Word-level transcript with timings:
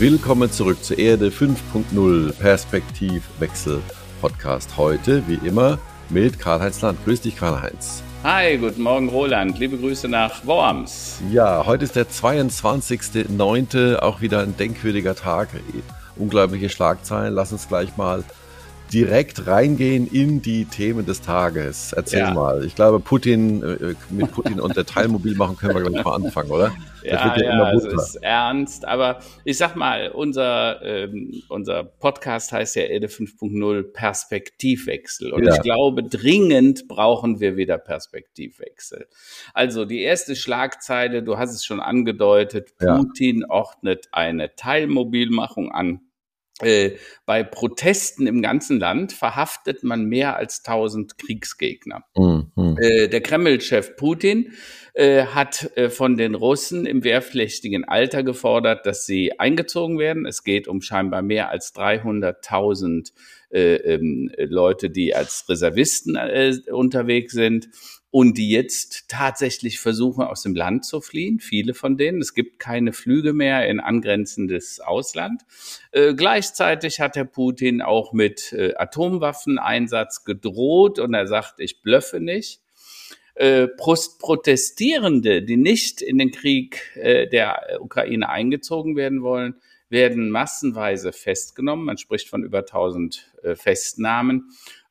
Willkommen 0.00 0.50
zurück 0.50 0.82
zur 0.82 0.98
Erde 0.98 1.28
5.0 1.28 2.32
Perspektivwechsel 2.38 3.82
Podcast. 4.22 4.78
Heute, 4.78 5.22
wie 5.28 5.46
immer, 5.46 5.78
mit 6.08 6.38
Karl-Heinz 6.38 6.80
Land. 6.80 7.04
Grüß 7.04 7.20
dich, 7.20 7.36
Karl-Heinz. 7.36 8.02
Hi, 8.24 8.56
guten 8.56 8.80
Morgen, 8.80 9.10
Roland. 9.10 9.58
Liebe 9.58 9.76
Grüße 9.76 10.08
nach 10.08 10.46
Worms. 10.46 11.20
Ja, 11.30 11.66
heute 11.66 11.84
ist 11.84 11.96
der 11.96 12.08
22.09., 12.08 13.96
auch 13.96 14.22
wieder 14.22 14.40
ein 14.40 14.56
denkwürdiger 14.56 15.14
Tag. 15.14 15.50
Unglaubliche 16.16 16.70
Schlagzeilen. 16.70 17.34
Lass 17.34 17.52
uns 17.52 17.68
gleich 17.68 17.98
mal 17.98 18.24
direkt 18.92 19.46
reingehen 19.46 20.06
in 20.06 20.42
die 20.42 20.64
Themen 20.64 21.06
des 21.06 21.22
Tages. 21.22 21.92
Erzähl 21.92 22.20
ja. 22.20 22.34
mal. 22.34 22.64
Ich 22.64 22.74
glaube, 22.74 23.00
Putin, 23.00 23.62
äh, 23.62 23.94
mit 24.10 24.32
Putin 24.32 24.60
und 24.60 24.76
der 24.76 24.86
Teilmobil 24.86 25.36
machen 25.36 25.56
können 25.56 25.74
wir 25.74 25.82
gleich 25.82 26.04
mal 26.04 26.14
anfangen, 26.14 26.50
oder? 26.50 26.72
ja, 27.02 27.36
ja, 27.36 27.42
ja 27.42 27.72
es 27.72 27.84
ist 27.84 28.16
ernst. 28.16 28.84
Aber 28.84 29.20
ich 29.44 29.56
sag 29.56 29.76
mal, 29.76 30.10
unser, 30.10 30.82
ähm, 30.82 31.42
unser 31.48 31.84
Podcast 31.84 32.52
heißt 32.52 32.76
ja 32.76 32.84
Ede 32.84 33.06
5.0 33.06 33.82
Perspektivwechsel. 33.92 35.32
Und 35.32 35.44
ja. 35.44 35.54
ich 35.54 35.62
glaube, 35.62 36.02
dringend 36.02 36.88
brauchen 36.88 37.40
wir 37.40 37.56
wieder 37.56 37.78
Perspektivwechsel. 37.78 39.06
Also 39.54 39.84
die 39.84 40.02
erste 40.02 40.36
Schlagzeile, 40.36 41.22
du 41.22 41.38
hast 41.38 41.54
es 41.54 41.64
schon 41.64 41.80
angedeutet, 41.80 42.76
Putin 42.78 43.44
ordnet 43.44 44.08
eine 44.12 44.54
Teilmobilmachung 44.56 45.70
an 45.70 46.00
äh, 46.62 46.96
bei 47.26 47.42
Protesten 47.42 48.26
im 48.26 48.42
ganzen 48.42 48.78
Land 48.78 49.12
verhaftet 49.12 49.82
man 49.82 50.04
mehr 50.04 50.36
als 50.36 50.64
1000 50.64 51.18
Kriegsgegner. 51.18 52.04
Mhm. 52.16 52.76
Äh, 52.80 53.08
der 53.08 53.20
Kreml-Chef 53.20 53.96
Putin 53.96 54.52
äh, 54.94 55.24
hat 55.24 55.76
äh, 55.76 55.90
von 55.90 56.16
den 56.16 56.34
Russen 56.34 56.86
im 56.86 57.04
wehrpflichtigen 57.04 57.84
Alter 57.84 58.22
gefordert, 58.22 58.86
dass 58.86 59.06
sie 59.06 59.38
eingezogen 59.38 59.98
werden. 59.98 60.26
Es 60.26 60.44
geht 60.44 60.68
um 60.68 60.80
scheinbar 60.80 61.22
mehr 61.22 61.50
als 61.50 61.74
300.000 61.74 63.12
äh, 63.50 63.74
ähm, 63.74 64.30
Leute, 64.36 64.90
die 64.90 65.14
als 65.14 65.48
Reservisten 65.48 66.18
unterwegs 66.70 67.32
sind 67.32 67.68
und 68.10 68.38
die 68.38 68.50
jetzt 68.50 69.08
tatsächlich 69.08 69.78
versuchen, 69.78 70.24
aus 70.24 70.42
dem 70.42 70.54
Land 70.54 70.84
zu 70.84 71.00
fliehen. 71.00 71.38
Viele 71.38 71.74
von 71.74 71.96
denen. 71.96 72.20
Es 72.20 72.34
gibt 72.34 72.58
keine 72.58 72.92
Flüge 72.92 73.32
mehr 73.32 73.68
in 73.68 73.78
angrenzendes 73.78 74.80
Ausland. 74.80 75.42
Äh, 75.92 76.14
gleichzeitig 76.14 77.00
hat 77.00 77.16
Herr 77.16 77.24
Putin 77.24 77.82
auch 77.82 78.12
mit 78.12 78.52
äh, 78.52 78.74
Atomwaffeneinsatz 78.74 80.24
gedroht 80.24 80.98
und 80.98 81.14
er 81.14 81.28
sagt, 81.28 81.60
ich 81.60 81.82
blöffe 81.82 82.20
nicht. 82.20 82.60
Äh, 83.36 83.68
Protestierende, 83.68 85.42
die 85.42 85.56
nicht 85.56 86.02
in 86.02 86.18
den 86.18 86.32
Krieg 86.32 86.82
äh, 86.96 87.28
der 87.28 87.78
Ukraine 87.80 88.28
eingezogen 88.28 88.96
werden 88.96 89.22
wollen, 89.22 89.54
werden 89.88 90.30
massenweise 90.30 91.12
festgenommen. 91.12 91.84
Man 91.84 91.98
spricht 91.98 92.28
von 92.28 92.42
über 92.42 92.60
1000 92.60 93.30
äh, 93.42 93.54
Festnahmen. 93.54 94.50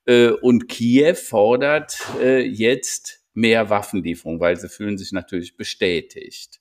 Äh, 0.09 0.31
und 0.31 0.67
Kiew 0.67 1.13
fordert 1.13 1.99
äh, 2.19 2.41
jetzt 2.41 3.21
mehr 3.35 3.69
Waffenlieferung, 3.69 4.39
weil 4.39 4.57
sie 4.57 4.67
fühlen 4.67 4.97
sich 4.97 5.11
natürlich 5.11 5.55
bestätigt. 5.55 6.59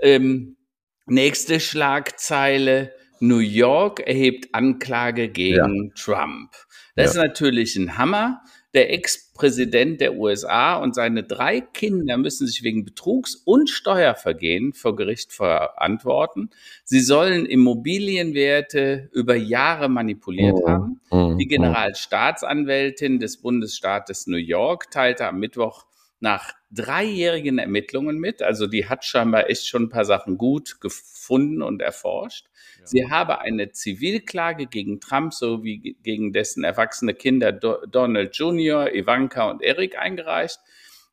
Ähm, 0.00 0.58
nächste 1.06 1.60
Schlagzeile. 1.60 2.92
New 3.20 3.38
York 3.38 4.00
erhebt 4.00 4.54
Anklage 4.54 5.30
gegen 5.30 5.84
ja. 5.86 5.92
Trump. 5.94 6.50
Das 6.94 7.14
ja. 7.14 7.22
ist 7.22 7.26
natürlich 7.28 7.76
ein 7.76 7.96
Hammer. 7.96 8.42
Der 8.74 8.92
Ex-Präsident 8.92 10.00
der 10.00 10.16
USA 10.16 10.76
und 10.76 10.96
seine 10.96 11.22
drei 11.22 11.60
Kinder 11.60 12.16
müssen 12.16 12.48
sich 12.48 12.64
wegen 12.64 12.84
Betrugs 12.84 13.36
und 13.36 13.70
Steuervergehen 13.70 14.72
vor 14.72 14.96
Gericht 14.96 15.32
verantworten. 15.32 16.50
Sie 16.82 16.98
sollen 16.98 17.46
Immobilienwerte 17.46 19.10
über 19.12 19.36
Jahre 19.36 19.88
manipuliert 19.88 20.58
oh, 20.60 20.68
haben. 20.68 21.00
Oh, 21.10 21.34
Die 21.38 21.46
Generalstaatsanwältin 21.46 23.20
des 23.20 23.40
Bundesstaates 23.40 24.26
New 24.26 24.36
York 24.36 24.90
teilte 24.90 25.28
am 25.28 25.38
Mittwoch 25.38 25.86
nach 26.18 26.52
dreijährigen 26.72 27.58
Ermittlungen 27.58 28.18
mit. 28.18 28.42
Also 28.42 28.66
die 28.66 28.88
hat 28.88 29.04
scheinbar 29.04 29.50
echt 29.50 29.68
schon 29.68 29.84
ein 29.84 29.88
paar 29.88 30.04
Sachen 30.04 30.36
gut 30.36 30.80
gefunden 30.80 31.62
und 31.62 31.80
erforscht. 31.80 32.48
Sie 32.84 33.10
habe 33.10 33.40
eine 33.40 33.72
Zivilklage 33.72 34.66
gegen 34.66 35.00
Trump 35.00 35.32
sowie 35.32 35.96
gegen 36.02 36.32
dessen 36.32 36.64
erwachsene 36.64 37.14
Kinder 37.14 37.52
Donald 37.52 38.36
Jr., 38.36 38.94
Ivanka 38.94 39.50
und 39.50 39.62
Eric 39.62 39.98
eingereicht. 39.98 40.58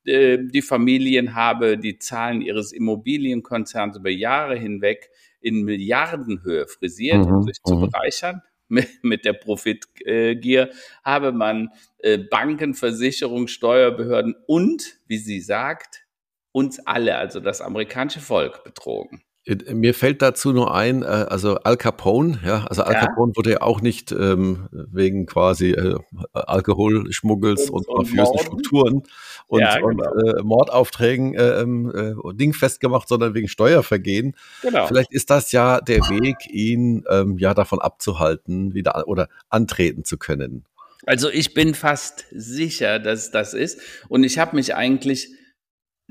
Äh, 0.05 0.39
die 0.41 0.61
Familien 0.61 1.35
habe 1.35 1.77
die 1.77 1.99
Zahlen 1.99 2.41
ihres 2.41 2.71
Immobilienkonzerns 2.71 3.97
über 3.97 4.09
Jahre 4.09 4.57
hinweg 4.57 5.09
in 5.39 5.63
Milliardenhöhe 5.63 6.67
frisiert, 6.67 7.25
um 7.25 7.37
mhm, 7.37 7.43
sich 7.43 7.61
zu 7.63 7.75
mhm. 7.75 7.89
bereichern 7.89 8.41
mit, 9.01 9.25
der 9.25 9.33
Profitgier 9.33 10.69
habe 11.03 11.31
man 11.31 11.69
äh, 11.99 12.17
Banken, 12.17 12.73
Versicherungen, 12.73 13.47
Steuerbehörden 13.47 14.35
und, 14.47 14.99
wie 15.07 15.17
sie 15.17 15.41
sagt, 15.41 16.05
uns 16.51 16.79
alle, 16.85 17.17
also 17.17 17.39
das 17.39 17.61
amerikanische 17.61 18.19
Volk 18.19 18.63
betrogen. 18.63 19.23
Äh, 19.46 19.74
mir 19.74 19.94
fällt 19.94 20.22
dazu 20.22 20.53
nur 20.53 20.74
ein, 20.74 21.02
äh, 21.02 21.06
also 21.06 21.56
Al 21.56 21.78
Capone, 21.78 22.40
ja, 22.46 22.66
also 22.66 22.84
Al 22.84 22.94
ja. 22.94 23.00
Capone 23.00 23.34
wurde 23.35 23.52
ja 23.52 23.62
auch 23.62 23.81
nicht 23.81 24.12
ähm, 24.12 24.68
wegen 24.72 25.25
quasi 25.25 25.72
äh, 25.72 25.97
Alkoholschmuggels 26.34 27.69
und, 27.69 27.88
und 27.88 28.13
mafiösen 28.13 28.40
Strukturen 28.40 29.03
und, 29.47 29.59
ja, 29.59 29.75
genau. 29.79 29.88
und 29.88 30.00
äh, 30.00 30.44
Mordaufträgen 30.44 31.34
äh, 31.34 31.62
ähm, 31.62 31.91
äh, 31.94 32.34
dingfest 32.35 32.79
gemacht, 32.79 33.07
sondern 33.07 33.34
wegen 33.34 33.47
Steuervergehen. 33.47 34.35
Genau. 34.62 34.88
Vielleicht 34.88 35.12
ist 35.12 35.29
das 35.29 35.52
ja 35.52 35.81
der 35.81 36.02
Weg, 36.02 36.35
ihn 36.50 37.03
ähm, 37.09 37.38
ja 37.40 37.53
davon 37.53 37.79
abzuhalten, 37.79 38.73
wieder 38.73 39.08
oder 39.08 39.28
antreten 39.50 40.03
zu 40.03 40.18
können. 40.18 40.66
Also 41.08 41.31
ich 41.31 41.56
bin 41.56 41.73
fast 41.73 42.25
sicher, 42.31 43.00
dass 43.00 43.31
das 43.31 43.56
ist. 43.56 43.81
Und 44.08 44.23
ich 44.23 44.38
habe 44.38 44.56
mich 44.56 44.75
eigentlich 44.75 45.29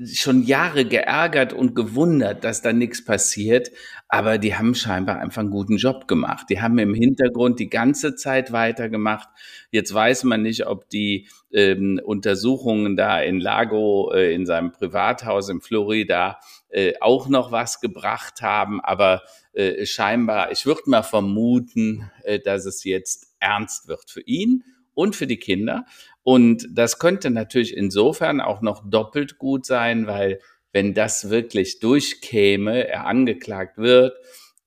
schon 0.05 0.43
Jahre 0.43 0.85
geärgert 0.85 1.53
und 1.53 1.75
gewundert, 1.75 2.43
dass 2.43 2.61
da 2.61 2.73
nichts 2.73 3.03
passiert, 3.03 3.71
aber 4.07 4.37
die 4.37 4.55
haben 4.55 4.75
scheinbar 4.75 5.19
einfach 5.19 5.41
einen 5.41 5.51
guten 5.51 5.77
Job 5.77 6.07
gemacht. 6.07 6.47
Die 6.49 6.61
haben 6.61 6.77
im 6.79 6.93
Hintergrund 6.93 7.59
die 7.59 7.69
ganze 7.69 8.15
Zeit 8.15 8.51
weitergemacht. 8.51 9.29
Jetzt 9.71 9.93
weiß 9.93 10.23
man 10.23 10.41
nicht, 10.41 10.65
ob 10.67 10.89
die 10.89 11.27
ähm, 11.51 11.99
Untersuchungen 12.03 12.95
da 12.95 13.21
in 13.21 13.39
Lago, 13.39 14.11
äh, 14.13 14.33
in 14.33 14.45
seinem 14.45 14.71
Privathaus 14.71 15.49
in 15.49 15.61
Florida, 15.61 16.39
äh, 16.69 16.93
auch 16.99 17.27
noch 17.29 17.51
was 17.51 17.79
gebracht 17.79 18.41
haben, 18.41 18.81
aber 18.81 19.21
äh, 19.53 19.85
scheinbar, 19.85 20.51
ich 20.51 20.65
würde 20.65 20.81
mal 20.85 21.03
vermuten, 21.03 22.09
äh, 22.23 22.39
dass 22.39 22.65
es 22.65 22.83
jetzt 22.83 23.33
ernst 23.39 23.87
wird 23.87 24.09
für 24.09 24.21
ihn 24.21 24.63
und 24.93 25.15
für 25.15 25.27
die 25.27 25.37
Kinder. 25.37 25.85
Und 26.23 26.67
das 26.71 26.99
könnte 26.99 27.29
natürlich 27.29 27.75
insofern 27.75 28.41
auch 28.41 28.61
noch 28.61 28.83
doppelt 28.87 29.37
gut 29.37 29.65
sein, 29.65 30.07
weil 30.07 30.39
wenn 30.71 30.93
das 30.93 31.29
wirklich 31.29 31.79
durchkäme, 31.79 32.87
er 32.87 33.05
angeklagt 33.05 33.77
wird, 33.77 34.15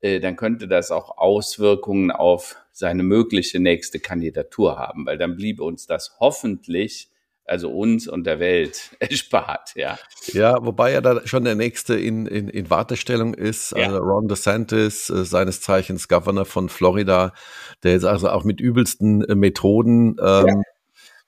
äh, 0.00 0.20
dann 0.20 0.36
könnte 0.36 0.68
das 0.68 0.90
auch 0.90 1.16
Auswirkungen 1.16 2.10
auf 2.10 2.56
seine 2.72 3.04
mögliche 3.04 3.60
nächste 3.60 4.00
Kandidatur 4.00 4.78
haben, 4.78 5.06
weil 5.06 5.16
dann 5.16 5.36
bliebe 5.36 5.62
uns 5.62 5.86
das 5.86 6.16
hoffentlich 6.18 7.08
also 7.46 7.70
uns 7.70 8.08
und 8.08 8.24
der 8.24 8.40
Welt 8.40 8.96
erspart, 9.00 9.72
ja. 9.76 9.98
Ja, 10.32 10.64
wobei 10.64 10.92
ja 10.92 11.02
da 11.02 11.26
schon 11.26 11.44
der 11.44 11.54
nächste 11.54 11.94
in, 11.94 12.26
in, 12.26 12.48
in 12.48 12.70
Wartestellung 12.70 13.34
ist, 13.34 13.72
ja. 13.72 13.84
also 13.84 13.98
Ron 13.98 14.28
DeSantis, 14.28 15.10
äh, 15.10 15.26
seines 15.26 15.60
Zeichens 15.60 16.08
Governor 16.08 16.46
von 16.46 16.70
Florida, 16.70 17.34
der 17.82 17.92
jetzt 17.92 18.06
also 18.06 18.30
auch 18.30 18.44
mit 18.44 18.62
übelsten 18.62 19.22
äh, 19.24 19.34
Methoden 19.34 20.16
ähm, 20.20 20.46
ja 20.46 20.62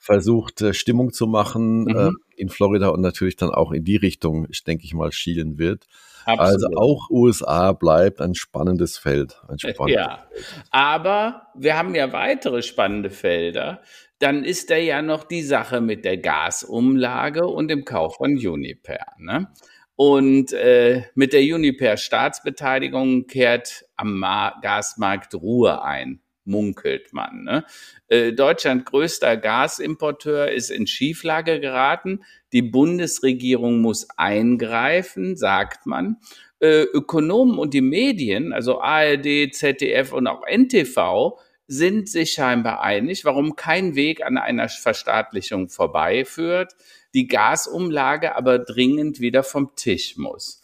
versucht, 0.06 0.62
äh, 0.62 0.72
Stimmung 0.72 1.12
zu 1.12 1.26
machen 1.26 1.84
mhm. 1.84 1.96
äh, 1.96 2.10
in 2.36 2.48
Florida 2.48 2.88
und 2.88 3.00
natürlich 3.00 3.36
dann 3.36 3.50
auch 3.50 3.72
in 3.72 3.84
die 3.84 3.96
Richtung, 3.96 4.46
ich 4.50 4.64
denke 4.64 4.84
ich 4.84 4.94
mal, 4.94 5.12
schielen 5.12 5.58
wird. 5.58 5.86
Also 6.24 6.42
Absolut. 6.42 6.64
Also 6.64 6.80
auch 6.80 7.10
USA 7.10 7.72
bleibt 7.72 8.20
ein 8.20 8.34
spannendes 8.34 8.98
Feld. 8.98 9.40
Ein 9.48 9.58
spannendes 9.58 9.94
ja, 9.94 10.26
Feld. 10.30 10.64
aber 10.70 11.48
wir 11.54 11.76
haben 11.76 11.94
ja 11.94 12.12
weitere 12.12 12.62
spannende 12.62 13.10
Felder. 13.10 13.82
Dann 14.18 14.44
ist 14.44 14.70
da 14.70 14.76
ja 14.76 15.02
noch 15.02 15.24
die 15.24 15.42
Sache 15.42 15.80
mit 15.80 16.04
der 16.04 16.16
Gasumlage 16.16 17.46
und 17.46 17.68
dem 17.68 17.84
Kauf 17.84 18.16
von 18.16 18.32
Uniper. 18.32 19.04
Ne? 19.18 19.48
Und 19.94 20.52
äh, 20.52 21.04
mit 21.14 21.32
der 21.32 21.42
Uniper-Staatsbeteiligung 21.42 23.26
kehrt 23.26 23.84
am 23.96 24.18
Ma 24.18 24.58
Gasmarkt 24.62 25.34
Ruhe 25.34 25.82
ein 25.82 26.20
munkelt 26.46 27.12
man. 27.12 27.44
Ne? 27.44 27.64
Äh, 28.08 28.32
Deutschland 28.32 28.86
größter 28.86 29.36
Gasimporteur 29.36 30.50
ist 30.50 30.70
in 30.70 30.86
Schieflage 30.86 31.60
geraten. 31.60 32.24
Die 32.52 32.62
Bundesregierung 32.62 33.80
muss 33.80 34.08
eingreifen, 34.16 35.36
sagt 35.36 35.86
man. 35.86 36.16
Äh, 36.60 36.82
Ökonomen 36.82 37.58
und 37.58 37.74
die 37.74 37.82
Medien, 37.82 38.52
also 38.52 38.80
ARD, 38.80 39.52
ZDF 39.52 40.12
und 40.12 40.26
auch 40.26 40.42
NTV, 40.46 41.38
sind 41.68 42.08
sich 42.08 42.32
scheinbar 42.32 42.80
einig, 42.80 43.24
warum 43.24 43.56
kein 43.56 43.96
Weg 43.96 44.24
an 44.24 44.38
einer 44.38 44.68
Verstaatlichung 44.68 45.68
vorbeiführt, 45.68 46.74
die 47.12 47.26
Gasumlage 47.26 48.36
aber 48.36 48.58
dringend 48.58 49.20
wieder 49.20 49.42
vom 49.42 49.74
Tisch 49.74 50.16
muss. 50.16 50.62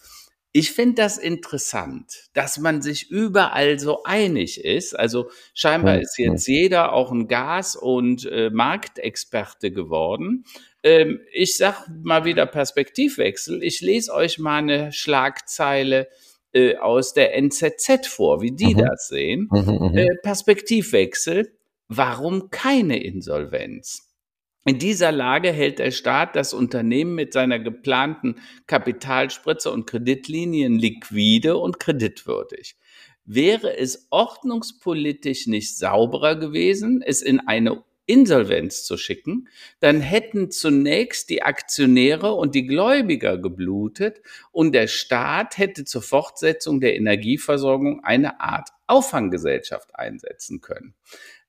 Ich 0.55 0.73
finde 0.73 0.97
das 0.97 1.17
interessant, 1.17 2.29
dass 2.35 2.59
man 2.59 2.83
sich 2.83 3.11
überall 3.11 3.79
so 3.79 4.03
einig 4.03 4.63
ist. 4.63 4.99
Also 4.99 5.31
scheinbar 5.55 5.99
ist 5.99 6.19
jetzt 6.19 6.47
jeder 6.47 6.93
auch 6.93 7.11
ein 7.11 7.27
Gas- 7.27 7.75
und 7.75 8.27
äh, 8.27 8.51
Marktexperte 8.51 9.71
geworden. 9.71 10.45
Ähm, 10.83 11.21
ich 11.33 11.57
sag 11.57 11.89
mal 12.03 12.27
wieder 12.27 12.45
Perspektivwechsel. 12.45 13.63
Ich 13.63 13.81
lese 13.81 14.13
euch 14.13 14.39
mal 14.39 14.59
eine 14.59 14.93
Schlagzeile 14.93 16.09
äh, 16.53 16.77
aus 16.77 17.15
der 17.15 17.35
NZZ 17.35 18.07
vor, 18.07 18.43
wie 18.43 18.53
die 18.53 18.75
mhm. 18.75 18.79
das 18.79 19.09
sehen. 19.09 19.49
Mhm, 19.51 19.89
mhm, 19.89 19.97
äh, 19.97 20.17
Perspektivwechsel. 20.23 21.51
Warum 21.89 22.51
keine 22.51 23.03
Insolvenz? 23.03 24.12
In 24.64 24.79
dieser 24.79 25.11
Lage 25.11 25.50
hält 25.50 25.81
der 25.81 25.91
Staat 25.91 26.37
das 26.37 26.55
Unternehmen 26.55 27.17
mit 27.17 27.32
seiner 27.32 27.59
geplanten 27.59 28.37
Kapitalspritze 28.69 29.73
und 29.73 29.87
Kreditlinien 29.87 30.79
liquide 30.79 31.56
und 31.56 31.81
kreditwürdig. 31.81 32.76
Wäre 33.25 33.76
es 33.76 34.06
ordnungspolitisch 34.11 35.49
nicht 35.49 35.76
sauberer 35.76 36.37
gewesen, 36.37 37.03
es 37.05 37.23
in 37.23 37.41
eine 37.41 37.82
Insolvenz 38.06 38.85
zu 38.85 38.97
schicken, 38.97 39.49
dann 39.81 40.00
hätten 40.00 40.50
zunächst 40.50 41.31
die 41.31 41.43
Aktionäre 41.43 42.35
und 42.35 42.55
die 42.55 42.67
Gläubiger 42.67 43.38
geblutet 43.38 44.23
und 44.50 44.73
der 44.73 44.88
Staat 44.88 45.56
hätte 45.56 45.85
zur 45.85 46.03
Fortsetzung 46.03 46.81
der 46.81 46.97
Energieversorgung 46.97 48.03
eine 48.05 48.41
Art 48.41 48.70
Auffanggesellschaft 48.88 49.94
einsetzen 49.94 50.61
können. 50.61 50.94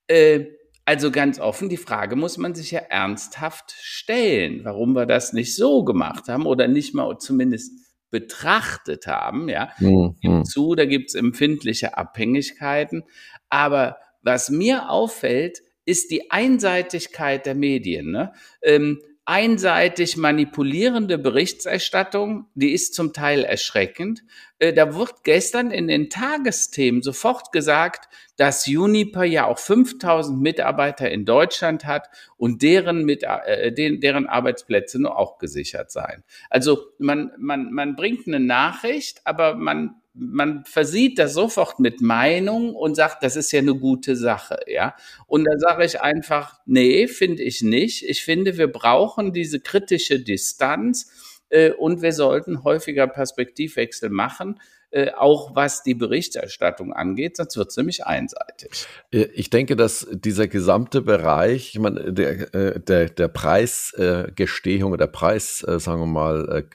Äh, 0.07 0.45
also 0.85 1.11
ganz 1.11 1.39
offen, 1.39 1.69
die 1.69 1.77
Frage 1.77 2.15
muss 2.15 2.37
man 2.37 2.55
sich 2.55 2.71
ja 2.71 2.79
ernsthaft 2.79 3.73
stellen, 3.79 4.65
warum 4.65 4.93
wir 4.93 5.05
das 5.05 5.33
nicht 5.33 5.55
so 5.55 5.83
gemacht 5.83 6.27
haben 6.27 6.45
oder 6.45 6.67
nicht 6.67 6.93
mal 6.93 7.17
zumindest 7.19 7.71
betrachtet 8.09 9.07
haben. 9.07 9.49
Ja, 9.49 9.71
mhm. 9.79 10.15
gibt 10.21 10.47
zu, 10.47 10.75
da 10.75 10.85
gibt's 10.85 11.15
empfindliche 11.15 11.97
Abhängigkeiten. 11.97 13.03
Aber 13.49 13.97
was 14.21 14.49
mir 14.49 14.89
auffällt, 14.89 15.61
ist 15.85 16.11
die 16.11 16.31
Einseitigkeit 16.31 17.45
der 17.45 17.55
Medien. 17.55 18.11
Ne? 18.11 18.33
Ähm, 18.61 19.01
einseitig 19.25 20.17
manipulierende 20.17 21.17
Berichterstattung, 21.17 22.47
die 22.55 22.73
ist 22.73 22.93
zum 22.93 23.13
Teil 23.13 23.45
erschreckend. 23.45 24.23
Äh, 24.59 24.73
da 24.73 24.95
wird 24.95 25.23
gestern 25.23 25.71
in 25.71 25.87
den 25.87 26.09
Tagesthemen 26.09 27.01
sofort 27.01 27.53
gesagt, 27.53 28.09
dass 28.35 28.65
Juniper 28.65 29.23
ja 29.23 29.45
auch 29.45 29.59
5000 29.59 30.41
Mitarbeiter 30.41 31.09
in 31.09 31.23
Deutschland 31.23 31.85
hat 31.85 32.09
und 32.35 32.61
deren, 32.61 33.05
mit, 33.05 33.23
äh, 33.23 33.71
deren 33.71 34.27
Arbeitsplätze 34.27 35.01
nur 35.01 35.17
auch 35.17 35.37
gesichert 35.37 35.91
seien. 35.91 36.23
Also 36.49 36.87
man, 36.97 37.31
man, 37.37 37.71
man 37.71 37.95
bringt 37.95 38.27
eine 38.27 38.41
Nachricht, 38.41 39.21
aber 39.23 39.55
man 39.55 40.01
man 40.13 40.63
versieht 40.65 41.17
das 41.17 41.33
sofort 41.33 41.79
mit 41.79 42.01
Meinung 42.01 42.75
und 42.75 42.95
sagt, 42.95 43.23
das 43.23 43.35
ist 43.35 43.51
ja 43.51 43.59
eine 43.59 43.75
gute 43.75 44.15
Sache, 44.15 44.59
ja. 44.67 44.95
Und 45.25 45.45
da 45.45 45.57
sage 45.57 45.85
ich 45.85 46.01
einfach, 46.01 46.59
nee, 46.65 47.07
finde 47.07 47.41
ich 47.41 47.61
nicht. 47.61 48.07
Ich 48.07 48.23
finde, 48.23 48.57
wir 48.57 48.71
brauchen 48.71 49.33
diese 49.33 49.59
kritische 49.59 50.19
Distanz 50.19 51.11
äh, 51.49 51.71
und 51.71 52.01
wir 52.01 52.13
sollten 52.13 52.63
häufiger 52.63 53.07
Perspektivwechsel 53.07 54.09
machen. 54.09 54.59
Äh, 54.93 55.11
auch 55.17 55.55
was 55.55 55.81
die 55.81 55.95
Berichterstattung 55.95 56.93
angeht, 56.93 57.37
sonst 57.37 57.57
wird 57.57 57.69
es 57.69 57.77
nämlich 57.77 58.05
einseitig. 58.05 58.85
Äh, 59.11 59.27
ich 59.33 59.49
denke, 59.49 59.75
dass 59.75 60.07
dieser 60.11 60.47
gesamte 60.47 61.01
Bereich, 61.01 61.71
ich 61.73 61.79
meine, 61.79 62.13
der, 62.13 62.53
äh, 62.53 62.79
der, 62.79 63.09
der 63.09 63.27
Preisgestehung, 63.27 64.95
der 64.95 65.07
Preis, 65.07 65.65
sagen 65.65 65.99
wir 65.99 66.05
mal, 66.05 66.67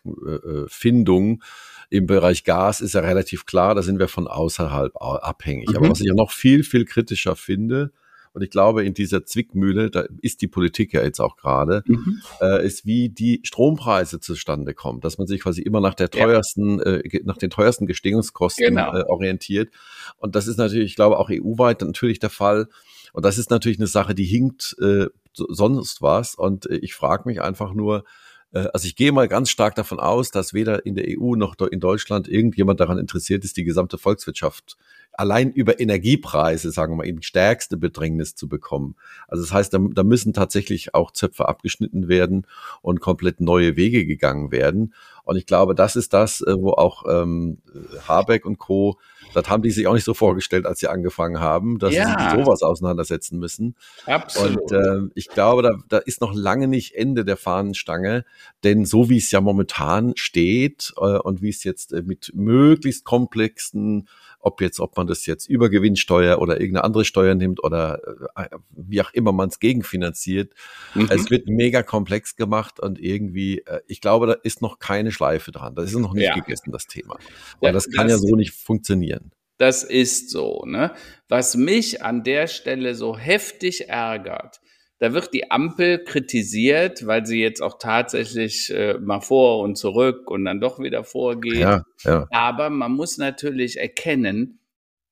Findung 0.66 1.44
im 1.90 2.06
Bereich 2.06 2.44
Gas 2.44 2.80
ist 2.80 2.94
ja 2.94 3.00
relativ 3.00 3.46
klar, 3.46 3.74
da 3.74 3.82
sind 3.82 3.98
wir 3.98 4.08
von 4.08 4.26
außerhalb 4.26 4.92
abhängig. 4.96 5.70
Mhm. 5.70 5.76
Aber 5.76 5.90
was 5.90 6.00
ich 6.00 6.06
ja 6.06 6.14
noch 6.14 6.30
viel, 6.30 6.62
viel 6.62 6.84
kritischer 6.84 7.36
finde, 7.36 7.92
und 8.38 8.42
ich 8.42 8.50
glaube, 8.50 8.84
in 8.84 8.94
dieser 8.94 9.24
Zwickmühle, 9.24 9.90
da 9.90 10.04
ist 10.22 10.42
die 10.42 10.46
Politik 10.46 10.92
ja 10.92 11.02
jetzt 11.02 11.18
auch 11.18 11.36
gerade, 11.36 11.82
mhm. 11.86 12.22
äh, 12.40 12.64
ist, 12.64 12.86
wie 12.86 13.08
die 13.08 13.40
Strompreise 13.42 14.20
zustande 14.20 14.74
kommen, 14.74 15.00
dass 15.00 15.18
man 15.18 15.26
sich 15.26 15.40
quasi 15.40 15.62
immer 15.62 15.80
nach 15.80 15.94
der 15.94 16.10
teuersten, 16.10 16.78
ja. 16.78 16.84
äh, 16.84 17.20
nach 17.24 17.36
den 17.36 17.50
teuersten 17.50 17.86
Gestehungskosten 17.86 18.66
genau. 18.66 18.94
äh, 18.94 19.02
orientiert. 19.04 19.70
Und 20.18 20.36
das 20.36 20.46
ist 20.46 20.56
natürlich, 20.56 20.90
ich 20.90 20.96
glaube, 20.96 21.18
auch 21.18 21.30
EU-weit 21.30 21.80
natürlich 21.82 22.20
der 22.20 22.30
Fall. 22.30 22.68
Und 23.12 23.24
das 23.24 23.38
ist 23.38 23.50
natürlich 23.50 23.78
eine 23.78 23.86
Sache, 23.86 24.14
die 24.14 24.26
hinkt 24.26 24.76
äh, 24.80 25.06
sonst 25.32 26.02
was. 26.02 26.34
Und 26.34 26.70
äh, 26.70 26.76
ich 26.76 26.94
frage 26.94 27.24
mich 27.26 27.40
einfach 27.40 27.72
nur, 27.72 28.04
also 28.52 28.86
ich 28.86 28.96
gehe 28.96 29.12
mal 29.12 29.28
ganz 29.28 29.50
stark 29.50 29.74
davon 29.74 30.00
aus, 30.00 30.30
dass 30.30 30.54
weder 30.54 30.86
in 30.86 30.94
der 30.94 31.04
EU 31.08 31.34
noch 31.34 31.54
in 31.70 31.80
Deutschland 31.80 32.28
irgendjemand 32.28 32.80
daran 32.80 32.98
interessiert 32.98 33.44
ist, 33.44 33.56
die 33.56 33.64
gesamte 33.64 33.98
Volkswirtschaft 33.98 34.76
allein 35.18 35.50
über 35.50 35.80
Energiepreise, 35.80 36.70
sagen 36.70 36.92
wir 36.92 36.98
mal, 36.98 37.06
in 37.06 37.22
stärkste 37.22 37.76
Bedrängnis 37.76 38.36
zu 38.36 38.48
bekommen. 38.48 38.94
Also 39.26 39.42
das 39.42 39.52
heißt, 39.52 39.74
da, 39.74 39.78
da 39.92 40.04
müssen 40.04 40.32
tatsächlich 40.32 40.94
auch 40.94 41.10
Zöpfe 41.10 41.48
abgeschnitten 41.48 42.06
werden 42.06 42.46
und 42.82 43.00
komplett 43.00 43.40
neue 43.40 43.76
Wege 43.76 44.06
gegangen 44.06 44.52
werden. 44.52 44.94
Und 45.24 45.36
ich 45.36 45.44
glaube, 45.44 45.74
das 45.74 45.96
ist 45.96 46.14
das, 46.14 46.40
äh, 46.40 46.54
wo 46.56 46.70
auch 46.70 47.04
ähm, 47.08 47.58
Habeck 48.06 48.46
und 48.46 48.58
Co 48.58 48.98
das 49.34 49.48
haben 49.48 49.62
die 49.62 49.70
sich 49.70 49.86
auch 49.86 49.94
nicht 49.94 50.04
so 50.04 50.14
vorgestellt, 50.14 50.66
als 50.66 50.80
sie 50.80 50.88
angefangen 50.88 51.40
haben, 51.40 51.78
dass 51.78 51.94
ja. 51.94 52.06
sie 52.06 52.10
sich 52.10 52.36
mit 52.36 52.44
sowas 52.44 52.62
auseinandersetzen 52.62 53.38
müssen. 53.38 53.76
Absolut. 54.06 54.72
Und 54.72 54.72
äh, 54.72 55.10
ich 55.14 55.28
glaube, 55.28 55.62
da, 55.62 55.70
da 55.88 55.98
ist 55.98 56.20
noch 56.20 56.34
lange 56.34 56.68
nicht 56.68 56.94
Ende 56.94 57.24
der 57.24 57.36
Fahnenstange, 57.36 58.24
denn 58.64 58.84
so 58.84 59.08
wie 59.08 59.18
es 59.18 59.30
ja 59.30 59.40
momentan 59.40 60.12
steht 60.16 60.92
äh, 60.96 61.18
und 61.18 61.42
wie 61.42 61.50
es 61.50 61.64
jetzt 61.64 61.92
äh, 61.92 62.02
mit 62.02 62.32
möglichst 62.34 63.04
komplexen 63.04 64.08
ob 64.40 64.60
jetzt, 64.60 64.80
ob 64.80 64.96
man 64.96 65.06
das 65.06 65.26
jetzt 65.26 65.48
über 65.48 65.68
Gewinnsteuer 65.68 66.38
oder 66.40 66.60
irgendeine 66.60 66.84
andere 66.84 67.04
Steuer 67.04 67.34
nimmt 67.34 67.62
oder 67.62 68.00
äh, 68.36 68.48
wie 68.70 69.00
auch 69.00 69.12
immer 69.12 69.32
man 69.32 69.48
es 69.48 69.58
gegenfinanziert. 69.58 70.54
Mhm. 70.94 71.08
Es 71.10 71.30
wird 71.30 71.48
mega 71.48 71.82
komplex 71.82 72.36
gemacht 72.36 72.80
und 72.80 73.00
irgendwie, 73.00 73.60
äh, 73.60 73.80
ich 73.86 74.00
glaube, 74.00 74.26
da 74.26 74.32
ist 74.34 74.62
noch 74.62 74.78
keine 74.78 75.12
Schleife 75.12 75.50
dran. 75.50 75.74
Das 75.74 75.86
ist 75.86 75.98
noch 75.98 76.14
nicht 76.14 76.26
ja. 76.26 76.34
gegessen, 76.34 76.72
das 76.72 76.86
Thema. 76.86 77.14
Und 77.14 77.66
ja, 77.66 77.72
das 77.72 77.90
kann 77.90 78.08
das, 78.08 78.22
ja 78.22 78.28
so 78.28 78.36
nicht 78.36 78.52
funktionieren. 78.52 79.32
Das 79.58 79.82
ist 79.82 80.30
so, 80.30 80.64
ne? 80.66 80.92
Was 81.28 81.56
mich 81.56 82.02
an 82.02 82.22
der 82.22 82.46
Stelle 82.46 82.94
so 82.94 83.18
heftig 83.18 83.88
ärgert, 83.88 84.60
da 84.98 85.12
wird 85.12 85.32
die 85.32 85.50
Ampel 85.50 86.02
kritisiert, 86.02 87.06
weil 87.06 87.24
sie 87.24 87.40
jetzt 87.40 87.62
auch 87.62 87.78
tatsächlich 87.78 88.70
äh, 88.74 88.98
mal 88.98 89.20
vor 89.20 89.60
und 89.60 89.76
zurück 89.76 90.30
und 90.30 90.44
dann 90.44 90.60
doch 90.60 90.80
wieder 90.80 91.04
vorgeht. 91.04 91.58
Ja, 91.58 91.84
ja. 92.04 92.26
Aber 92.30 92.68
man 92.68 92.92
muss 92.92 93.16
natürlich 93.16 93.78
erkennen, 93.78 94.58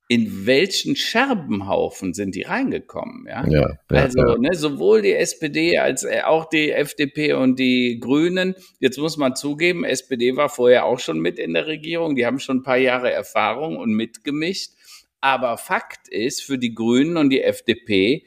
in 0.08 0.46
welchen 0.46 0.94
Scherbenhaufen 0.94 2.14
sind 2.14 2.36
die 2.36 2.42
reingekommen, 2.42 3.26
ja? 3.28 3.44
ja, 3.48 3.76
ja 3.90 4.02
also 4.02 4.20
ja. 4.20 4.38
Ne, 4.38 4.54
sowohl 4.54 5.02
die 5.02 5.14
SPD 5.14 5.78
als 5.78 6.04
äh, 6.04 6.22
auch 6.24 6.48
die 6.48 6.70
FDP 6.70 7.32
und 7.32 7.58
die 7.58 7.98
Grünen. 7.98 8.54
Jetzt 8.78 8.98
muss 8.98 9.16
man 9.16 9.34
zugeben, 9.34 9.84
SPD 9.84 10.36
war 10.36 10.48
vorher 10.48 10.84
auch 10.84 11.00
schon 11.00 11.18
mit 11.18 11.40
in 11.40 11.54
der 11.54 11.66
Regierung. 11.66 12.14
Die 12.14 12.24
haben 12.24 12.38
schon 12.38 12.58
ein 12.58 12.62
paar 12.62 12.76
Jahre 12.76 13.12
Erfahrung 13.12 13.78
und 13.78 13.94
mitgemischt. 13.94 14.72
Aber 15.20 15.56
Fakt 15.56 16.08
ist, 16.08 16.42
für 16.42 16.58
die 16.58 16.74
Grünen 16.74 17.16
und 17.16 17.30
die 17.30 17.42
FDP 17.42 18.26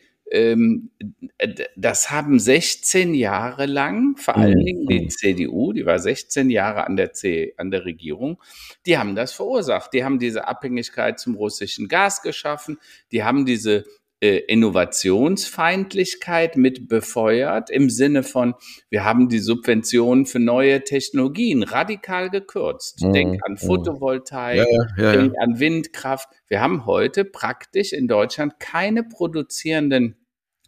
das 1.75 2.11
haben 2.11 2.39
16 2.39 3.13
Jahre 3.13 3.65
lang, 3.65 4.15
vor 4.17 4.37
allen 4.37 4.63
Dingen 4.63 4.85
die 4.85 5.01
mhm. 5.01 5.09
CDU, 5.09 5.73
die 5.73 5.85
war 5.85 5.97
16 5.97 6.49
Jahre 6.49 6.85
an 6.85 6.95
der, 6.95 7.13
C, 7.13 7.53
an 7.57 7.71
der 7.71 7.85
Regierung, 7.85 8.41
die 8.85 8.97
haben 8.97 9.15
das 9.15 9.33
verursacht. 9.33 9.93
Die 9.93 10.03
haben 10.03 10.19
diese 10.19 10.47
Abhängigkeit 10.47 11.19
zum 11.19 11.35
russischen 11.35 11.87
Gas 11.87 12.21
geschaffen, 12.21 12.77
die 13.11 13.23
haben 13.23 13.45
diese 13.45 13.85
äh, 14.21 14.39
Innovationsfeindlichkeit 14.47 16.57
mit 16.57 16.89
befeuert 16.89 17.69
im 17.69 17.89
Sinne 17.89 18.23
von, 18.23 18.55
wir 18.89 19.05
haben 19.05 19.29
die 19.29 19.39
Subventionen 19.39 20.25
für 20.25 20.39
neue 20.39 20.83
Technologien 20.83 21.63
radikal 21.63 22.29
gekürzt. 22.29 23.01
Mhm. 23.01 23.13
Denk 23.13 23.39
an 23.45 23.53
mhm. 23.53 23.57
Photovoltaik, 23.57 24.67
ja, 24.69 24.87
ja, 24.97 25.11
denk 25.13 25.33
ja. 25.33 25.41
an 25.41 25.59
Windkraft. 25.59 26.29
Wir 26.47 26.59
haben 26.59 26.85
heute 26.85 27.23
praktisch 27.25 27.93
in 27.93 28.07
Deutschland 28.07 28.59
keine 28.59 29.03
produzierenden 29.03 30.18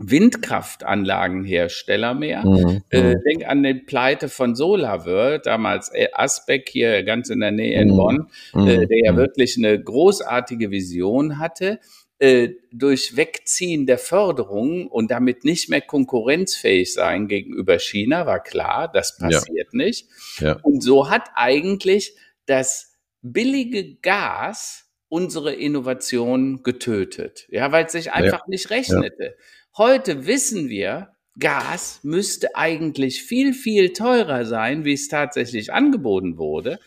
Windkraftanlagenhersteller 0.10 2.14
mehr. 2.14 2.46
Mhm. 2.46 2.84
Äh, 2.90 3.16
mhm. 3.16 3.20
denk 3.28 3.46
an 3.48 3.64
die 3.64 3.74
Pleite 3.76 4.28
von 4.30 4.56
SolarWorld, 4.56 5.46
damals 5.46 5.92
Asbeck 6.14 6.70
hier 6.70 7.04
ganz 7.04 7.30
in 7.30 7.42
der 7.42 7.52
Nähe 7.52 7.82
in 7.82 7.92
mhm. 7.92 7.98
Bonn, 7.98 8.28
mhm. 8.54 8.68
äh, 8.68 8.88
der 8.88 9.06
ja 9.06 9.16
wirklich 9.16 9.58
eine 9.58 9.82
großartige 9.82 10.72
Vision 10.72 11.40
hatte. 11.40 11.80
Äh, 12.20 12.50
durch 12.72 13.16
Wegziehen 13.18 13.88
der 13.88 13.98
Förderung 13.98 14.88
und 14.88 15.10
damit 15.10 15.44
nicht 15.44 15.70
mehr 15.70 15.82
konkurrenzfähig 15.82 16.94
sein 16.94 17.28
gegenüber 17.28 17.80
China, 17.80 18.28
war 18.28 18.44
klar, 18.44 18.92
das 18.92 19.18
passiert 19.18 19.70
ja. 19.72 19.78
nicht. 19.78 20.08
Ja. 20.38 20.60
Und 20.62 20.84
so 20.84 21.10
hat 21.10 21.30
eigentlich 21.34 22.16
das 22.46 22.92
billige 23.24 23.96
Gas 23.96 24.86
unsere 25.10 25.54
Innovation 25.54 26.64
getötet, 26.64 27.48
ja, 27.50 27.72
weil 27.72 27.86
es 27.86 27.92
sich 27.92 28.14
einfach 28.14 28.42
ja. 28.42 28.46
nicht 28.48 28.70
rechnete. 28.70 29.36
Heute 29.84 30.28
wissen 30.28 30.70
wir, 30.70 31.08
Gas 31.40 32.02
müsste 32.04 32.56
eigentlich 32.56 33.24
viel, 33.24 33.52
viel 33.52 33.94
teurer 33.94 34.46
sein, 34.46 34.86
wie 34.86 34.94
es 34.94 35.08
tatsächlich 35.08 35.74
angeboten 35.74 36.38
wurde. 36.38 36.78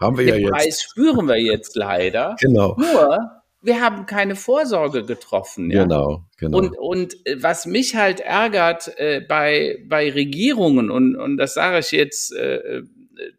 haben 0.00 0.16
wir 0.16 0.26
Den 0.26 0.34
ja 0.34 0.40
jetzt. 0.42 0.50
Preis 0.52 0.82
spüren 0.82 1.26
wir 1.26 1.40
jetzt 1.40 1.74
leider. 1.74 2.36
Genau. 2.38 2.76
Nur, 2.78 3.42
wir 3.62 3.80
haben 3.80 4.06
keine 4.06 4.36
Vorsorge 4.36 5.04
getroffen. 5.04 5.72
Ja? 5.72 5.82
Genau, 5.82 6.22
genau. 6.38 6.58
Und, 6.58 6.78
und 6.78 7.26
äh, 7.26 7.42
was 7.42 7.66
mich 7.66 7.96
halt 7.96 8.20
ärgert 8.20 8.96
äh, 8.96 9.22
bei, 9.28 9.84
bei 9.88 10.12
Regierungen, 10.12 10.88
und, 10.88 11.16
und 11.16 11.38
das 11.38 11.54
sage 11.54 11.80
ich 11.80 11.90
jetzt 11.90 12.32
äh, 12.32 12.82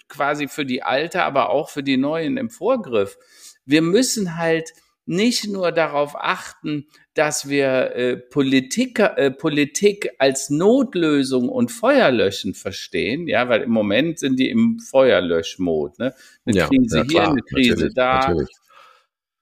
quasi 0.09 0.49
für 0.49 0.65
die 0.65 0.83
Alte, 0.83 1.23
aber 1.23 1.49
auch 1.51 1.69
für 1.69 1.81
die 1.81 1.95
Neuen 1.95 2.35
im 2.35 2.49
Vorgriff, 2.49 3.17
wir 3.63 3.81
müssen 3.81 4.37
halt 4.37 4.73
nicht 5.05 5.47
nur 5.47 5.71
darauf 5.71 6.17
achten, 6.17 6.87
dass 7.17 7.49
wir 7.49 7.95
äh, 7.95 8.17
Politik, 8.17 8.99
äh, 8.99 9.31
Politik 9.31 10.11
als 10.19 10.51
Notlösung 10.51 11.49
und 11.49 11.71
Feuerlöschen 11.71 12.53
verstehen, 12.53 13.27
ja, 13.27 13.49
weil 13.49 13.63
im 13.63 13.71
Moment 13.71 14.19
sind 14.19 14.37
die 14.37 14.49
im 14.49 14.79
Feuerlöschmod, 14.79 15.97
ne? 15.97 16.13
Eine 16.45 16.57
ja, 16.57 16.67
Krise 16.67 16.97
ja, 16.99 17.05
hier, 17.09 17.29
eine 17.29 17.41
Krise 17.41 17.89
da. 17.93 18.19
Natürlich. 18.19 18.49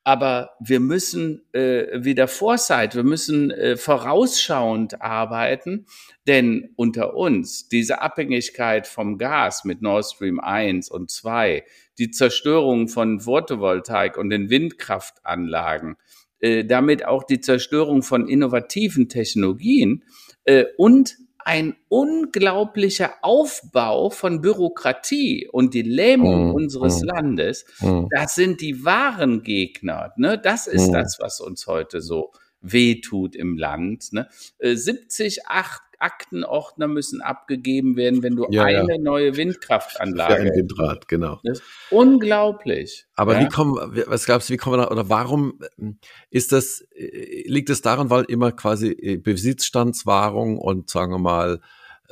Aber 0.08 0.52
wir 0.60 0.80
müssen 0.80 1.42
äh, 1.52 2.04
wieder 2.04 2.28
Foresight, 2.28 2.96
wir 2.96 3.04
müssen 3.04 3.50
äh, 3.50 3.76
vorausschauend 3.76 5.02
arbeiten, 5.02 5.88
denn 6.28 6.70
unter 6.76 7.16
uns 7.16 7.70
diese 7.70 8.02
Abhängigkeit 8.02 8.86
vom 8.86 9.18
Gas 9.18 9.66
mit 9.66 9.82
Nord 9.82 10.06
Stream 10.06 10.40
1 10.40 10.90
und 10.92 11.10
2, 11.10 11.66
die 11.98 12.12
Zerstörung 12.12 12.88
von 12.88 13.20
Photovoltaik 13.20 14.16
und 14.18 14.30
den 14.30 14.52
Windkraftanlagen, 14.52 15.98
äh, 16.46 16.64
damit 16.64 17.08
auch 17.08 17.24
die 17.24 17.42
Zerstörung 17.42 18.04
von 18.04 18.28
innovativen 18.28 19.10
Technologien 19.10 20.04
äh, 20.44 20.66
und 20.78 21.16
ein 21.40 21.76
unglaublicher 21.90 23.16
Aufbau 23.24 24.12
von 24.12 24.42
Bürokratie 24.42 25.48
und 25.52 25.74
die 25.74 25.82
Lähmung 25.82 26.50
mm, 26.50 26.54
unseres 26.54 27.02
mm, 27.02 27.06
Landes, 27.06 27.66
mm. 27.80 28.06
das 28.16 28.36
sind 28.36 28.62
die 28.62 28.86
wahren 28.86 29.42
Gegner. 29.42 30.14
Ne? 30.18 30.38
Das 30.38 30.68
ist 30.68 30.92
das, 30.92 31.18
was 31.20 31.40
uns 31.40 31.66
heute 31.66 32.02
so 32.02 32.32
wehtut 32.62 33.36
im 33.36 33.58
Land. 33.58 34.14
Ne? 34.14 34.28
70, 34.60 35.48
8, 35.48 35.82
Aktenordner 36.00 36.88
müssen 36.88 37.22
abgegeben 37.22 37.96
werden, 37.96 38.24
wenn 38.24 38.36
du 38.36 38.48
ja, 38.50 38.64
eine 38.64 38.96
ja. 38.96 38.98
neue 38.98 39.36
Windkraftanlage. 39.38 40.36
Für 40.36 40.42
ein 40.42 40.56
Windrad, 40.56 41.08
genau. 41.08 41.40
Das 41.44 41.60
ist 41.60 41.66
unglaublich. 41.90 43.06
Aber 43.16 43.34
ja? 43.34 43.42
wie 43.42 43.50
kommen, 43.50 44.04
was 44.08 44.26
glaubst 44.26 44.50
du, 44.50 44.54
wie 44.54 44.58
kommen 44.58 44.78
wir 44.78 44.86
da, 44.86 44.92
oder 44.92 45.10
warum 45.10 45.60
ähm, 45.80 45.98
ist 46.30 46.52
das, 46.52 46.82
äh, 46.96 47.44
liegt 47.48 47.70
es 47.70 47.82
daran, 47.82 48.10
weil 48.10 48.26
immer 48.26 48.52
quasi 48.52 48.90
äh, 48.90 49.18
Besitzstandswahrung 49.18 50.58
und 50.58 50.90
sagen 50.90 51.12
wir 51.12 51.20
mal, 51.20 51.62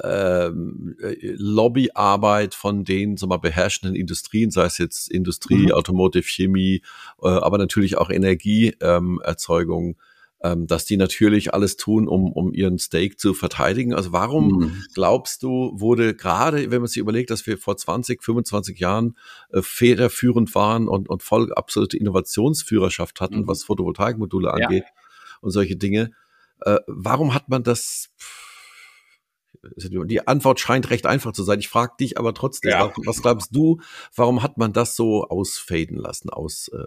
ähm, 0.02 0.96
äh, 1.02 1.16
Lobbyarbeit 1.38 2.56
von 2.56 2.84
den 2.84 3.18
so 3.18 3.28
mal 3.28 3.38
beherrschenden 3.38 3.96
Industrien, 3.96 4.52
sei 4.52 4.66
es 4.66 4.78
jetzt 4.78 5.12
Industrie, 5.12 5.68
mhm. 5.68 5.72
Automotive, 5.74 6.24
Chemie, 6.24 6.82
äh, 7.22 7.28
aber 7.28 7.58
natürlich 7.58 7.98
auch 7.98 8.10
Energieerzeugung, 8.10 9.86
ähm, 9.90 9.96
ähm, 10.44 10.68
dass 10.68 10.86
die 10.86 10.98
natürlich 10.98 11.54
alles 11.54 11.78
tun, 11.78 12.08
um, 12.08 12.32
um 12.32 12.54
ihren 12.54 12.78
Stake 12.78 13.16
zu 13.16 13.34
verteidigen. 13.34 13.94
Also 13.94 14.12
warum 14.12 14.48
mhm. 14.48 14.84
glaubst 14.94 15.42
du, 15.42 15.72
wurde 15.74 16.14
gerade, 16.16 16.70
wenn 16.70 16.82
man 16.82 16.88
sich 16.88 16.98
überlegt, 16.98 17.30
dass 17.30 17.48
wir 17.48 17.58
vor 17.58 17.78
20, 17.78 18.22
25 18.22 18.78
Jahren 18.78 19.18
äh, 19.52 19.62
federführend 19.62 20.54
waren 20.54 20.90
und, 20.90 21.10
und 21.10 21.24
voll 21.24 21.54
absolute 21.54 21.98
Innovationsführerschaft 21.98 23.22
hatten, 23.22 23.42
mhm. 23.42 23.48
was 23.48 23.64
Photovoltaikmodule 23.64 24.54
angeht 24.54 24.84
ja. 24.86 25.02
und 25.42 25.52
solche 25.52 25.78
Dinge, 25.78 26.12
äh, 26.62 26.80
warum 26.88 27.34
hat 27.34 27.48
man 27.48 27.64
das 27.64 28.12
die 29.78 30.28
Antwort 30.28 30.60
scheint 30.60 30.90
recht 30.90 31.06
einfach 31.06 31.32
zu 31.32 31.44
sein. 31.44 31.60
Ich 31.60 31.70
frage 31.70 31.94
dich 31.98 32.18
aber 32.18 32.34
trotzdem, 32.34 32.72
ja. 32.72 32.88
was, 32.88 33.06
was, 33.06 33.22
glaubst 33.22 33.56
du, 33.56 33.80
warum 34.14 34.44
hat 34.44 34.58
man 34.58 34.74
das 34.74 34.98
so 34.98 35.24
ausfaden 35.24 35.96
lassen, 35.96 36.30
aus 36.30 36.68
äh, 36.68 36.84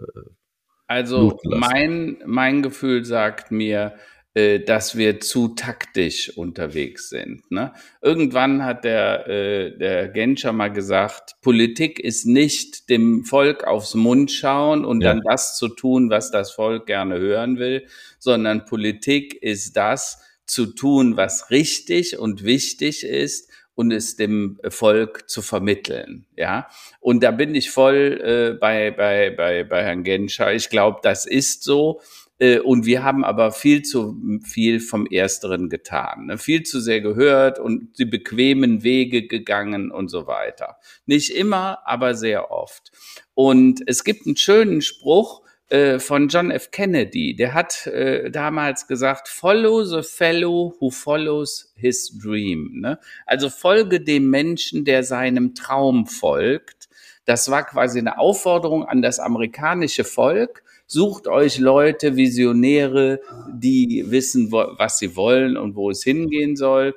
also 0.87 1.39
mein, 1.43 2.17
mein 2.25 2.61
Gefühl 2.61 3.05
sagt 3.05 3.51
mir, 3.51 3.95
äh, 4.37 4.59
dass 4.59 4.95
wir 4.95 5.19
zu 5.19 5.49
taktisch 5.49 6.37
unterwegs 6.37 7.09
sind. 7.09 7.49
Ne? 7.49 7.73
Irgendwann 8.03 8.63
hat 8.63 8.83
der, 8.83 9.27
äh, 9.27 9.77
der 9.77 10.09
Genscher 10.09 10.53
mal 10.53 10.71
gesagt, 10.71 11.37
Politik 11.41 11.99
ist 11.99 12.25
nicht 12.25 12.89
dem 12.89 13.25
Volk 13.25 13.63
aufs 13.63 13.95
Mund 13.95 14.31
schauen 14.31 14.85
und 14.85 15.01
ja. 15.01 15.09
dann 15.09 15.23
das 15.25 15.57
zu 15.57 15.69
tun, 15.69 16.11
was 16.11 16.29
das 16.29 16.51
Volk 16.51 16.85
gerne 16.85 17.17
hören 17.17 17.57
will, 17.57 17.87
sondern 18.19 18.65
Politik 18.65 19.33
ist 19.41 19.75
das 19.75 20.21
zu 20.45 20.67
tun, 20.67 21.17
was 21.17 21.49
richtig 21.49 22.19
und 22.19 22.43
wichtig 22.43 23.03
ist 23.03 23.46
und 23.77 23.91
es 23.91 24.15
dem 24.15 24.59
Volk 24.69 25.29
zu 25.29 25.43
vermitteln. 25.43 26.25
Ja, 26.35 26.67
und 26.99 27.21
da 27.21 27.29
bin 27.29 27.53
ich 27.53 27.69
voll 27.69 28.19
äh, 28.55 28.57
bei, 28.59 28.89
bei, 28.89 29.29
bei, 29.29 29.63
bei 29.63 29.83
Herrn 29.83 30.03
Genscher. 30.03 30.51
Ich 30.51 30.69
glaube, 30.69 30.99
das 31.03 31.27
ist 31.27 31.63
so. 31.63 32.01
Äh, 32.39 32.57
und 32.57 32.87
wir 32.87 33.03
haben 33.03 33.23
aber 33.23 33.51
viel 33.51 33.83
zu 33.83 34.19
viel 34.43 34.79
vom 34.79 35.05
Ersteren 35.05 35.69
getan. 35.69 36.25
Ne? 36.25 36.39
Viel 36.39 36.63
zu 36.63 36.81
sehr 36.81 37.01
gehört 37.01 37.59
und 37.59 37.99
die 37.99 38.05
bequemen 38.05 38.81
Wege 38.81 39.27
gegangen 39.27 39.91
und 39.91 40.09
so 40.09 40.25
weiter. 40.25 40.77
Nicht 41.05 41.29
immer, 41.29 41.87
aber 41.87 42.15
sehr 42.15 42.49
oft. 42.49 42.91
Und 43.35 43.83
es 43.85 44.03
gibt 44.03 44.25
einen 44.25 44.37
schönen 44.37 44.81
Spruch, 44.81 45.43
äh, 45.69 45.99
von 45.99 46.29
John 46.29 46.49
F. 46.49 46.71
Kennedy. 46.71 47.35
Der 47.35 47.53
hat 47.53 47.87
äh, 47.87 48.31
damals 48.31 48.87
gesagt, 48.87 49.27
follow 49.27 49.83
the 49.83 50.01
fellow 50.01 50.75
who 50.79 50.91
follows 50.91 51.73
his 51.75 52.17
dream. 52.17 52.79
Ne? 52.79 52.99
Also 53.25 53.49
folge 53.49 53.99
dem 53.99 54.29
Menschen, 54.29 54.85
der 54.85 55.03
seinem 55.03 55.55
Traum 55.55 56.07
folgt. 56.07 56.87
Das 57.25 57.51
war 57.51 57.65
quasi 57.65 57.99
eine 57.99 58.17
Aufforderung 58.17 58.85
an 58.85 59.01
das 59.01 59.19
amerikanische 59.19 60.05
Volk. 60.05 60.63
Sucht 60.85 61.27
euch 61.27 61.57
Leute, 61.57 62.15
Visionäre, 62.15 63.19
die 63.51 64.05
wissen, 64.07 64.53
was 64.53 64.99
sie 64.99 65.17
wollen 65.17 65.57
und 65.57 65.75
wo 65.75 65.89
es 65.89 66.01
hingehen 66.01 66.55
soll. 66.55 66.95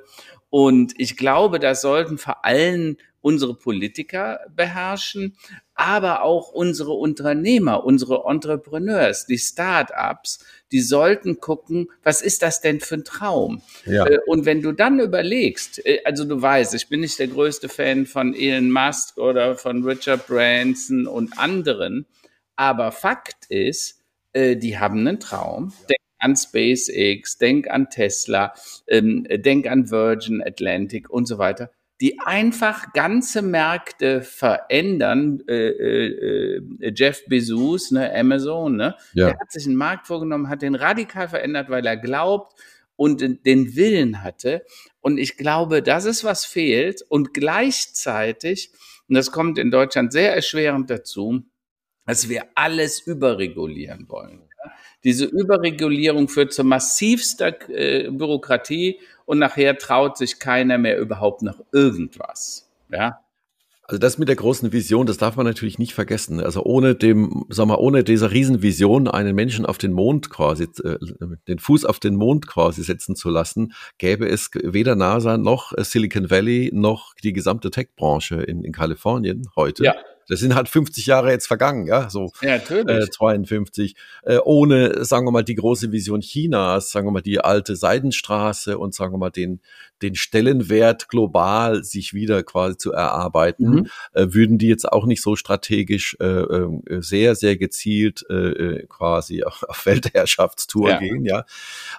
Und 0.49 0.93
ich 0.97 1.17
glaube, 1.17 1.59
das 1.59 1.81
sollten 1.81 2.17
vor 2.17 2.45
allem 2.45 2.95
unsere 3.19 3.53
Politiker 3.53 4.39
beherrschen, 4.55 5.35
aber 5.81 6.21
auch 6.21 6.51
unsere 6.51 6.91
Unternehmer, 6.91 7.83
unsere 7.83 8.25
Entrepreneurs, 8.27 9.25
die 9.25 9.39
Start-ups, 9.39 10.45
die 10.71 10.79
sollten 10.79 11.39
gucken, 11.39 11.89
was 12.03 12.21
ist 12.21 12.43
das 12.43 12.61
denn 12.61 12.79
für 12.79 12.95
ein 12.95 13.03
Traum? 13.03 13.63
Ja. 13.85 14.05
Äh, 14.05 14.19
und 14.27 14.45
wenn 14.45 14.61
du 14.61 14.73
dann 14.73 14.99
überlegst, 14.99 15.83
äh, 15.83 16.01
also 16.05 16.23
du 16.23 16.39
weißt, 16.39 16.75
ich 16.75 16.87
bin 16.87 16.99
nicht 16.99 17.17
der 17.17 17.29
größte 17.29 17.67
Fan 17.67 18.05
von 18.05 18.35
Elon 18.35 18.69
Musk 18.69 19.17
oder 19.17 19.55
von 19.55 19.83
Richard 19.83 20.27
Branson 20.27 21.07
und 21.07 21.39
anderen, 21.39 22.05
aber 22.55 22.91
Fakt 22.91 23.47
ist, 23.49 24.03
äh, 24.33 24.55
die 24.57 24.77
haben 24.77 24.99
einen 24.99 25.19
Traum. 25.19 25.73
Denk 25.89 25.99
an 26.19 26.35
SpaceX, 26.35 27.39
denk 27.39 27.67
an 27.71 27.89
Tesla, 27.89 28.53
ähm, 28.85 29.25
denk 29.27 29.65
an 29.65 29.89
Virgin 29.89 30.43
Atlantic 30.45 31.09
und 31.09 31.25
so 31.25 31.39
weiter 31.39 31.71
die 32.01 32.19
einfach 32.19 32.93
ganze 32.93 33.43
Märkte 33.43 34.23
verändern. 34.23 35.43
Äh, 35.47 35.69
äh, 35.69 36.57
äh, 36.79 36.93
Jeff 36.95 37.23
Bezos, 37.27 37.91
ne, 37.91 38.13
Amazon, 38.13 38.75
ne, 38.75 38.95
ja. 39.13 39.27
der 39.27 39.39
hat 39.39 39.51
sich 39.51 39.67
einen 39.67 39.75
Markt 39.75 40.07
vorgenommen, 40.07 40.49
hat 40.49 40.63
den 40.63 40.75
radikal 40.75 41.29
verändert, 41.29 41.69
weil 41.69 41.85
er 41.85 41.97
glaubt 41.97 42.59
und 42.95 43.21
den 43.21 43.75
Willen 43.75 44.23
hatte. 44.23 44.65
Und 44.99 45.19
ich 45.19 45.37
glaube, 45.37 45.81
das 45.83 46.05
ist 46.05 46.23
was 46.23 46.43
fehlt. 46.45 47.03
Und 47.07 47.33
gleichzeitig, 47.33 48.71
und 49.07 49.15
das 49.15 49.31
kommt 49.31 49.57
in 49.57 49.71
Deutschland 49.71 50.11
sehr 50.11 50.35
erschwerend 50.35 50.89
dazu, 50.89 51.43
dass 52.05 52.29
wir 52.29 52.45
alles 52.55 52.99
überregulieren 52.99 54.09
wollen. 54.09 54.41
Diese 55.03 55.25
Überregulierung 55.25 56.27
führt 56.27 56.53
zu 56.53 56.63
massivster 56.63 57.69
äh, 57.69 58.09
Bürokratie 58.09 58.99
und 59.25 59.39
nachher 59.39 59.77
traut 59.77 60.17
sich 60.17 60.39
keiner 60.39 60.77
mehr 60.77 60.99
überhaupt 60.99 61.41
noch 61.41 61.59
irgendwas. 61.71 62.69
Ja. 62.89 63.19
Also 63.91 63.99
das 63.99 64.17
mit 64.17 64.29
der 64.29 64.37
großen 64.37 64.71
Vision, 64.71 65.05
das 65.05 65.17
darf 65.17 65.35
man 65.35 65.45
natürlich 65.45 65.77
nicht 65.77 65.93
vergessen. 65.93 66.39
Also 66.39 66.63
ohne 66.63 66.95
dem, 66.95 67.43
sag 67.49 67.65
mal, 67.65 67.75
ohne 67.75 68.05
dieser 68.05 68.31
Riesenvision 68.31 69.09
einen 69.09 69.35
Menschen 69.35 69.65
auf 69.65 69.77
den 69.77 69.91
Mond 69.91 70.29
quasi, 70.29 70.63
äh, 70.83 70.97
den 71.49 71.59
Fuß 71.59 71.83
auf 71.83 71.99
den 71.99 72.15
Mond 72.15 72.47
quasi 72.47 72.83
setzen 72.83 73.17
zu 73.17 73.29
lassen, 73.29 73.73
gäbe 73.97 74.29
es 74.29 74.49
weder 74.53 74.95
NASA 74.95 75.37
noch 75.37 75.73
Silicon 75.77 76.29
Valley 76.29 76.69
noch 76.73 77.15
die 77.15 77.33
gesamte 77.33 77.69
Tech-Branche 77.69 78.35
in, 78.43 78.63
in 78.63 78.71
Kalifornien 78.71 79.49
heute. 79.57 79.83
Ja. 79.83 79.95
Das 80.31 80.39
sind 80.39 80.55
halt 80.55 80.69
50 80.69 81.07
Jahre 81.07 81.29
jetzt 81.29 81.45
vergangen, 81.45 81.87
ja, 81.87 82.09
so 82.09 82.31
ja, 82.41 82.55
äh, 82.55 83.09
52, 83.09 83.95
äh, 84.23 84.37
ohne, 84.37 85.03
sagen 85.03 85.27
wir 85.27 85.31
mal, 85.31 85.43
die 85.43 85.55
große 85.55 85.91
Vision 85.91 86.21
Chinas, 86.21 86.89
sagen 86.89 87.05
wir 87.05 87.11
mal, 87.11 87.21
die 87.21 87.41
alte 87.41 87.75
Seidenstraße 87.75 88.77
und 88.77 88.95
sagen 88.95 89.13
wir 89.13 89.17
mal, 89.17 89.29
den, 89.29 89.59
den 90.01 90.15
Stellenwert 90.15 91.09
global 91.09 91.83
sich 91.83 92.13
wieder 92.13 92.43
quasi 92.43 92.77
zu 92.77 92.93
erarbeiten, 92.93 93.71
mhm. 93.71 93.87
äh, 94.13 94.27
würden 94.29 94.57
die 94.57 94.69
jetzt 94.69 94.89
auch 94.89 95.05
nicht 95.05 95.21
so 95.21 95.35
strategisch 95.35 96.15
äh, 96.21 96.25
äh, 96.25 97.01
sehr, 97.01 97.35
sehr 97.35 97.57
gezielt 97.57 98.23
äh, 98.29 98.85
quasi 98.87 99.43
auf, 99.43 99.63
auf 99.67 99.85
Weltherrschaftstour 99.85 100.91
ja. 100.91 100.99
gehen, 100.99 101.25
ja. 101.25 101.43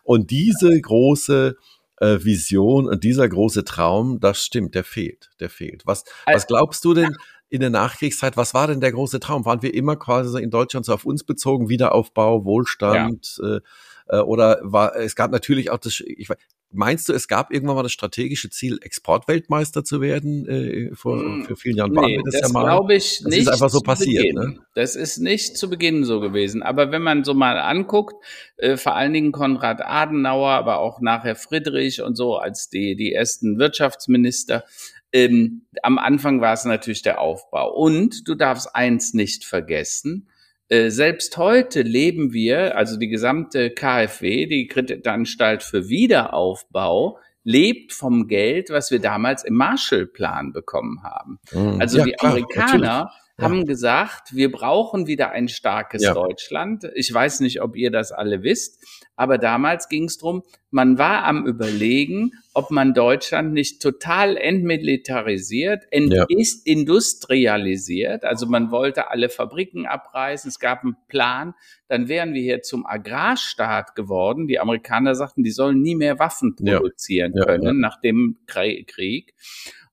Und 0.04 0.30
diese 0.30 0.80
große 0.80 1.56
Vision 2.00 2.88
und 2.88 3.04
dieser 3.04 3.28
große 3.28 3.64
Traum, 3.64 4.18
das 4.18 4.44
stimmt, 4.44 4.74
der 4.74 4.82
fehlt, 4.82 5.30
der 5.38 5.48
fehlt. 5.48 5.82
Was, 5.86 6.02
was 6.26 6.48
glaubst 6.48 6.84
du 6.84 6.94
denn? 6.94 7.16
In 7.52 7.61
der 7.61 7.68
Nachkriegszeit, 7.68 8.38
was 8.38 8.54
war 8.54 8.66
denn 8.66 8.80
der 8.80 8.92
große 8.92 9.21
Traum? 9.21 9.44
Waren 9.44 9.61
wir 9.61 9.75
immer 9.75 9.97
quasi 9.97 10.42
in 10.42 10.49
Deutschland 10.49 10.87
so 10.87 10.94
auf 10.94 11.04
uns 11.04 11.23
bezogen, 11.23 11.68
Wiederaufbau, 11.68 12.47
Wohlstand? 12.47 13.38
Ja. 13.42 13.56
Äh, 13.56 13.61
äh, 14.09 14.21
oder 14.21 14.59
war, 14.62 14.97
es 14.97 15.14
gab 15.14 15.30
natürlich 15.32 15.71
auch 15.71 15.76
das, 15.76 16.00
ich, 16.00 16.28
meinst 16.71 17.11
du, 17.11 17.12
es 17.12 17.28
gab 17.28 17.52
irgendwann 17.52 17.76
mal 17.76 17.82
das 17.82 17.92
strategische 17.92 18.49
Ziel, 18.49 18.78
Exportweltmeister 18.80 19.85
zu 19.85 20.00
werden? 20.00 20.49
Äh, 20.49 20.94
vor, 20.94 21.21
hm, 21.21 21.44
vor 21.44 21.56
vielen 21.59 21.76
Jahren 21.76 21.94
waren 21.94 22.06
nee, 22.06 22.16
wir 22.16 22.23
das, 22.25 22.40
das 22.40 22.49
ja 22.49 22.54
mal. 22.54 22.64
glaube 22.64 22.94
ich 22.94 23.18
das 23.18 23.26
nicht. 23.26 23.47
Das 23.47 23.56
ist 23.56 23.62
einfach 23.62 23.71
so 23.71 23.80
passiert. 23.80 24.35
Ne? 24.35 24.56
Das 24.75 24.97
ist 24.97 25.18
nicht 25.18 25.59
zu 25.59 25.68
Beginn 25.68 26.04
so 26.04 26.21
gewesen. 26.21 26.62
Aber 26.62 26.90
wenn 26.90 27.02
man 27.02 27.23
so 27.23 27.35
mal 27.35 27.59
anguckt, 27.59 28.14
äh, 28.56 28.78
vor 28.78 28.94
allen 28.94 29.12
Dingen 29.12 29.30
Konrad 29.30 29.82
Adenauer, 29.82 30.52
aber 30.52 30.78
auch 30.78 31.02
nachher 31.02 31.37
Friedrich 31.37 32.00
und 32.00 32.16
so 32.16 32.38
als 32.38 32.71
die, 32.71 32.97
die 32.97 33.12
ersten 33.12 33.59
Wirtschaftsminister, 33.59 34.64
ähm, 35.12 35.66
am 35.83 35.99
Anfang 35.99 36.40
war 36.40 36.54
es 36.54 36.64
natürlich 36.64 37.02
der 37.02 37.21
Aufbau. 37.21 37.73
Und 37.73 38.26
du 38.28 38.35
darfst 38.35 38.75
eins 38.75 39.14
nicht 39.14 39.45
vergessen, 39.45 40.28
äh, 40.69 40.90
selbst 40.90 41.37
heute 41.37 41.83
leben 41.83 42.33
wir, 42.33 42.76
also 42.76 42.99
die 42.99 43.09
gesamte 43.09 43.71
KfW, 43.71 44.47
die 44.47 44.69
Kreditanstalt 44.69 45.62
für 45.62 45.88
Wiederaufbau, 45.88 47.19
lebt 47.45 47.92
vom 47.92 48.26
Geld, 48.28 48.71
was 48.71 48.90
wir 48.90 48.99
damals 48.99 49.45
im 49.45 49.54
Marshallplan 49.54 50.52
bekommen 50.52 51.02
haben. 51.02 51.38
Mhm. 51.52 51.81
Also 51.81 51.99
ja, 51.99 52.04
die 52.04 52.12
klar, 52.12 52.33
Amerikaner 52.33 52.87
ja. 52.87 53.12
Haben 53.42 53.66
gesagt, 53.66 54.34
wir 54.34 54.50
brauchen 54.50 55.06
wieder 55.06 55.30
ein 55.30 55.49
starkes 55.49 56.02
ja. 56.02 56.14
Deutschland. 56.14 56.90
Ich 56.94 57.12
weiß 57.12 57.40
nicht, 57.40 57.61
ob 57.61 57.76
ihr 57.76 57.90
das 57.90 58.12
alle 58.12 58.42
wisst, 58.42 58.82
aber 59.16 59.37
damals 59.38 59.88
ging 59.88 60.04
es 60.04 60.18
darum, 60.18 60.44
man 60.70 60.99
war 60.99 61.25
am 61.25 61.44
Überlegen, 61.46 62.32
ob 62.54 62.70
man 62.70 62.94
Deutschland 62.94 63.52
nicht 63.52 63.82
total 63.82 64.38
entmilitarisiert, 64.38 65.84
entindustrialisiert. 65.90 68.22
Ja. 68.22 68.28
Also 68.28 68.46
man 68.46 68.70
wollte 68.70 69.11
alle 69.11 69.28
Fabriken 69.28 69.84
abreißen. 69.87 70.49
Es 70.49 70.58
gab 70.58 70.82
einen 70.82 70.96
Plan. 71.08 71.52
Dann 71.88 72.08
wären 72.08 72.32
wir 72.32 72.40
hier 72.40 72.62
zum 72.62 72.87
Agrarstaat 72.87 73.94
geworden. 73.94 74.49
Die 74.49 74.58
Amerikaner 74.58 75.14
sagten, 75.14 75.44
die 75.44 75.50
sollen 75.50 75.82
nie 75.82 75.94
mehr 75.94 76.18
Waffen 76.18 76.56
produzieren 76.56 77.34
ja. 77.37 77.44
können 77.44 77.64
ja, 77.64 77.75
nach 77.75 78.00
dem 78.00 78.38
Krieg. 78.46 79.34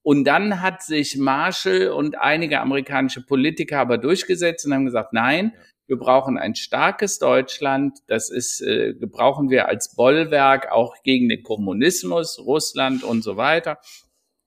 Und 0.10 0.24
dann 0.24 0.60
hat 0.63 0.82
sich 0.82 1.18
Marshall 1.18 1.89
und 1.89 2.18
einige 2.18 2.62
amerikanische 2.62 3.24
Politiker 3.24 3.78
aber 3.78 4.00
durchgesetzt 4.00 4.66
und 4.66 4.74
haben 4.74 4.86
gesagt, 4.86 5.13
nein, 5.13 5.54
wir 5.86 5.98
brauchen 5.98 6.36
ein 6.39 6.56
starkes 6.56 7.20
Deutschland. 7.20 8.00
Das 8.08 8.32
ist, 8.32 8.60
äh, 8.62 8.96
brauchen 9.00 9.51
wir 9.51 9.68
als 9.68 9.94
Bollwerk 9.96 10.72
auch 10.72 10.96
gegen 11.04 11.30
den 11.30 11.44
Kommunismus, 11.44 12.39
Russland 12.44 13.04
und 13.04 13.24
so 13.24 13.38
weiter. 13.38 13.78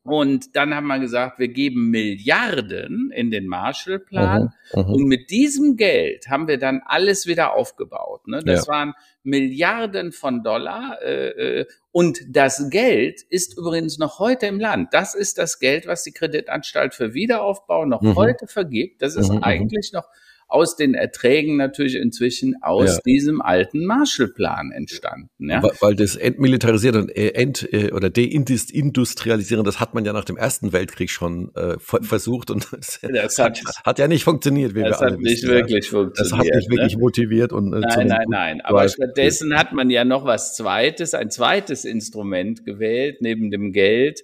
Und 0.04 0.56
dann 0.56 0.74
haben 0.74 0.88
wir 0.88 0.98
gesagt, 0.98 1.38
wir 1.38 1.46
geben 1.46 1.90
Milliarden 1.90 3.12
in 3.14 3.30
den 3.30 3.46
Marshallplan. 3.46 4.52
Mhm, 4.74 4.82
mhm, 4.82 4.94
und 4.94 5.04
mit 5.04 5.30
diesem 5.30 5.76
Geld 5.76 6.28
haben 6.28 6.48
wir 6.48 6.58
dann 6.58 6.82
alles 6.84 7.28
wieder 7.28 7.54
aufgebaut. 7.54 8.26
Ne? 8.26 8.40
Das 8.44 8.66
ja. 8.66 8.72
waren 8.72 8.94
Milliarden 9.22 10.10
von 10.10 10.42
Dollar. 10.42 11.00
Äh, 11.02 11.60
äh, 11.60 11.66
und 11.92 12.18
das 12.28 12.68
Geld 12.70 13.22
ist 13.22 13.56
übrigens 13.56 13.98
noch 13.98 14.18
heute 14.18 14.46
im 14.46 14.58
Land. 14.58 14.92
Das 14.92 15.14
ist 15.14 15.38
das 15.38 15.60
Geld, 15.60 15.86
was 15.86 16.02
die 16.02 16.12
Kreditanstalt 16.12 16.94
für 16.94 17.14
Wiederaufbau 17.14 17.84
noch 17.84 18.02
mhm. 18.02 18.16
heute 18.16 18.48
vergibt. 18.48 19.02
Das 19.02 19.14
ist 19.14 19.28
mhm, 19.28 19.36
mhm. 19.36 19.44
eigentlich 19.44 19.92
noch 19.92 20.08
aus 20.52 20.76
den 20.76 20.94
Erträgen 20.94 21.56
natürlich 21.56 21.96
inzwischen 21.96 22.56
aus 22.62 22.96
ja. 22.96 23.00
diesem 23.06 23.40
alten 23.40 23.86
Marshallplan 23.86 24.70
entstanden. 24.70 25.48
Ja? 25.48 25.62
Weil 25.80 25.94
das 25.94 26.16
Entmilitarisieren 26.16 27.02
und 27.02 27.16
äh, 27.16 27.28
Ent- 27.30 27.72
äh, 27.72 27.90
oder 27.92 28.10
Deindustrialisieren, 28.10 29.64
das 29.64 29.80
hat 29.80 29.94
man 29.94 30.04
ja 30.04 30.12
nach 30.12 30.24
dem 30.24 30.36
Ersten 30.36 30.72
Weltkrieg 30.72 31.10
schon 31.10 31.54
äh, 31.54 31.76
versucht 31.78 32.50
und 32.50 32.68
das, 32.72 33.00
das 33.00 33.38
hat, 33.38 33.60
hat, 33.84 33.98
ja 33.98 34.08
nicht 34.08 34.24
funktioniert, 34.24 34.74
wie 34.74 34.82
das 34.82 35.00
wir 35.00 35.00
alle 35.00 35.12
hat 35.12 35.20
nicht 35.20 35.42
wissen, 35.42 35.48
wirklich 35.48 35.86
ja. 35.86 35.90
funktioniert. 35.90 36.32
Das 36.32 36.38
hat 36.38 36.44
nicht 36.44 36.68
ne? 36.68 36.76
wirklich 36.76 36.96
motiviert 36.98 37.52
und 37.52 37.72
äh, 37.72 37.80
nein, 37.80 38.06
nein, 38.06 38.26
nein. 38.28 38.60
Aber 38.60 38.88
stattdessen 38.88 39.56
hat 39.56 39.72
man 39.72 39.88
ja 39.90 40.04
noch 40.04 40.24
was 40.24 40.54
Zweites, 40.54 41.14
ein 41.14 41.30
zweites 41.30 41.84
Instrument 41.84 42.64
gewählt 42.64 43.18
neben 43.20 43.50
dem 43.50 43.72
Geld, 43.72 44.20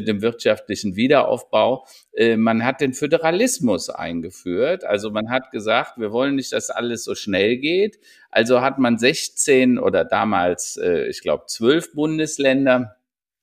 dem 0.00 0.22
wirtschaftlichen 0.22 0.96
Wiederaufbau. 0.96 1.86
Äh, 2.14 2.36
man 2.36 2.64
hat 2.64 2.80
den 2.80 2.94
Föderalismus 2.94 3.90
eingeführt. 3.90 4.84
Also 4.84 5.10
man 5.10 5.30
hat 5.30 5.50
gesagt, 5.50 5.98
wir 5.98 6.12
wollen 6.12 6.36
nicht, 6.36 6.52
dass 6.52 6.70
alles 6.70 7.04
so 7.04 7.14
schnell 7.14 7.58
geht. 7.58 7.98
Also 8.30 8.60
hat 8.60 8.78
man 8.78 8.98
16 8.98 9.78
oder 9.78 10.04
damals, 10.04 10.76
äh, 10.76 11.06
ich 11.08 11.20
glaube, 11.20 11.44
12 11.46 11.94
Bundesländer 11.94 12.96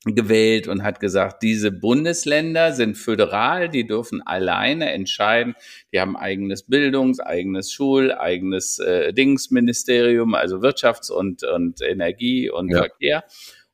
gewählt 0.05 0.67
und 0.67 0.83
hat 0.83 0.99
gesagt, 0.99 1.43
diese 1.43 1.71
Bundesländer 1.71 2.71
sind 2.71 2.97
föderal, 2.97 3.67
die 3.67 3.85
dürfen 3.85 4.25
alleine 4.25 4.91
entscheiden. 4.91 5.55
Die 5.91 5.99
haben 5.99 6.15
eigenes 6.15 6.63
Bildungs-, 6.63 7.19
eigenes 7.19 7.71
Schul-, 7.71 8.13
eigenes 8.13 8.79
äh, 8.79 9.13
Dingsministerium, 9.13 10.35
also 10.35 10.57
Wirtschafts- 10.59 11.12
und, 11.12 11.43
und 11.43 11.81
Energie 11.81 12.49
und 12.49 12.69
ja. 12.69 12.77
Verkehr. 12.77 13.23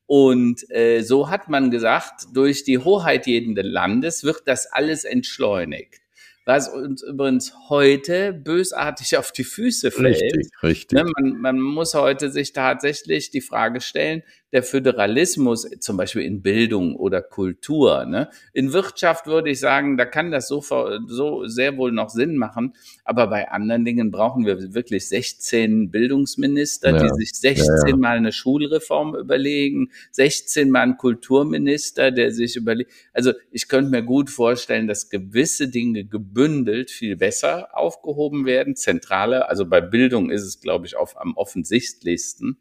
Und 0.07 0.69
äh, 0.69 1.01
so 1.01 1.29
hat 1.29 1.49
man 1.49 1.71
gesagt, 1.71 2.27
durch 2.33 2.63
die 2.63 2.77
Hoheit 2.77 3.25
jeden 3.27 3.55
Landes 3.55 4.23
wird 4.23 4.43
das 4.45 4.67
alles 4.71 5.03
entschleunigt 5.03 6.01
was 6.45 6.69
uns 6.69 7.01
übrigens 7.01 7.53
heute 7.69 8.31
bösartig 8.31 9.17
auf 9.17 9.31
die 9.31 9.43
Füße 9.43 9.89
fällt. 9.89 10.21
Richtig, 10.21 10.49
richtig. 10.61 10.97
Ne, 10.97 11.11
man, 11.17 11.41
man 11.41 11.59
muss 11.59 11.95
heute 11.95 12.29
sich 12.31 12.53
tatsächlich 12.53 13.31
die 13.31 13.41
Frage 13.41 13.81
stellen, 13.81 14.21
der 14.55 14.63
Föderalismus, 14.63 15.67
zum 15.81 15.97
Beispiel 15.97 16.21
in 16.21 16.41
Bildung 16.41 16.95
oder 16.95 17.21
Kultur. 17.21 18.05
Ne? 18.05 18.29
In 18.53 18.71
Wirtschaft 18.71 19.27
würde 19.27 19.49
ich 19.49 19.59
sagen, 19.59 19.97
da 19.97 20.05
kann 20.05 20.31
das 20.31 20.47
so, 20.47 20.63
so 21.07 21.45
sehr 21.45 21.75
wohl 21.75 21.91
noch 21.91 22.09
Sinn 22.09 22.37
machen. 22.37 22.73
Aber 23.03 23.27
bei 23.27 23.51
anderen 23.51 23.83
Dingen 23.83 24.11
brauchen 24.11 24.45
wir 24.45 24.73
wirklich 24.73 25.09
16 25.09 25.91
Bildungsminister, 25.91 26.91
ja. 26.91 27.03
die 27.03 27.09
sich 27.15 27.33
16 27.33 27.65
ja, 27.67 27.87
ja. 27.89 27.95
Mal 27.97 28.15
eine 28.15 28.31
Schulreform 28.31 29.17
überlegen, 29.17 29.91
16 30.11 30.71
Mal 30.71 30.83
ein 30.83 30.97
Kulturminister, 30.97 32.11
der 32.11 32.31
sich 32.31 32.55
überlegt. 32.55 32.93
Also 33.11 33.33
ich 33.51 33.67
könnte 33.67 33.91
mir 33.91 34.03
gut 34.03 34.29
vorstellen, 34.29 34.87
dass 34.87 35.09
gewisse 35.09 35.67
Dinge 35.67 36.05
gebündelt 36.05 36.91
viel 36.91 37.17
besser 37.17 37.77
aufgehoben 37.77 38.45
werden. 38.45 38.77
Zentrale, 38.77 39.49
also 39.49 39.65
bei 39.65 39.81
Bildung 39.81 40.31
ist 40.31 40.43
es, 40.43 40.61
glaube 40.61 40.85
ich, 40.85 40.95
auf, 40.95 41.19
am 41.19 41.35
offensichtlichsten. 41.35 42.57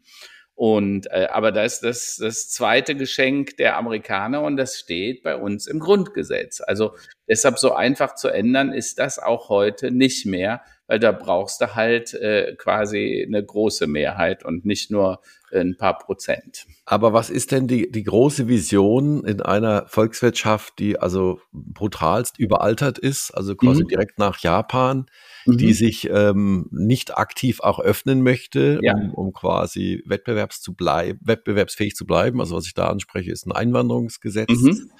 Und 0.57 1.11
äh, 1.11 1.27
aber 1.33 1.51
da 1.51 1.65
ist 1.65 1.81
das 1.81 2.17
das 2.17 2.49
zweite 2.49 2.95
Geschenk 2.95 3.57
der 3.57 3.77
Amerikaner 3.77 4.43
und 4.43 4.57
das 4.57 4.79
steht 4.79 5.25
bei 5.25 5.37
uns 5.37 5.67
im 5.67 5.81
Grundgesetz. 5.81 6.61
Also 6.61 6.95
deshalb 7.29 7.59
so 7.59 7.75
einfach 7.75 8.15
zu 8.15 8.29
ändern 8.29 8.73
ist 8.73 9.01
das 9.01 9.19
auch 9.19 9.49
heute 9.49 9.91
nicht 9.91 10.27
mehr, 10.27 10.63
weil 10.87 11.01
da 11.01 11.11
brauchst 11.11 11.61
du 11.61 11.75
halt 11.75 12.15
äh, 12.15 12.55
quasi 12.57 13.25
eine 13.27 13.45
große 13.45 13.89
Mehrheit 13.89 14.45
und 14.45 14.65
nicht 14.65 14.93
nur 14.93 15.21
ein 15.53 15.77
paar 15.77 15.99
Prozent. 15.99 16.67
Aber 16.85 17.13
was 17.13 17.31
ist 17.31 17.51
denn 17.51 17.67
die, 17.67 17.91
die 17.91 18.05
große 18.05 18.47
Vision 18.47 19.25
in 19.25 19.41
einer 19.41 19.87
Volkswirtschaft, 19.89 20.79
die 20.79 20.99
also 20.99 21.41
brutalst 21.53 22.39
überaltert 22.39 22.99
ist, 22.99 23.33
also 23.33 23.57
quasi 23.57 23.83
mhm. 23.83 23.89
direkt 23.89 24.19
nach 24.19 24.39
Japan? 24.39 25.07
Mhm. 25.47 25.59
die 25.59 25.73
sich 25.73 26.09
ähm, 26.11 26.67
nicht 26.71 27.17
aktiv 27.17 27.61
auch 27.61 27.81
öffnen 27.81 28.23
möchte, 28.23 28.81
ja. 28.83 28.95
um, 28.95 29.15
um 29.15 29.33
quasi 29.33 30.03
wettbewerbs 30.07 30.61
zu 30.61 30.75
wettbewerbsfähig 30.75 31.95
zu 31.95 32.07
bleiben. 32.07 32.41
Also 32.41 32.57
was 32.57 32.67
ich 32.67 32.75
da 32.75 32.89
anspreche, 32.89 33.31
ist 33.31 33.47
ein 33.47 33.53
Einwanderungsgesetz. 33.53 34.51
Mhm. 34.51 34.91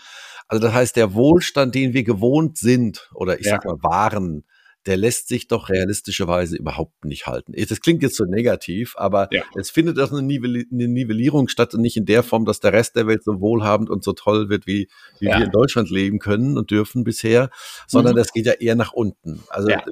Also 0.49 0.63
das 0.63 0.75
heißt, 0.75 0.97
der 0.97 1.15
Wohlstand, 1.15 1.75
den 1.75 1.95
wir 1.95 2.05
gewohnt 2.05 2.59
sind 2.59 3.11
oder 3.15 3.39
ich 3.41 3.47
ja. 3.47 3.53
sag 3.53 3.65
mal 3.65 3.83
waren, 3.83 4.45
der 4.87 4.97
lässt 4.97 5.29
sich 5.29 5.49
doch 5.49 5.69
realistischerweise 5.69 6.57
überhaupt 6.57 7.05
nicht 7.05 7.27
halten. 7.27 7.55
Das 7.69 7.81
klingt 7.81 8.03
jetzt 8.03 8.17
so 8.17 8.25
negativ, 8.25 8.95
aber 8.97 9.29
ja. 9.33 9.43
es 9.55 9.71
findet 9.71 9.99
auch 9.99 10.13
eine, 10.13 10.23
Nivellierung 10.23 11.49
statt 11.49 11.75
und 11.75 11.81
nicht 11.81 11.97
in 11.97 12.07
der 12.07 12.23
Form, 12.23 12.45
dass 12.45 12.61
der 12.61 12.73
Rest 12.73 12.97
der 12.97 13.07
Welt 13.07 13.25
so 13.25 13.41
wohlhabend 13.41 13.91
und 13.91 14.05
so 14.05 14.13
toll 14.13 14.49
wird, 14.49 14.67
wie, 14.67 14.89
wie 15.21 15.27
ja. 15.27 15.39
wir 15.39 15.47
in 15.47 15.51
Deutschland 15.51 15.91
leben 15.91 16.19
können 16.19 16.59
und 16.59 16.71
dürfen 16.71 17.05
bisher, 17.05 17.51
sondern 17.87 18.15
mhm. 18.15 18.19
das 18.19 18.33
geht 18.33 18.47
ja 18.47 18.53
eher 18.53 18.75
nach 18.75 18.93
unten. 18.93 19.43
Also 19.49 19.71
ja. 19.71 19.83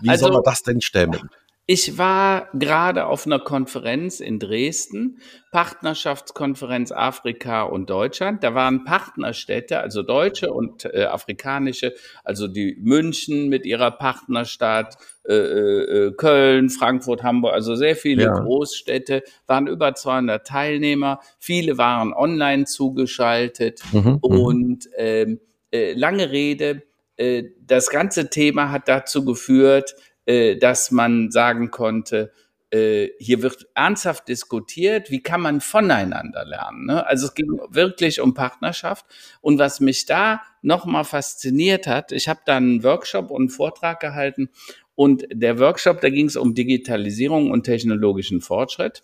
wie 0.00 0.08
also, 0.08 0.26
soll 0.26 0.34
man 0.34 0.42
das 0.44 0.62
denn 0.62 0.80
stemmen? 0.80 1.30
Ich 1.66 1.96
war 1.96 2.48
gerade 2.52 3.06
auf 3.06 3.24
einer 3.24 3.38
Konferenz 3.38 4.20
in 4.20 4.38
Dresden, 4.38 5.20
Partnerschaftskonferenz 5.50 6.92
Afrika 6.92 7.62
und 7.62 7.88
Deutschland. 7.88 8.44
Da 8.44 8.54
waren 8.54 8.84
Partnerstädte, 8.84 9.80
also 9.80 10.02
deutsche 10.02 10.52
und 10.52 10.84
äh, 10.84 11.04
afrikanische, 11.04 11.94
also 12.22 12.48
die 12.48 12.76
München 12.82 13.48
mit 13.48 13.64
ihrer 13.64 13.92
Partnerstadt, 13.92 14.98
äh, 15.26 15.32
äh, 15.32 16.12
Köln, 16.12 16.68
Frankfurt, 16.68 17.22
Hamburg, 17.22 17.54
also 17.54 17.76
sehr 17.76 17.96
viele 17.96 18.24
ja. 18.24 18.40
Großstädte, 18.40 19.22
waren 19.46 19.66
über 19.66 19.94
200 19.94 20.46
Teilnehmer. 20.46 21.20
Viele 21.38 21.78
waren 21.78 22.12
online 22.12 22.66
zugeschaltet 22.66 23.80
mhm, 23.90 24.00
mhm. 24.00 24.18
und 24.18 24.88
ähm, 24.98 25.40
äh, 25.72 25.94
lange 25.94 26.30
Rede. 26.30 26.82
Äh, 27.16 27.44
das 27.66 27.88
ganze 27.88 28.28
Thema 28.28 28.70
hat 28.70 28.86
dazu 28.86 29.24
geführt, 29.24 29.94
äh, 30.26 30.56
dass 30.56 30.90
man 30.90 31.30
sagen 31.30 31.70
konnte, 31.70 32.32
äh, 32.70 33.10
hier 33.18 33.42
wird 33.42 33.68
ernsthaft 33.74 34.26
diskutiert, 34.28 35.10
wie 35.10 35.22
kann 35.22 35.40
man 35.40 35.60
voneinander 35.60 36.44
lernen. 36.44 36.86
Ne? 36.86 37.06
Also 37.06 37.26
es 37.26 37.34
ging 37.34 37.60
wirklich 37.68 38.20
um 38.20 38.34
Partnerschaft. 38.34 39.06
Und 39.40 39.58
was 39.58 39.78
mich 39.80 40.06
da 40.06 40.42
nochmal 40.60 41.04
fasziniert 41.04 41.86
hat, 41.86 42.10
ich 42.10 42.28
habe 42.28 42.40
da 42.44 42.56
einen 42.56 42.82
Workshop 42.82 43.30
und 43.30 43.42
einen 43.42 43.50
Vortrag 43.50 44.00
gehalten 44.00 44.48
und 44.96 45.24
der 45.32 45.58
Workshop, 45.58 46.00
da 46.00 46.10
ging 46.10 46.26
es 46.26 46.36
um 46.36 46.54
Digitalisierung 46.54 47.50
und 47.50 47.64
technologischen 47.64 48.40
Fortschritt. 48.40 49.02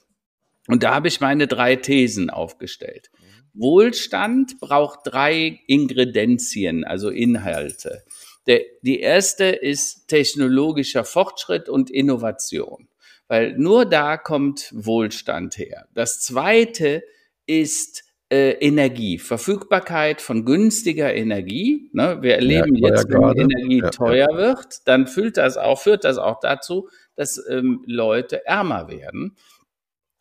Und 0.66 0.82
da 0.82 0.94
habe 0.94 1.08
ich 1.08 1.20
meine 1.20 1.46
drei 1.46 1.76
Thesen 1.76 2.30
aufgestellt. 2.30 3.10
Wohlstand 3.54 4.60
braucht 4.60 5.00
drei 5.04 5.60
Ingredienzien, 5.66 6.84
also 6.84 7.08
Inhalte. 7.08 8.04
Der, 8.46 8.60
die 8.82 9.00
erste 9.00 9.44
ist 9.44 10.08
technologischer 10.08 11.04
Fortschritt 11.04 11.68
und 11.68 11.90
Innovation, 11.90 12.88
weil 13.28 13.56
nur 13.56 13.84
da 13.84 14.16
kommt 14.16 14.70
Wohlstand 14.72 15.58
her. 15.58 15.86
Das 15.94 16.20
zweite 16.20 17.02
ist 17.46 18.04
äh, 18.30 18.52
Energie, 18.52 19.18
Verfügbarkeit 19.18 20.20
von 20.20 20.44
günstiger 20.44 21.12
Energie. 21.12 21.90
Ne? 21.92 22.18
Wir 22.22 22.36
erleben 22.36 22.76
ja, 22.76 22.90
jetzt, 22.90 23.08
wenn 23.08 23.20
gerade. 23.20 23.40
Energie 23.42 23.80
ja, 23.80 23.90
teuer 23.90 24.28
ja. 24.30 24.36
wird, 24.36 24.86
dann 24.86 25.06
führt 25.06 25.36
das 25.36 25.56
auch, 25.56 25.80
führt 25.80 26.04
das 26.04 26.16
auch 26.16 26.38
dazu, 26.40 26.88
dass 27.16 27.44
ähm, 27.48 27.82
Leute 27.86 28.46
ärmer 28.46 28.88
werden. 28.88 29.36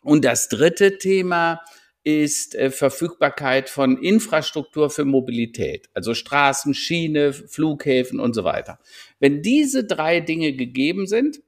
Und 0.02 0.26
das 0.26 0.50
dritte 0.50 0.98
Thema 0.98 1.62
ist 2.10 2.56
äh, 2.56 2.72
Verfügbarkeit 2.72 3.70
von 3.70 3.98
Infrastruktur 3.98 4.90
für 4.90 5.06
Mobilität, 5.06 5.90
also 5.94 6.14
Straßen, 6.14 6.74
Schiene, 6.74 7.34
Flughäfen 7.34 8.20
und 8.20 8.34
so 8.34 8.44
weiter. 8.44 8.80
Wenn 9.20 9.42
diese 9.42 9.84
drei 9.84 10.20
Dinge 10.20 10.54
gegeben 10.54 11.08
sind, 11.08 11.42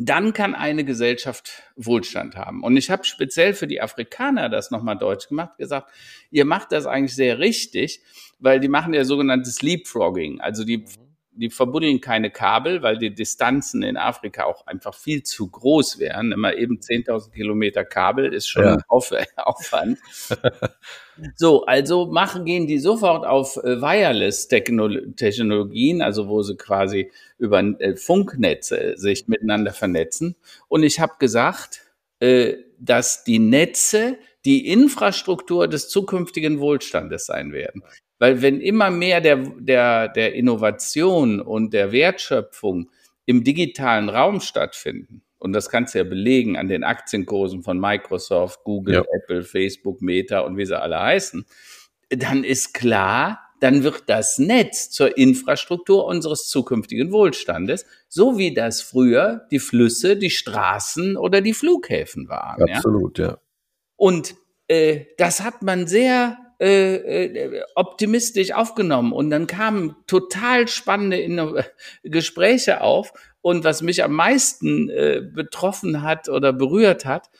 dann 0.00 0.32
kann 0.32 0.54
eine 0.54 0.84
Gesellschaft 0.84 1.64
Wohlstand 1.74 2.36
haben. 2.36 2.62
Und 2.62 2.76
ich 2.76 2.90
habe 2.90 3.04
speziell 3.04 3.52
für 3.52 3.66
die 3.66 3.80
Afrikaner 3.80 4.48
das 4.48 4.70
nochmal 4.70 4.96
deutsch 4.96 5.28
gemacht, 5.28 5.58
gesagt, 5.58 5.90
ihr 6.30 6.44
macht 6.44 6.70
das 6.70 6.86
eigentlich 6.86 7.16
sehr 7.16 7.40
richtig, 7.40 8.02
weil 8.38 8.60
die 8.60 8.68
machen 8.68 8.94
ja 8.94 9.04
sogenanntes 9.04 9.60
Leapfrogging. 9.62 10.40
Also 10.40 10.64
die 10.64 10.78
mhm 10.78 11.07
die 11.38 11.50
verbuddeln 11.50 12.00
keine 12.00 12.30
Kabel, 12.30 12.82
weil 12.82 12.96
die 12.98 13.14
Distanzen 13.14 13.84
in 13.84 13.96
Afrika 13.96 14.44
auch 14.44 14.66
einfach 14.66 14.94
viel 14.94 15.22
zu 15.22 15.48
groß 15.48 16.00
wären. 16.00 16.32
Immer 16.32 16.56
eben 16.56 16.78
10.000 16.78 17.30
Kilometer 17.32 17.84
Kabel 17.84 18.34
ist 18.34 18.48
schon 18.48 18.64
ja. 18.64 18.72
ein 18.74 18.82
Auf 18.88 19.12
Aufwand. 19.36 19.98
so, 21.36 21.64
also 21.64 22.06
machen, 22.06 22.44
gehen 22.44 22.66
die 22.66 22.78
sofort 22.78 23.24
auf 23.24 23.56
äh, 23.58 23.80
Wireless-Technologien, 23.80 26.02
also 26.02 26.26
wo 26.28 26.42
sie 26.42 26.56
quasi 26.56 27.12
über 27.38 27.60
äh, 27.60 27.94
Funknetze 27.96 28.94
sich 28.96 29.28
miteinander 29.28 29.72
vernetzen. 29.72 30.34
Und 30.66 30.82
ich 30.82 30.98
habe 30.98 31.12
gesagt, 31.18 31.82
äh, 32.20 32.54
dass 32.78 33.24
die 33.24 33.38
Netze 33.38 34.18
die 34.44 34.68
Infrastruktur 34.68 35.68
des 35.68 35.88
zukünftigen 35.88 36.58
Wohlstandes 36.58 37.26
sein 37.26 37.52
werden. 37.52 37.84
Weil 38.18 38.42
wenn 38.42 38.60
immer 38.60 38.90
mehr 38.90 39.20
der, 39.20 39.36
der, 39.58 40.08
der 40.08 40.34
Innovation 40.34 41.40
und 41.40 41.72
der 41.72 41.92
Wertschöpfung 41.92 42.90
im 43.26 43.44
digitalen 43.44 44.08
Raum 44.08 44.40
stattfinden, 44.40 45.22
und 45.38 45.52
das 45.52 45.68
kannst 45.68 45.94
du 45.94 45.98
ja 45.98 46.04
belegen 46.04 46.56
an 46.56 46.68
den 46.68 46.82
Aktienkursen 46.82 47.62
von 47.62 47.78
Microsoft, 47.78 48.64
Google, 48.64 48.94
ja. 48.94 49.04
Apple, 49.12 49.44
Facebook, 49.44 50.02
Meta 50.02 50.40
und 50.40 50.56
wie 50.56 50.66
sie 50.66 50.80
alle 50.80 50.98
heißen, 50.98 51.46
dann 52.10 52.42
ist 52.42 52.74
klar, 52.74 53.40
dann 53.60 53.82
wird 53.82 54.04
das 54.06 54.38
Netz 54.38 54.90
zur 54.90 55.16
Infrastruktur 55.16 56.06
unseres 56.06 56.48
zukünftigen 56.48 57.12
Wohlstandes, 57.12 57.86
so 58.08 58.38
wie 58.38 58.54
das 58.54 58.82
früher 58.82 59.46
die 59.50 59.58
Flüsse, 59.58 60.16
die 60.16 60.30
Straßen 60.30 61.16
oder 61.16 61.40
die 61.40 61.54
Flughäfen 61.54 62.28
waren. 62.28 62.70
Absolut, 62.70 63.18
ja. 63.18 63.26
ja. 63.26 63.38
Und 63.96 64.34
äh, 64.68 65.06
das 65.18 65.42
hat 65.42 65.62
man 65.62 65.86
sehr 65.86 66.36
äh, 66.60 66.96
äh, 66.96 67.62
optimistisch 67.74 68.52
aufgenommen 68.52 69.12
und 69.12 69.30
dann 69.30 69.46
kamen 69.46 69.94
total 70.06 70.66
spannende 70.66 71.18
Inno 71.18 71.56
Gespräche 72.02 72.80
auf 72.80 73.12
und 73.42 73.64
was 73.64 73.82
mich 73.82 74.02
am 74.02 74.12
meisten 74.12 74.90
äh, 74.90 75.22
betroffen 75.22 76.02
hat 76.02 76.28
oder 76.28 76.52
berührt 76.52 77.04
hat, 77.04 77.30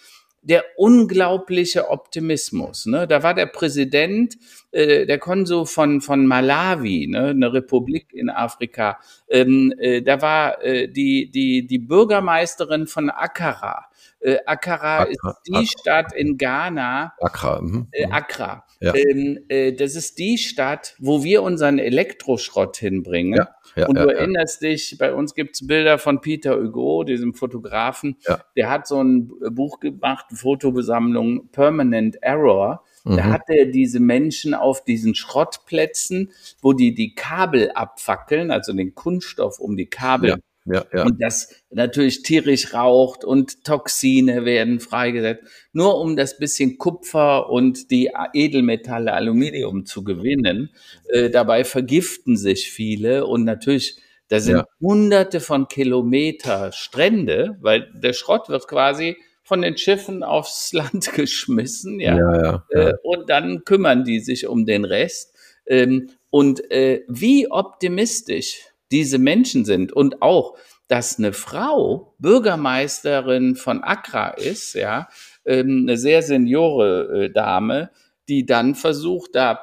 der 0.43 0.65
unglaubliche 0.77 1.91
Optimismus. 1.91 2.87
Ne? 2.87 3.07
Da 3.07 3.23
war 3.23 3.35
der 3.35 3.47
Präsident, 3.47 4.37
äh, 4.71 5.05
der 5.05 5.19
Konsul 5.19 5.67
von, 5.67 6.01
von 6.01 6.27
Malawi, 6.27 7.09
ne? 7.09 7.29
eine 7.29 7.53
Republik 7.53 8.13
in 8.15 8.31
Afrika. 8.31 8.99
Ähm, 9.29 9.75
äh, 9.79 10.01
da 10.01 10.23
war 10.23 10.63
äh, 10.63 10.89
die, 10.89 11.31
die, 11.31 11.67
die 11.67 11.79
Bürgermeisterin 11.79 12.87
von 12.87 13.11
Accra. 13.11 13.88
Äh, 14.21 14.39
Accra, 14.47 15.01
Accra 15.01 15.03
ist 15.05 15.21
die 15.47 15.55
Accra. 15.55 15.67
Stadt 15.67 16.13
in 16.15 16.37
Ghana. 16.37 17.13
Accra. 17.21 17.61
Mhm. 17.61 17.89
Äh, 17.93 18.07
mhm. 18.07 18.13
Accra. 18.13 18.65
Ja. 18.81 18.95
Ähm, 18.95 19.41
äh, 19.49 19.73
das 19.73 19.95
ist 19.95 20.19
die 20.19 20.39
Stadt, 20.39 20.95
wo 20.99 21.25
wir 21.25 21.43
unseren 21.43 21.79
Elektroschrott 21.79 22.77
hinbringen. 22.77 23.35
Ja, 23.35 23.49
ja, 23.77 23.87
und 23.89 23.97
du 23.97 24.09
erinnerst 24.09 24.63
dich, 24.63 24.97
bei 24.99 25.13
uns 25.13 25.35
gibt's 25.35 25.67
Bilder 25.67 25.99
von 25.99 26.21
Peter 26.21 26.57
Hugo, 26.57 27.05
diesem 27.05 27.35
Fotografen. 27.35 28.17
Der 28.57 28.71
hat 28.71 28.87
so 28.87 29.03
ein 29.03 29.29
Buch 29.51 29.81
gemacht, 29.81 30.27
Fotobesammlung 30.33 31.49
Permanent 31.51 32.23
Error. 32.23 32.85
Da 33.05 33.11
mhm. 33.11 33.33
hat 33.33 33.43
er 33.49 33.67
diese 33.67 34.01
Menschen 34.01 34.55
auf 34.55 34.85
diesen 34.85 35.15
Schrottplätzen, 35.15 36.33
wo 36.61 36.73
die 36.73 36.95
die 36.95 37.15
Kabel 37.15 37.71
abfackeln, 37.73 38.51
also 38.51 38.73
den 38.73 38.95
Kunststoff 38.95 39.59
um 39.59 39.77
die 39.77 39.87
Kabel 39.87 40.41
ja, 40.71 40.85
ja. 40.93 41.05
Und 41.05 41.23
das 41.23 41.63
natürlich 41.71 42.23
tierisch 42.23 42.75
raucht 42.75 43.25
und 43.25 43.65
Toxine 43.65 44.45
werden 44.45 44.81
freigesetzt, 44.81 45.45
nur 45.73 46.01
um 46.01 46.17
das 46.17 46.39
bisschen 46.39 46.79
Kupfer 46.79 47.51
und 47.51 47.91
die 47.91 48.11
Edelmetalle 48.33 49.13
Aluminium 49.13 49.87
zu 49.87 50.05
gewinnen. 50.05 50.71
Äh, 51.09 51.31
dabei 51.31 51.65
vergiften 51.65 52.37
sich 52.37 52.71
viele 52.71 53.27
und 53.27 53.45
natürlich 53.45 54.01
da 54.29 54.41
sind 54.41 54.57
ja. 54.57 54.67
hunderte 54.81 55.41
von 55.41 55.69
Kilometer 55.69 56.71
Strände, 56.73 57.57
weil 57.61 57.91
der 57.95 58.13
Schrott 58.13 58.51
wird 58.51 58.69
quasi 58.69 59.17
von 59.43 59.63
den 59.63 59.79
Schiffen 59.79 60.23
aufs 60.23 60.73
Land 60.75 61.13
geschmissen, 61.15 61.99
ja. 62.01 62.17
ja, 62.17 62.43
ja. 62.43 62.65
Äh, 62.71 62.95
und 63.03 63.31
dann 63.31 63.65
kümmern 63.65 64.05
die 64.05 64.21
sich 64.21 64.47
um 64.47 64.67
den 64.67 64.85
Rest. 64.85 65.35
Ähm, 65.67 66.11
und 66.31 66.71
äh, 66.71 67.05
wie 67.09 67.51
optimistisch 67.51 68.68
diese 68.91 69.19
Menschen 69.19 69.65
sind. 69.65 69.93
Und 69.93 70.23
auch, 70.23 70.57
dass 70.89 71.19
eine 71.19 71.33
Frau 71.33 72.15
Bürgermeisterin 72.19 73.57
von 73.57 73.83
Accra 73.83 74.31
ist, 74.31 74.75
ja, 74.75 75.09
ähm, 75.45 75.85
eine 75.87 75.99
sehr 75.99 76.23
seniore 76.23 77.25
äh, 77.25 77.33
Dame, 77.33 77.91
die 78.29 78.47
dann 78.47 78.75
versucht, 78.75 79.35
da 79.35 79.61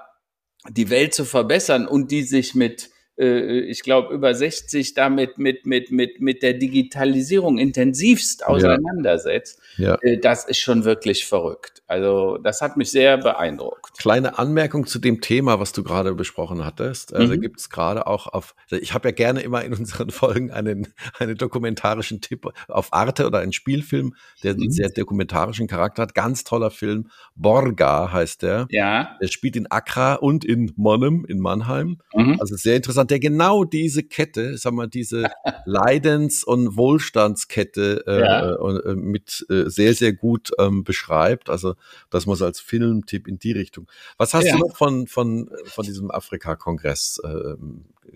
die 0.70 0.90
Welt 0.90 1.14
zu 1.14 1.26
verbessern 1.26 1.88
und 1.88 2.12
die 2.12 2.24
sich 2.24 2.56
mit 2.56 2.90
äh, 3.17 3.60
ich 3.60 3.82
glaube, 3.84 4.13
über 4.13 4.34
60 4.34 4.93
damit 4.93 5.38
mit, 5.38 5.65
mit, 5.65 5.91
mit, 5.91 6.19
mit 6.21 6.43
der 6.43 6.54
Digitalisierung 6.54 7.58
intensivst 7.58 8.45
auseinandersetzt, 8.45 9.60
ja. 9.60 9.65
Ja. 9.78 9.97
Äh, 10.01 10.17
das 10.17 10.45
ist 10.45 10.60
schon 10.60 10.86
wirklich 10.86 11.25
verrückt. 11.25 11.84
Also 11.88 12.38
das 12.38 12.62
hat 12.62 12.78
mich 12.78 12.91
sehr 12.91 13.17
beeindruckt. 13.17 13.97
Kleine 13.99 14.39
Anmerkung 14.39 14.88
zu 14.88 14.99
dem 14.99 15.21
Thema, 15.21 15.60
was 15.60 15.71
du 15.71 15.84
gerade 15.84 16.13
besprochen 16.15 16.65
hattest. 16.65 17.13
Also 17.13 17.34
mhm. 17.34 17.41
gibt 17.41 17.60
es 17.60 17.69
gerade 17.69 18.08
auch 18.08 18.28
auf, 18.28 18.56
also 18.69 18.82
ich 18.82 18.93
habe 18.93 19.10
ja 19.10 19.12
gerne 19.13 19.41
immer 19.41 19.63
in 19.63 19.73
unseren 19.73 20.10
Folgen 20.12 20.51
einen, 20.51 20.88
einen 21.19 21.38
dokumentarischen 21.38 22.21
Tipp 22.21 22.47
auf 22.67 22.93
Arte 22.93 23.28
oder 23.28 23.39
einen 23.39 23.54
Spielfilm, 23.54 24.15
der 24.43 24.54
einen 24.54 24.65
mhm. 24.65 24.71
sehr 24.71 24.89
dokumentarischen 24.89 25.67
Charakter 25.67 26.04
hat. 26.04 26.15
Ganz 26.15 26.43
toller 26.43 26.71
Film. 26.71 27.10
Borga 27.36 28.12
heißt 28.12 28.41
der. 28.41 28.67
Ja. 28.69 29.17
Der 29.21 29.28
spielt 29.28 29.56
in 29.56 29.67
Accra 29.67 30.15
und 30.15 30.43
in 30.43 30.71
Monnem, 30.75 31.25
in 31.28 31.39
Mannheim. 31.39 31.99
Mhm. 32.13 32.38
Also 32.39 32.56
sehr 32.56 32.78
interessant 32.78 33.05
jemand, 33.06 33.12
der 33.12 33.20
genau 33.20 33.63
diese 33.63 34.04
Kette, 34.04 34.58
sagen 34.58 34.78
wir, 34.78 34.88
diese 34.88 35.30
Leidens- 35.65 36.44
und 36.44 36.78
Wohlstandskette 36.78 38.04
äh, 38.08 38.20
ja. 38.20 38.56
äh, 38.56 38.96
mit 38.96 39.46
äh, 39.50 39.70
sehr, 39.70 39.94
sehr 39.94 40.13
gut 40.13 40.52
ähm, 40.60 40.84
beschreibt. 40.84 41.50
Also 41.50 41.76
das 42.10 42.26
muss 42.26 42.41
als 42.41 42.60
Filmtipp 42.60 43.28
in 43.28 43.39
die 43.39 43.52
Richtung. 43.52 43.88
Was 44.18 44.34
hast 44.34 44.46
ja. 44.46 44.54
du 44.54 44.60
noch 44.60 44.76
von, 44.76 45.08
von, 45.08 45.50
von 45.65 45.86
diesem 45.86 46.12
Afrika-Kongress? 46.12 47.22
Äh, 47.24 47.56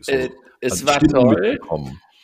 so 0.01 0.13
es 0.61 0.85
war 0.85 0.99
toll. 0.99 1.59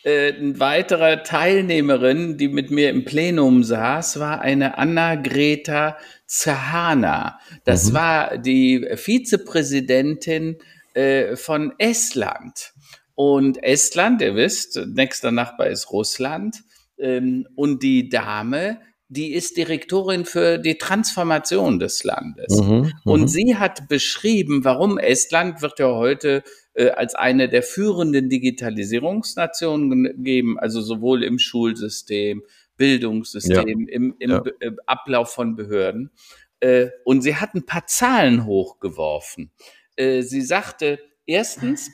Äh, 0.04 0.34
eine 0.34 0.60
weitere 0.60 1.24
Teilnehmerin, 1.24 2.38
die 2.38 2.48
mit 2.48 2.70
mir 2.70 2.92
im 2.92 3.06
Plenum 3.06 3.64
saß, 3.64 4.20
war 4.20 4.42
eine 4.42 4.78
Anna-Greta 4.78 5.98
Zahana. 6.28 7.40
Das 7.64 7.90
mhm. 7.90 7.94
war 7.96 8.38
die 8.38 8.88
Vizepräsidentin 8.96 10.58
äh, 10.96 11.36
von 11.36 11.74
Estland. 11.78 12.74
Und 13.16 13.64
Estland, 13.64 14.22
ihr 14.22 14.36
wisst, 14.36 14.80
nächster 14.88 15.32
Nachbar 15.32 15.68
ist 15.68 15.92
Russland. 15.92 16.64
Ähm, 16.98 17.48
und 17.56 17.84
die 17.84 18.10
Dame, 18.10 18.80
die 19.08 19.34
ist 19.34 19.58
Direktorin 19.58 20.26
für 20.26 20.58
die 20.58 20.78
Transformation 20.78 21.80
des 21.80 22.04
Landes. 22.04 22.60
Mhm, 22.60 22.68
mhm, 22.74 22.94
und 23.04 23.28
sie 23.28 23.56
hat 23.58 23.88
beschrieben, 23.88 24.64
warum 24.64 24.98
Estland 24.98 25.62
wird 25.62 25.80
ja 25.80 25.94
heute 25.94 26.44
äh, 26.74 26.90
als 26.90 27.14
eine 27.14 27.48
der 27.50 27.64
führenden 27.64 28.30
Digitalisierungsnationen 28.30 30.04
gegeben, 30.04 30.60
also 30.60 30.82
sowohl 30.82 31.24
im 31.24 31.40
Schulsystem, 31.40 32.44
Bildungssystem, 32.78 33.88
ja. 33.88 33.94
im, 33.94 34.16
im 34.20 34.32
ja. 34.32 34.44
Äh, 34.60 34.72
Ablauf 34.86 35.32
von 35.32 35.56
Behörden. 35.56 36.12
Äh, 36.60 36.88
und 37.04 37.22
sie 37.22 37.36
hat 37.36 37.54
ein 37.54 37.66
paar 37.66 37.86
Zahlen 37.88 38.46
hochgeworfen. 38.46 39.52
Äh, 39.96 40.22
sie 40.22 40.42
sagte, 40.42 41.00
erstens, 41.26 41.90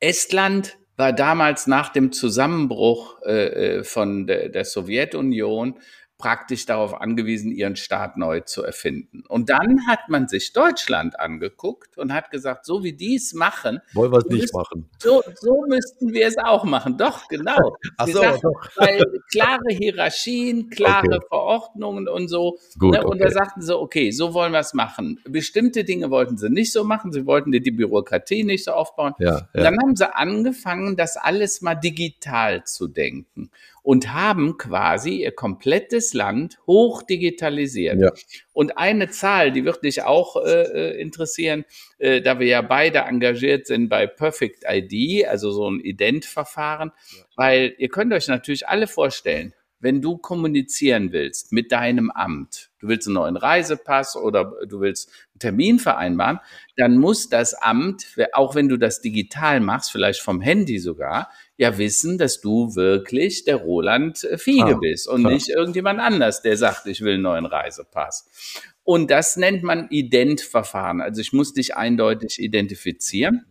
Estland 0.00 0.76
war 0.96 1.12
damals 1.12 1.66
nach 1.66 1.90
dem 1.90 2.12
Zusammenbruch 2.12 3.20
äh, 3.22 3.78
äh 3.78 3.84
von 3.84 4.26
der, 4.26 4.48
der 4.48 4.64
Sowjetunion 4.64 5.78
praktisch 6.24 6.64
darauf 6.64 6.98
angewiesen, 7.02 7.52
ihren 7.52 7.76
Staat 7.76 8.16
neu 8.16 8.40
zu 8.40 8.64
erfinden. 8.64 9.24
Und 9.28 9.50
dann 9.50 9.86
hat 9.86 10.08
man 10.08 10.26
sich 10.26 10.54
Deutschland 10.54 11.20
angeguckt 11.20 11.98
und 11.98 12.14
hat 12.14 12.30
gesagt, 12.30 12.64
so 12.64 12.82
wie 12.82 12.94
die 12.94 13.16
es 13.16 13.34
machen, 13.34 13.80
wollen 13.92 14.10
wir 14.10 14.20
es 14.20 14.24
nicht 14.24 14.40
müssen, 14.40 14.56
machen. 14.56 14.90
So, 15.02 15.22
so 15.38 15.66
müssten 15.68 16.14
wir 16.14 16.26
es 16.26 16.38
auch 16.38 16.64
machen. 16.64 16.96
Doch, 16.96 17.28
genau. 17.28 17.76
Ach 17.98 18.06
so, 18.06 18.22
doch. 18.22 18.70
Weil 18.76 19.04
klare 19.30 19.68
Hierarchien, 19.68 20.70
klare 20.70 21.08
okay. 21.08 21.26
Verordnungen 21.28 22.08
und 22.08 22.28
so. 22.28 22.56
Gut, 22.78 22.92
ne? 22.92 23.04
Und 23.04 23.20
okay. 23.20 23.24
da 23.24 23.30
sagten 23.30 23.60
sie, 23.60 23.78
okay, 23.78 24.10
so 24.10 24.32
wollen 24.32 24.52
wir 24.52 24.60
es 24.60 24.72
machen. 24.72 25.20
Bestimmte 25.28 25.84
Dinge 25.84 26.08
wollten 26.08 26.38
sie 26.38 26.48
nicht 26.48 26.72
so 26.72 26.84
machen. 26.84 27.12
Sie 27.12 27.26
wollten 27.26 27.52
die, 27.52 27.60
die 27.60 27.70
Bürokratie 27.70 28.44
nicht 28.44 28.64
so 28.64 28.70
aufbauen. 28.70 29.12
Ja, 29.18 29.46
ja. 29.52 29.62
Dann 29.62 29.76
haben 29.78 29.94
sie 29.94 30.10
angefangen, 30.14 30.96
das 30.96 31.18
alles 31.18 31.60
mal 31.60 31.74
digital 31.74 32.64
zu 32.64 32.88
denken 32.88 33.50
und 33.84 34.14
haben 34.14 34.56
quasi 34.56 35.22
ihr 35.22 35.32
komplettes 35.32 36.14
Land 36.14 36.58
hoch 36.66 37.02
digitalisiert. 37.02 38.00
Ja. 38.00 38.12
Und 38.54 38.78
eine 38.78 39.10
Zahl, 39.10 39.52
die 39.52 39.66
wird 39.66 39.84
dich 39.84 40.02
auch 40.02 40.36
äh, 40.36 40.62
äh, 40.62 41.00
interessieren, 41.00 41.66
äh, 41.98 42.22
da 42.22 42.40
wir 42.40 42.46
ja 42.46 42.62
beide 42.62 43.00
engagiert 43.00 43.66
sind 43.66 43.90
bei 43.90 44.06
Perfect 44.06 44.64
ID, 44.66 45.26
also 45.26 45.50
so 45.50 45.70
ein 45.70 45.80
Ident-Verfahren, 45.80 46.92
ja. 47.14 47.24
weil 47.36 47.74
ihr 47.76 47.90
könnt 47.90 48.14
euch 48.14 48.26
natürlich 48.26 48.66
alle 48.66 48.86
vorstellen, 48.86 49.52
wenn 49.84 50.00
du 50.00 50.16
kommunizieren 50.16 51.12
willst 51.12 51.52
mit 51.52 51.70
deinem 51.70 52.10
Amt, 52.10 52.70
du 52.78 52.88
willst 52.88 53.06
einen 53.06 53.16
neuen 53.16 53.36
Reisepass 53.36 54.16
oder 54.16 54.54
du 54.66 54.80
willst 54.80 55.10
einen 55.32 55.40
Termin 55.40 55.78
vereinbaren, 55.78 56.40
dann 56.76 56.96
muss 56.96 57.28
das 57.28 57.52
Amt, 57.52 58.06
auch 58.32 58.54
wenn 58.54 58.70
du 58.70 58.78
das 58.78 59.02
digital 59.02 59.60
machst, 59.60 59.92
vielleicht 59.92 60.22
vom 60.22 60.40
Handy 60.40 60.78
sogar, 60.78 61.30
ja 61.58 61.76
wissen, 61.76 62.16
dass 62.16 62.40
du 62.40 62.74
wirklich 62.74 63.44
der 63.44 63.56
Roland 63.56 64.24
äh, 64.24 64.38
Fiege 64.38 64.74
ah, 64.74 64.78
bist 64.80 65.06
und 65.06 65.20
klar. 65.20 65.34
nicht 65.34 65.50
irgendjemand 65.50 66.00
anders, 66.00 66.40
der 66.40 66.56
sagt, 66.56 66.86
ich 66.86 67.02
will 67.02 67.14
einen 67.14 67.22
neuen 67.22 67.46
Reisepass. 67.46 68.72
Und 68.84 69.10
das 69.10 69.36
nennt 69.36 69.62
man 69.62 69.88
Identverfahren. 69.90 71.02
Also 71.02 71.20
ich 71.20 71.34
muss 71.34 71.52
dich 71.52 71.76
eindeutig 71.76 72.38
identifizieren. 72.38 73.44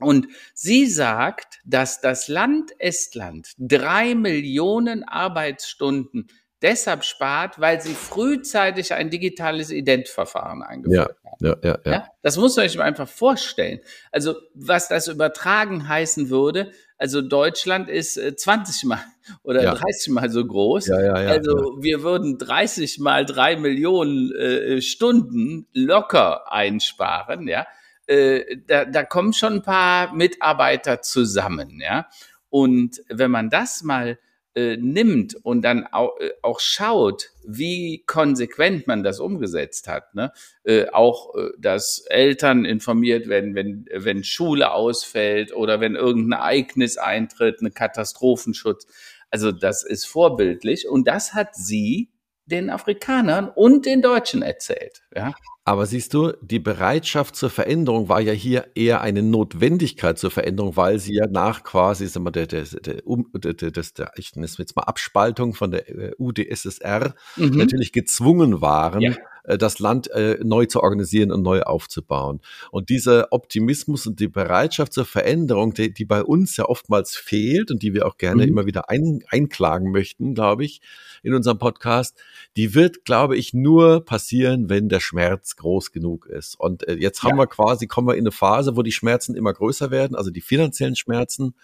Und 0.00 0.28
sie 0.54 0.86
sagt, 0.86 1.60
dass 1.64 2.00
das 2.00 2.28
Land 2.28 2.72
Estland 2.78 3.52
drei 3.58 4.14
Millionen 4.14 5.04
Arbeitsstunden 5.04 6.28
deshalb 6.62 7.04
spart, 7.04 7.58
weil 7.58 7.80
sie 7.80 7.94
frühzeitig 7.94 8.92
ein 8.92 9.10
digitales 9.10 9.70
Identverfahren 9.70 10.62
eingeführt 10.62 11.16
ja, 11.24 11.30
haben. 11.30 11.60
Ja, 11.62 11.78
ja, 11.84 11.92
ja. 11.92 12.08
das 12.22 12.36
muss 12.36 12.56
man 12.56 12.68
sich 12.68 12.80
einfach 12.80 13.08
vorstellen. 13.08 13.80
Also 14.12 14.34
was 14.54 14.88
das 14.88 15.08
übertragen 15.08 15.88
heißen 15.88 16.28
würde, 16.28 16.72
also 16.98 17.22
Deutschland 17.22 17.88
ist 17.88 18.14
20 18.14 18.82
äh, 18.82 18.86
mal 18.86 19.00
oder 19.42 19.62
ja. 19.62 19.74
30 19.74 20.12
mal 20.12 20.30
so 20.30 20.44
groß. 20.44 20.88
Ja, 20.88 21.00
ja, 21.00 21.22
ja, 21.22 21.30
also 21.30 21.76
ja. 21.76 21.82
wir 21.82 22.02
würden 22.02 22.36
30 22.36 22.98
mal 22.98 23.24
drei 23.24 23.56
Millionen 23.56 24.30
äh, 24.34 24.82
Stunden 24.82 25.66
locker 25.72 26.52
einsparen, 26.52 27.48
ja. 27.48 27.66
Äh, 28.10 28.56
da, 28.66 28.84
da 28.86 29.04
kommen 29.04 29.32
schon 29.32 29.54
ein 29.54 29.62
paar 29.62 30.12
Mitarbeiter 30.12 31.00
zusammen, 31.00 31.80
ja. 31.80 32.08
Und 32.48 33.00
wenn 33.08 33.30
man 33.30 33.50
das 33.50 33.84
mal 33.84 34.18
äh, 34.56 34.76
nimmt 34.76 35.36
und 35.44 35.62
dann 35.62 35.86
auch, 35.86 36.18
äh, 36.18 36.32
auch 36.42 36.58
schaut, 36.58 37.30
wie 37.46 38.02
konsequent 38.08 38.88
man 38.88 39.04
das 39.04 39.20
umgesetzt 39.20 39.86
hat, 39.86 40.12
ne? 40.16 40.32
Äh, 40.64 40.88
auch, 40.88 41.36
äh, 41.36 41.50
dass 41.56 42.04
Eltern 42.08 42.64
informiert 42.64 43.28
werden, 43.28 43.54
wenn, 43.54 43.86
wenn 43.94 44.24
Schule 44.24 44.72
ausfällt 44.72 45.54
oder 45.54 45.80
wenn 45.80 45.94
irgendein 45.94 46.40
Ereignis 46.40 46.98
eintritt, 46.98 47.60
eine 47.60 47.70
Katastrophenschutz. 47.70 48.88
Also 49.30 49.52
das 49.52 49.84
ist 49.84 50.06
vorbildlich 50.06 50.88
und 50.88 51.06
das 51.06 51.32
hat 51.32 51.54
sie 51.54 52.10
den 52.46 52.70
Afrikanern 52.70 53.48
und 53.48 53.86
den 53.86 54.02
Deutschen 54.02 54.42
erzählt. 54.42 55.02
Ja? 55.14 55.32
Aber 55.64 55.84
siehst 55.84 56.14
du, 56.14 56.32
die 56.40 56.58
Bereitschaft 56.58 57.36
zur 57.36 57.50
Veränderung 57.50 58.08
war 58.08 58.20
ja 58.20 58.32
hier 58.32 58.68
eher 58.74 59.02
eine 59.02 59.22
Notwendigkeit 59.22 60.18
zur 60.18 60.30
Veränderung, 60.30 60.76
weil 60.76 60.98
sie 60.98 61.14
ja 61.14 61.26
nach 61.26 61.62
quasi, 61.62 62.06
sagen 62.06 62.24
wir, 62.24 62.32
der, 62.32 62.46
der, 62.46 62.64
der, 62.64 63.02
der, 63.34 63.52
der, 63.54 63.70
der 63.70 64.12
ich 64.16 64.34
nenne 64.34 64.46
es 64.46 64.56
jetzt 64.56 64.74
mal 64.74 64.84
Abspaltung 64.84 65.54
von 65.54 65.70
der 65.70 65.88
äh, 65.88 66.12
UdSSR 66.18 67.14
mhm. 67.36 67.50
natürlich 67.50 67.92
gezwungen 67.92 68.62
waren, 68.62 69.02
ja. 69.02 69.14
Äh, 69.44 69.58
das 69.58 69.78
Land 69.78 70.10
äh, 70.10 70.38
neu 70.42 70.66
zu 70.66 70.82
organisieren 70.82 71.32
und 71.32 71.42
neu 71.42 71.62
aufzubauen. 71.62 72.40
Und 72.70 72.88
dieser 72.88 73.28
Optimismus 73.32 74.06
und 74.06 74.20
die 74.20 74.28
Bereitschaft 74.28 74.92
zur 74.92 75.04
Veränderung, 75.04 75.74
die, 75.74 75.92
die 75.92 76.04
bei 76.04 76.22
uns 76.22 76.56
ja 76.56 76.66
oftmals 76.66 77.16
fehlt 77.16 77.70
und 77.70 77.82
die 77.82 77.94
wir 77.94 78.06
auch 78.06 78.16
gerne 78.16 78.42
mhm. 78.42 78.48
immer 78.48 78.66
wieder 78.66 78.88
ein, 78.88 79.22
einklagen 79.28 79.90
möchten, 79.90 80.34
glaube 80.34 80.64
ich, 80.64 80.80
in 81.22 81.34
unserem 81.34 81.58
Podcast, 81.58 82.18
die 82.56 82.74
wird, 82.74 83.04
glaube 83.04 83.36
ich, 83.36 83.52
nur 83.52 84.04
passieren, 84.04 84.70
wenn 84.70 84.88
der 84.88 85.00
Schmerz 85.00 85.49
groß 85.56 85.92
genug 85.92 86.26
ist. 86.26 86.58
Und 86.58 86.86
äh, 86.88 86.94
jetzt 86.94 87.22
haben 87.22 87.36
ja. 87.36 87.42
wir 87.42 87.46
quasi, 87.46 87.86
kommen 87.86 88.08
wir 88.08 88.14
in 88.14 88.20
eine 88.20 88.32
Phase, 88.32 88.76
wo 88.76 88.82
die 88.82 88.92
Schmerzen 88.92 89.34
immer 89.34 89.52
größer 89.52 89.90
werden, 89.90 90.16
also 90.16 90.30
die 90.30 90.40
finanziellen 90.40 90.96
Schmerzen. 90.96 91.54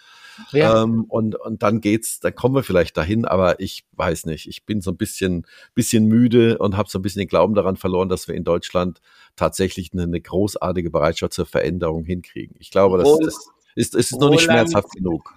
Ja. 0.52 0.82
Ähm, 0.82 1.04
und, 1.08 1.34
und 1.34 1.62
dann 1.62 1.80
geht's, 1.80 2.20
dann 2.20 2.34
kommen 2.34 2.54
wir 2.54 2.62
vielleicht 2.62 2.96
dahin, 2.96 3.24
aber 3.24 3.60
ich 3.60 3.84
weiß 3.92 4.26
nicht. 4.26 4.48
Ich 4.48 4.64
bin 4.64 4.80
so 4.80 4.90
ein 4.90 4.96
bisschen, 4.96 5.46
bisschen 5.74 6.06
müde 6.06 6.58
und 6.58 6.76
habe 6.76 6.88
so 6.88 6.98
ein 6.98 7.02
bisschen 7.02 7.20
den 7.20 7.28
Glauben 7.28 7.54
daran 7.54 7.76
verloren, 7.76 8.08
dass 8.08 8.28
wir 8.28 8.34
in 8.34 8.44
Deutschland 8.44 9.00
tatsächlich 9.34 9.92
eine, 9.92 10.02
eine 10.02 10.20
großartige 10.20 10.90
Bereitschaft 10.90 11.32
zur 11.32 11.46
Veränderung 11.46 12.04
hinkriegen. 12.04 12.56
Ich 12.58 12.70
glaube, 12.70 12.98
das, 12.98 13.18
das 13.18 13.48
ist, 13.74 13.94
ist 13.94 14.18
noch 14.18 14.30
nicht 14.30 14.42
schmerzhaft 14.42 14.90
genug. 14.92 15.34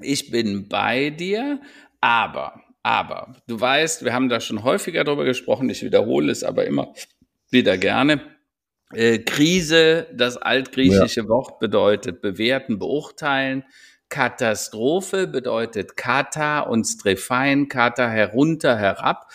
Ich 0.00 0.30
bin 0.30 0.68
bei 0.68 1.10
dir, 1.10 1.60
aber, 2.00 2.62
aber, 2.82 3.36
du 3.46 3.60
weißt, 3.60 4.04
wir 4.04 4.12
haben 4.12 4.28
da 4.28 4.40
schon 4.40 4.62
häufiger 4.62 5.04
drüber 5.04 5.24
gesprochen, 5.24 5.68
ich 5.68 5.82
wiederhole 5.82 6.30
es 6.30 6.44
aber 6.44 6.66
immer 6.66 6.94
wieder 7.50 7.78
gerne. 7.78 8.20
Äh, 8.92 9.18
Krise, 9.18 10.06
das 10.14 10.36
altgriechische 10.36 11.20
ja. 11.20 11.28
Wort 11.28 11.58
bedeutet 11.60 12.20
bewerten, 12.20 12.78
beurteilen. 12.78 13.64
Katastrophe 14.08 15.26
bedeutet 15.26 15.96
Kata 15.96 16.60
und 16.60 16.84
Strephein, 16.84 17.68
Kata 17.68 18.08
herunter, 18.08 18.78
herab, 18.78 19.30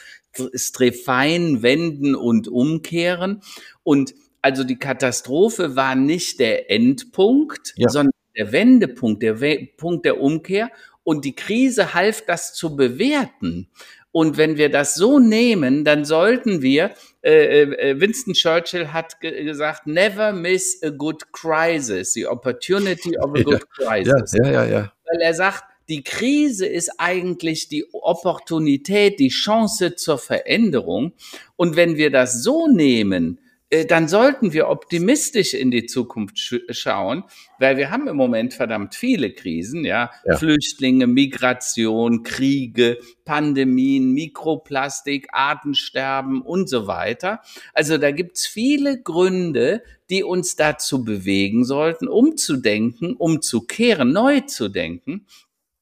Strephein 0.56 1.62
wenden 1.62 2.16
und 2.16 2.48
umkehren. 2.48 3.42
Und 3.84 4.16
also 4.42 4.64
die 4.64 4.80
Katastrophe 4.80 5.76
war 5.76 5.96
nicht 5.96 6.40
der 6.40 6.72
Endpunkt, 6.72 7.74
ja. 7.78 7.90
sondern 7.90 8.14
der 8.36 8.52
Wendepunkt, 8.52 9.22
der 9.22 9.40
We 9.40 9.70
Punkt 9.78 10.06
der 10.06 10.20
Umkehr. 10.20 10.72
Und 11.04 11.26
die 11.26 11.36
Krise 11.36 11.94
half 11.94 12.26
das 12.26 12.54
zu 12.54 12.76
bewerten. 12.76 13.70
Und 14.14 14.38
wenn 14.38 14.58
wir 14.58 14.70
das 14.70 14.94
so 14.94 15.18
nehmen, 15.18 15.84
dann 15.84 16.06
sollten 16.06 16.62
wir, 16.62 16.92
äh, 17.24 17.64
äh, 17.64 18.00
Winston 18.00 18.36
Churchill 18.36 18.94
hat 18.94 19.20
ge 19.20 19.44
gesagt, 19.44 19.88
never 19.88 20.32
miss 20.32 20.82
a 20.84 20.90
good 20.90 21.34
crisis, 21.34 22.14
the 22.14 22.28
opportunity 22.28 23.18
of 23.18 23.32
a 23.36 23.42
good 23.44 23.68
crisis. 23.72 24.34
Ja, 24.34 24.46
ja, 24.46 24.52
ja, 24.52 24.66
ja. 24.66 24.94
Weil 25.12 25.20
er 25.20 25.34
sagt, 25.34 25.64
die 25.90 26.04
Krise 26.04 26.68
ist 26.68 26.92
eigentlich 27.00 27.70
die 27.70 27.86
Opportunität, 27.92 29.20
die 29.20 29.30
Chance 29.30 29.96
zur 29.96 30.20
Veränderung. 30.20 31.14
Und 31.56 31.76
wenn 31.76 31.98
wir 31.98 32.12
das 32.12 32.44
so 32.44 32.68
nehmen, 32.68 33.40
äh, 33.40 33.43
dann 33.88 34.08
sollten 34.08 34.54
wir 34.54 34.70
optimistisch 34.70 35.54
in 35.54 35.72
die 35.72 35.86
Zukunft 35.86 36.38
sch 36.38 36.56
schauen, 36.70 37.24
weil 37.60 37.78
wir 37.78 37.90
haben 37.90 38.08
im 38.08 38.16
Moment 38.16 38.54
verdammt 38.54 38.94
viele 38.94 39.34
Krisen, 39.34 39.84
ja? 39.86 40.12
ja? 40.26 40.38
Flüchtlinge, 40.38 41.08
Migration, 41.08 42.24
Kriege, 42.24 43.00
Pandemien, 43.26 44.14
Mikroplastik, 44.14 45.28
Artensterben 45.32 46.42
und 46.42 46.70
so 46.70 46.88
weiter. 46.88 47.42
Also 47.74 47.98
da 47.98 48.12
gibt's 48.12 48.46
viele 48.46 49.02
Gründe, 49.02 49.82
die 50.10 50.24
uns 50.24 50.56
dazu 50.56 51.04
bewegen 51.04 51.66
sollten, 51.66 52.08
umzudenken, 52.08 53.16
umzukehren, 53.16 54.12
neu 54.12 54.42
zu 54.42 54.70
denken. 54.70 55.26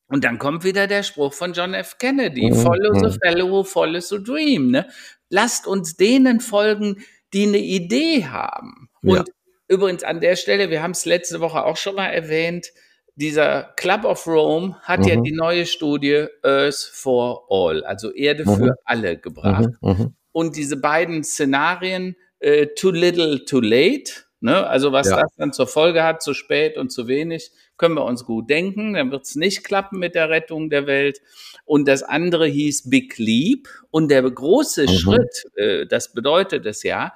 Und 0.07 0.23
dann 0.23 0.39
kommt 0.39 0.63
wieder 0.63 0.87
der 0.87 1.03
Spruch 1.03 1.33
von 1.33 1.53
John 1.53 1.73
F. 1.73 1.97
Kennedy, 1.97 2.51
mhm. 2.51 2.55
follow 2.55 3.09
the 3.09 3.17
fellow, 3.23 3.63
follow 3.63 3.99
the 3.99 4.21
dream. 4.21 4.71
Ne? 4.71 4.87
Lasst 5.29 5.67
uns 5.67 5.95
denen 5.95 6.41
folgen, 6.41 6.97
die 7.33 7.47
eine 7.47 7.59
Idee 7.59 8.25
haben. 8.25 8.89
Und 9.03 9.15
ja. 9.15 9.23
übrigens 9.67 10.03
an 10.03 10.19
der 10.19 10.35
Stelle, 10.35 10.69
wir 10.69 10.81
haben 10.81 10.91
es 10.91 11.05
letzte 11.05 11.39
Woche 11.39 11.63
auch 11.63 11.77
schon 11.77 11.95
mal 11.95 12.07
erwähnt, 12.07 12.67
dieser 13.15 13.73
Club 13.75 14.05
of 14.05 14.25
Rome 14.25 14.77
hat 14.81 15.01
mhm. 15.01 15.07
ja 15.07 15.15
die 15.17 15.33
neue 15.33 15.65
Studie 15.65 16.27
Earth 16.43 16.89
for 16.93 17.45
All, 17.49 17.83
also 17.83 18.11
Erde 18.13 18.49
mhm. 18.49 18.55
für 18.55 18.75
alle 18.85 19.17
gebracht. 19.17 19.69
Mhm. 19.81 19.89
mhm. 19.89 20.15
Und 20.33 20.55
diese 20.55 20.77
beiden 20.77 21.25
Szenarien, 21.25 22.15
äh, 22.39 22.67
too 22.67 22.91
little, 22.91 23.43
too 23.43 23.59
late, 23.59 24.13
ne? 24.39 24.65
also 24.65 24.93
was 24.93 25.09
ja. 25.09 25.19
das 25.21 25.35
dann 25.35 25.51
zur 25.51 25.67
Folge 25.67 26.03
hat, 26.03 26.21
zu 26.21 26.33
spät 26.33 26.77
und 26.77 26.89
zu 26.89 27.09
wenig, 27.09 27.51
können 27.81 27.95
wir 27.95 28.05
uns 28.05 28.25
gut 28.25 28.47
denken, 28.47 28.93
dann 28.93 29.09
wird 29.11 29.23
es 29.23 29.35
nicht 29.35 29.63
klappen 29.63 29.97
mit 29.97 30.13
der 30.13 30.29
Rettung 30.29 30.69
der 30.69 30.85
Welt. 30.85 31.19
Und 31.65 31.87
das 31.87 32.03
andere 32.03 32.45
hieß 32.45 32.91
Big 32.91 33.17
Leap. 33.17 33.67
Und 33.89 34.11
der 34.11 34.21
große 34.21 34.83
mhm. 34.83 34.87
Schritt, 34.87 35.45
äh, 35.55 35.87
das 35.87 36.13
bedeutet 36.13 36.67
es 36.67 36.83
ja, 36.83 37.13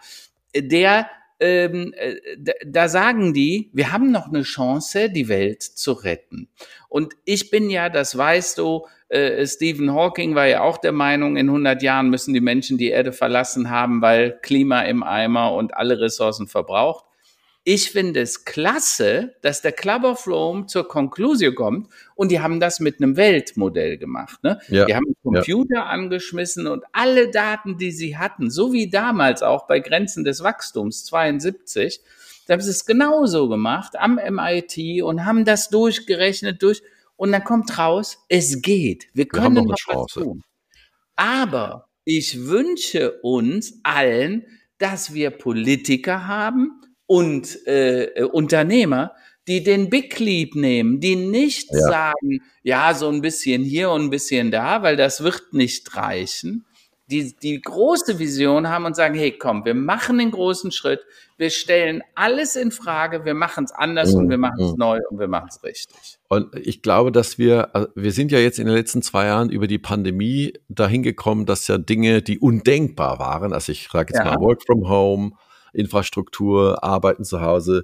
der 0.58 1.08
ähm, 1.40 1.94
äh, 1.96 2.16
da 2.66 2.88
sagen 2.88 3.34
die, 3.34 3.70
wir 3.74 3.92
haben 3.92 4.10
noch 4.10 4.30
eine 4.30 4.42
Chance, 4.44 5.10
die 5.10 5.28
Welt 5.28 5.62
zu 5.62 5.92
retten. 5.92 6.48
Und 6.90 7.14
ich 7.26 7.52
bin 7.52 7.70
ja, 7.70 7.90
das 7.90 8.18
weißt 8.18 8.58
du, 8.58 8.88
äh, 9.10 9.46
Stephen 9.46 9.94
Hawking 9.94 10.34
war 10.34 10.48
ja 10.48 10.62
auch 10.62 10.78
der 10.78 10.94
Meinung, 10.94 11.38
in 11.38 11.50
100 11.50 11.84
Jahren 11.84 12.10
müssen 12.10 12.34
die 12.34 12.42
Menschen 12.42 12.78
die 12.78 12.90
Erde 12.90 13.12
verlassen 13.12 13.70
haben, 13.70 14.02
weil 14.02 14.40
Klima 14.42 14.82
im 14.84 15.04
Eimer 15.04 15.54
und 15.54 15.76
alle 15.76 16.00
Ressourcen 16.00 16.48
verbraucht. 16.48 17.06
Ich 17.68 17.90
finde 17.90 18.22
es 18.22 18.46
klasse, 18.46 19.34
dass 19.42 19.64
der 19.64 19.72
Club 19.72 20.04
of 20.04 20.28
Rome 20.28 20.68
zur 20.68 20.88
Konklusion 20.88 21.56
kommt 21.56 21.90
und 22.14 22.30
die 22.30 22.40
haben 22.40 22.60
das 22.60 22.80
mit 22.80 23.02
einem 23.02 23.18
Weltmodell 23.18 23.98
gemacht. 23.98 24.44
Ne? 24.44 24.60
Ja, 24.68 24.86
die 24.86 24.94
haben 24.94 25.06
einen 25.08 25.16
Computer 25.24 25.78
ja. 25.78 25.86
angeschmissen 25.88 26.68
und 26.68 26.84
alle 26.92 27.32
Daten, 27.32 27.80
die 27.80 27.92
sie 27.92 28.18
hatten, 28.20 28.52
so 28.52 28.72
wie 28.72 28.88
damals 28.88 29.42
auch 29.42 29.66
bei 29.66 29.80
Grenzen 29.80 30.24
des 30.24 30.44
Wachstums 30.44 31.06
72, 31.06 32.02
da 32.46 32.54
haben 32.54 32.62
sie 32.62 32.70
es 32.70 32.86
genauso 32.86 33.50
gemacht 33.50 33.96
am 33.98 34.20
MIT 34.24 35.02
und 35.02 35.26
haben 35.26 35.44
das 35.44 35.70
durchgerechnet 35.70 36.62
durch 36.62 36.84
und 37.16 37.32
dann 37.32 37.44
kommt 37.44 37.76
raus, 37.80 38.20
es 38.30 38.62
geht. 38.62 39.08
Wir 39.16 39.28
können 39.28 39.56
Wir 39.56 39.64
noch, 39.64 39.78
was 39.88 40.14
tun. 40.14 40.44
Aber 41.16 41.88
ich 42.04 42.46
wünsche 42.46 43.14
uns 43.24 43.80
allen, 43.82 44.46
dass 44.78 45.16
wir 45.16 45.32
Politiker 45.32 46.28
haben, 46.28 46.82
und 47.08 47.66
äh, 47.68 48.24
Unternehmer, 48.32 49.12
die 49.48 49.64
den 49.64 49.90
Big 49.90 50.18
Leap 50.20 50.56
nehmen, 50.56 51.00
die 51.00 51.16
nicht 51.16 51.70
ja. 51.72 51.80
sagen, 51.80 52.42
ja, 52.64 52.94
so 52.94 53.10
ein 53.10 53.22
bisschen 53.22 53.64
hier 53.64 53.92
und 53.92 54.06
ein 54.06 54.10
bisschen 54.10 54.52
da, 54.52 54.82
weil 54.82 54.98
das 54.98 55.24
wird 55.24 55.54
nicht 55.54 55.96
reichen, 55.96 56.66
die 57.08 57.36
die 57.36 57.62
große 57.62 58.18
Vision 58.18 58.68
haben 58.68 58.86
und 58.86 58.96
sagen, 58.96 59.14
hey, 59.14 59.32
komm, 59.38 59.64
wir 59.64 59.76
machen 59.76 60.18
den 60.18 60.32
großen 60.32 60.72
Schritt, 60.72 61.02
wir 61.38 61.52
stellen 61.52 62.02
alles 62.16 62.56
in 62.56 62.72
Frage, 62.72 63.26
wir 63.26 63.36
machen 63.36 63.66
es 63.66 63.72
anders 63.72 64.14
mhm. 64.14 64.20
und 64.22 64.30
wir 64.30 64.38
machen 64.40 64.64
es 64.64 64.72
mhm. 64.72 64.78
neu 64.78 65.00
und 65.12 65.20
wir 65.20 65.28
machen 65.28 65.50
es 65.50 65.64
richtig. 65.64 66.18
Und 66.28 66.56
ich 66.56 66.82
glaube, 66.82 67.12
dass 67.12 67.38
wir, 67.38 67.76
also 67.76 67.88
wir 67.94 68.12
sind 68.12 68.32
ja 68.32 68.40
jetzt 68.40 68.58
in 68.58 68.66
den 68.66 68.76
letzten 68.76 69.04
zwei 69.04 69.28
Jahren 69.28 69.52
über 69.52 69.68
die 69.68 69.78
Pandemie 69.78 70.54
dahin 70.70 71.04
gekommen, 71.04 71.46
dass 71.46 71.68
ja 71.68 71.78
Dinge, 71.78 72.24
die 72.24 72.40
undenkbar 72.40 73.20
waren, 73.20 73.54
also 73.54 73.72
ich 73.72 73.90
sage 73.92 74.14
jetzt 74.14 74.26
ja. 74.26 74.32
mal 74.32 74.40
Work 74.40 74.64
from 74.66 74.90
Home, 74.90 75.34
Infrastruktur, 75.76 76.84
Arbeiten 76.84 77.24
zu 77.24 77.42
Hause, 77.42 77.84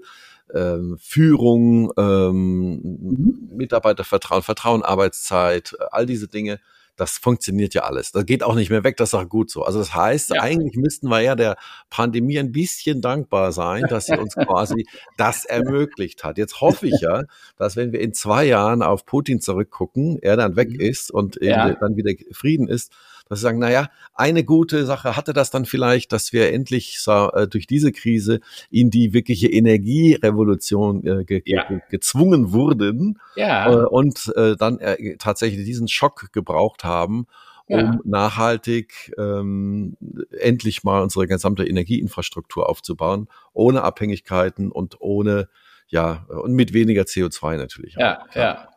ähm, 0.53 0.97
Führung, 0.99 1.91
ähm, 1.97 2.81
mhm. 2.81 3.49
Mitarbeitervertrauen, 3.55 4.43
Vertrauen, 4.43 4.83
Arbeitszeit, 4.83 5.75
all 5.91 6.05
diese 6.05 6.27
Dinge. 6.27 6.59
Das 6.97 7.17
funktioniert 7.17 7.73
ja 7.73 7.83
alles. 7.83 8.11
Das 8.11 8.25
geht 8.25 8.43
auch 8.43 8.53
nicht 8.53 8.69
mehr 8.69 8.83
weg, 8.83 8.97
das 8.97 9.09
ist 9.09 9.13
auch 9.15 9.27
gut 9.27 9.49
so. 9.49 9.63
Also 9.63 9.79
das 9.79 9.95
heißt, 9.95 10.31
ja. 10.35 10.41
eigentlich 10.41 10.75
müssten 10.75 11.07
wir 11.07 11.21
ja 11.21 11.35
der 11.35 11.55
Pandemie 11.89 12.37
ein 12.37 12.51
bisschen 12.51 13.01
dankbar 13.01 13.53
sein, 13.53 13.85
dass 13.89 14.05
sie 14.05 14.17
uns 14.17 14.35
quasi 14.35 14.85
das 15.17 15.45
ermöglicht 15.45 16.23
hat. 16.23 16.37
Jetzt 16.37 16.61
hoffe 16.61 16.87
ich 16.87 16.99
ja, 17.01 17.23
dass 17.57 17.75
wenn 17.75 17.91
wir 17.91 18.01
in 18.01 18.13
zwei 18.13 18.45
Jahren 18.45 18.83
auf 18.83 19.05
Putin 19.05 19.39
zurückgucken, 19.41 20.19
er 20.21 20.35
dann 20.35 20.55
weg 20.55 20.69
mhm. 20.69 20.79
ist 20.79 21.11
und 21.11 21.39
ja. 21.41 21.73
dann 21.73 21.95
wieder 21.95 22.11
Frieden 22.33 22.67
ist, 22.67 22.91
dass 23.31 23.39
sie 23.39 23.43
sagen, 23.43 23.59
naja, 23.59 23.89
eine 24.13 24.43
gute 24.43 24.85
Sache 24.85 25.15
hatte 25.15 25.31
das 25.31 25.51
dann 25.51 25.63
vielleicht, 25.63 26.11
dass 26.11 26.33
wir 26.33 26.51
endlich 26.51 27.01
äh, 27.07 27.47
durch 27.47 27.65
diese 27.65 27.93
Krise 27.93 28.41
in 28.69 28.89
die 28.89 29.13
wirkliche 29.13 29.47
Energierevolution 29.47 31.07
äh, 31.07 31.23
ge 31.23 31.41
ja. 31.45 31.63
ge 31.63 31.79
gezwungen 31.89 32.51
wurden 32.51 33.19
ja. 33.37 33.71
äh, 33.71 33.85
und 33.85 34.33
äh, 34.35 34.57
dann 34.57 34.79
äh, 34.79 35.15
tatsächlich 35.15 35.63
diesen 35.63 35.87
Schock 35.87 36.33
gebraucht 36.33 36.83
haben, 36.83 37.25
um 37.67 37.79
ja. 37.79 37.99
nachhaltig 38.03 39.13
ähm, 39.17 39.95
endlich 40.37 40.83
mal 40.83 41.01
unsere 41.01 41.25
gesamte 41.25 41.65
Energieinfrastruktur 41.65 42.67
aufzubauen, 42.67 43.29
ohne 43.53 43.83
Abhängigkeiten 43.83 44.73
und 44.73 44.99
ohne, 44.99 45.47
ja, 45.87 46.25
und 46.27 46.51
mit 46.51 46.73
weniger 46.73 47.03
CO2 47.03 47.55
natürlich. 47.55 47.95
Ja, 47.97 48.23
auch. 48.23 48.35
ja. 48.35 48.67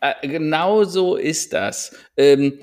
Äh, 0.00 0.26
genau 0.26 0.82
so 0.82 1.14
ist 1.14 1.52
das. 1.52 1.94
Ähm, 2.16 2.54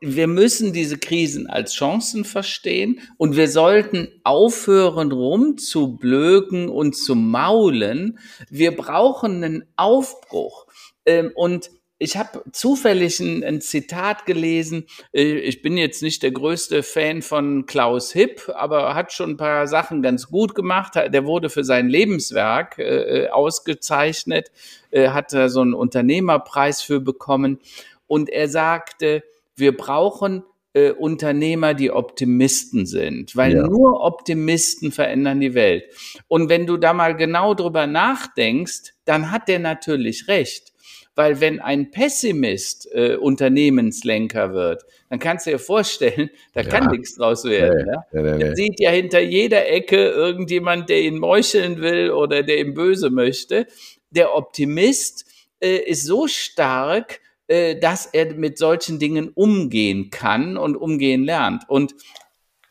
wir 0.00 0.26
müssen 0.26 0.72
diese 0.72 0.98
Krisen 0.98 1.46
als 1.46 1.74
Chancen 1.74 2.24
verstehen 2.24 3.00
und 3.16 3.36
wir 3.36 3.48
sollten 3.48 4.08
aufhören, 4.24 5.12
rumzublöken 5.12 6.68
und 6.68 6.96
zu 6.96 7.14
maulen. 7.14 8.18
Wir 8.48 8.74
brauchen 8.74 9.44
einen 9.44 9.64
Aufbruch. 9.76 10.66
Ähm, 11.04 11.32
und 11.34 11.70
ich 11.98 12.16
habe 12.16 12.42
zufällig 12.52 13.20
ein, 13.20 13.44
ein, 13.44 13.60
Zitat 13.60 14.24
gelesen. 14.24 14.86
Äh, 15.12 15.38
ich 15.40 15.60
bin 15.60 15.76
jetzt 15.76 16.02
nicht 16.02 16.22
der 16.22 16.30
größte 16.30 16.82
Fan 16.82 17.20
von 17.20 17.66
Klaus 17.66 18.12
Hipp, 18.12 18.50
aber 18.54 18.94
hat 18.94 19.12
schon 19.12 19.30
ein 19.30 19.36
paar 19.36 19.66
Sachen 19.66 20.00
ganz 20.00 20.28
gut 20.28 20.54
gemacht. 20.54 20.94
Der 20.94 21.26
wurde 21.26 21.50
für 21.50 21.64
sein 21.64 21.88
Lebenswerk 21.88 22.78
äh, 22.78 23.24
äh 23.24 23.28
ausgezeichnet, 23.28 24.50
hat 24.92 25.32
da 25.32 25.48
so 25.48 25.60
einen 25.60 25.74
Unternehmerpreis 25.74 26.82
für 26.82 27.00
bekommen. 27.00 27.60
Und 28.08 28.28
er 28.28 28.48
sagte, 28.48 29.22
wir 29.60 29.76
brauchen 29.76 30.42
äh, 30.72 30.92
Unternehmer, 30.92 31.74
die 31.74 31.90
Optimisten 31.90 32.86
sind, 32.86 33.36
weil 33.36 33.56
ja. 33.56 33.66
nur 33.66 34.00
Optimisten 34.02 34.92
verändern 34.92 35.40
die 35.40 35.54
Welt. 35.54 35.84
Und 36.28 36.48
wenn 36.48 36.66
du 36.66 36.76
da 36.76 36.92
mal 36.92 37.16
genau 37.16 37.54
drüber 37.54 37.86
nachdenkst, 37.86 38.94
dann 39.04 39.30
hat 39.30 39.48
der 39.48 39.58
natürlich 39.58 40.28
recht. 40.28 40.72
Weil 41.16 41.40
wenn 41.40 41.60
ein 41.60 41.90
Pessimist 41.90 42.88
äh, 42.92 43.16
Unternehmenslenker 43.16 44.54
wird, 44.54 44.84
dann 45.08 45.18
kannst 45.18 45.46
du 45.46 45.50
dir 45.50 45.58
vorstellen, 45.58 46.30
da 46.54 46.62
ja. 46.62 46.68
kann 46.68 46.90
nichts 46.90 47.16
draus 47.16 47.44
werden. 47.44 47.84
Nee, 47.84 47.92
ja? 47.92 48.04
Nee, 48.12 48.36
nee, 48.36 48.44
er 48.44 48.56
sieht 48.56 48.80
ja 48.80 48.90
hinter 48.90 49.20
jeder 49.20 49.68
Ecke 49.68 49.96
irgendjemand, 49.96 50.88
der 50.88 51.02
ihn 51.02 51.18
meucheln 51.18 51.80
will 51.80 52.12
oder 52.12 52.42
der 52.42 52.58
ihm 52.58 52.74
böse 52.74 53.10
möchte. 53.10 53.66
Der 54.10 54.34
Optimist 54.36 55.26
äh, 55.60 55.78
ist 55.78 56.04
so 56.04 56.28
stark, 56.28 57.20
äh, 57.50 57.80
dass 57.80 58.06
er 58.06 58.32
mit 58.34 58.58
solchen 58.58 59.00
Dingen 59.00 59.28
umgehen 59.34 60.10
kann 60.10 60.56
und 60.56 60.76
umgehen 60.76 61.24
lernt. 61.24 61.68
Und 61.68 61.96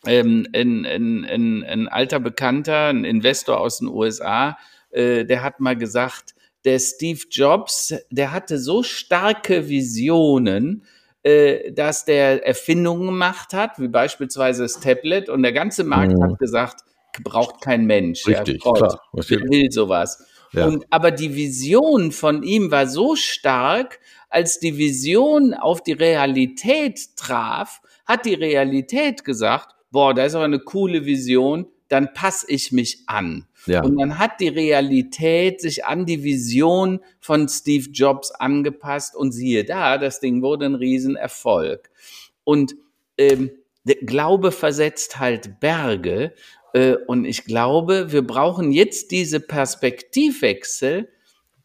ähm, 0.05 0.47
ein, 0.53 0.85
ein, 0.85 1.25
ein, 1.25 1.63
ein 1.65 1.87
alter 1.89 2.21
Bekannter, 2.21 2.87
ein 2.87 3.03
Investor 3.03 3.59
aus 3.59 3.79
den 3.79 3.89
USA, 3.89 4.57
äh, 4.91 5.25
der 5.25 5.43
hat 5.43 5.59
mal 5.59 5.75
gesagt, 5.75 6.33
der 6.63 6.79
Steve 6.79 7.19
Jobs, 7.29 7.93
der 8.09 8.31
hatte 8.31 8.57
so 8.57 8.81
starke 8.81 9.67
Visionen, 9.67 10.85
äh, 11.23 11.73
dass 11.73 12.05
der 12.05 12.47
Erfindungen 12.47 13.07
gemacht 13.07 13.53
hat, 13.53 13.79
wie 13.79 13.89
beispielsweise 13.89 14.63
das 14.63 14.79
Tablet, 14.79 15.27
und 15.27 15.43
der 15.43 15.51
ganze 15.51 15.83
Markt 15.83 16.13
mhm. 16.13 16.23
hat 16.23 16.39
gesagt, 16.39 16.85
braucht 17.25 17.59
kein 17.59 17.83
Mensch. 17.85 18.25
Richtig, 18.25 18.63
ja, 18.63 18.71
klar. 18.71 19.01
will 19.11 19.71
sowas. 19.71 20.25
Ja. 20.53 20.67
Und, 20.67 20.85
aber 20.89 21.11
die 21.11 21.35
Vision 21.35 22.13
von 22.13 22.43
ihm 22.43 22.71
war 22.71 22.87
so 22.87 23.17
stark, 23.17 23.99
als 24.29 24.59
die 24.59 24.77
Vision 24.77 25.53
auf 25.53 25.81
die 25.81 25.93
Realität 25.93 27.15
traf, 27.17 27.81
hat 28.05 28.25
die 28.25 28.35
Realität 28.35 29.23
gesagt, 29.23 29.75
boah, 29.91 30.13
da 30.13 30.25
ist 30.25 30.35
aber 30.35 30.45
eine 30.45 30.59
coole 30.59 31.05
Vision, 31.05 31.67
dann 31.87 32.13
passe 32.13 32.45
ich 32.49 32.71
mich 32.71 33.03
an. 33.07 33.45
Ja. 33.65 33.83
Und 33.83 33.97
dann 33.97 34.19
hat 34.19 34.39
die 34.39 34.47
Realität 34.47 35.59
sich 35.59 35.85
an 35.85 36.05
die 36.05 36.23
Vision 36.23 37.01
von 37.19 37.49
Steve 37.49 37.89
Jobs 37.89 38.31
angepasst 38.31 39.15
und 39.15 39.31
siehe 39.31 39.65
da, 39.65 39.97
das 39.97 40.19
Ding 40.19 40.41
wurde 40.41 40.67
ein 40.67 40.75
Riesenerfolg. 40.75 41.89
Und 42.43 42.75
ähm, 43.17 43.51
der 43.83 43.95
Glaube 43.95 44.51
versetzt 44.51 45.19
halt 45.19 45.59
Berge. 45.59 46.33
Äh, 46.73 46.95
und 47.07 47.25
ich 47.25 47.45
glaube, 47.45 48.11
wir 48.11 48.25
brauchen 48.25 48.71
jetzt 48.71 49.11
diese 49.11 49.39
Perspektivwechsel 49.39 51.09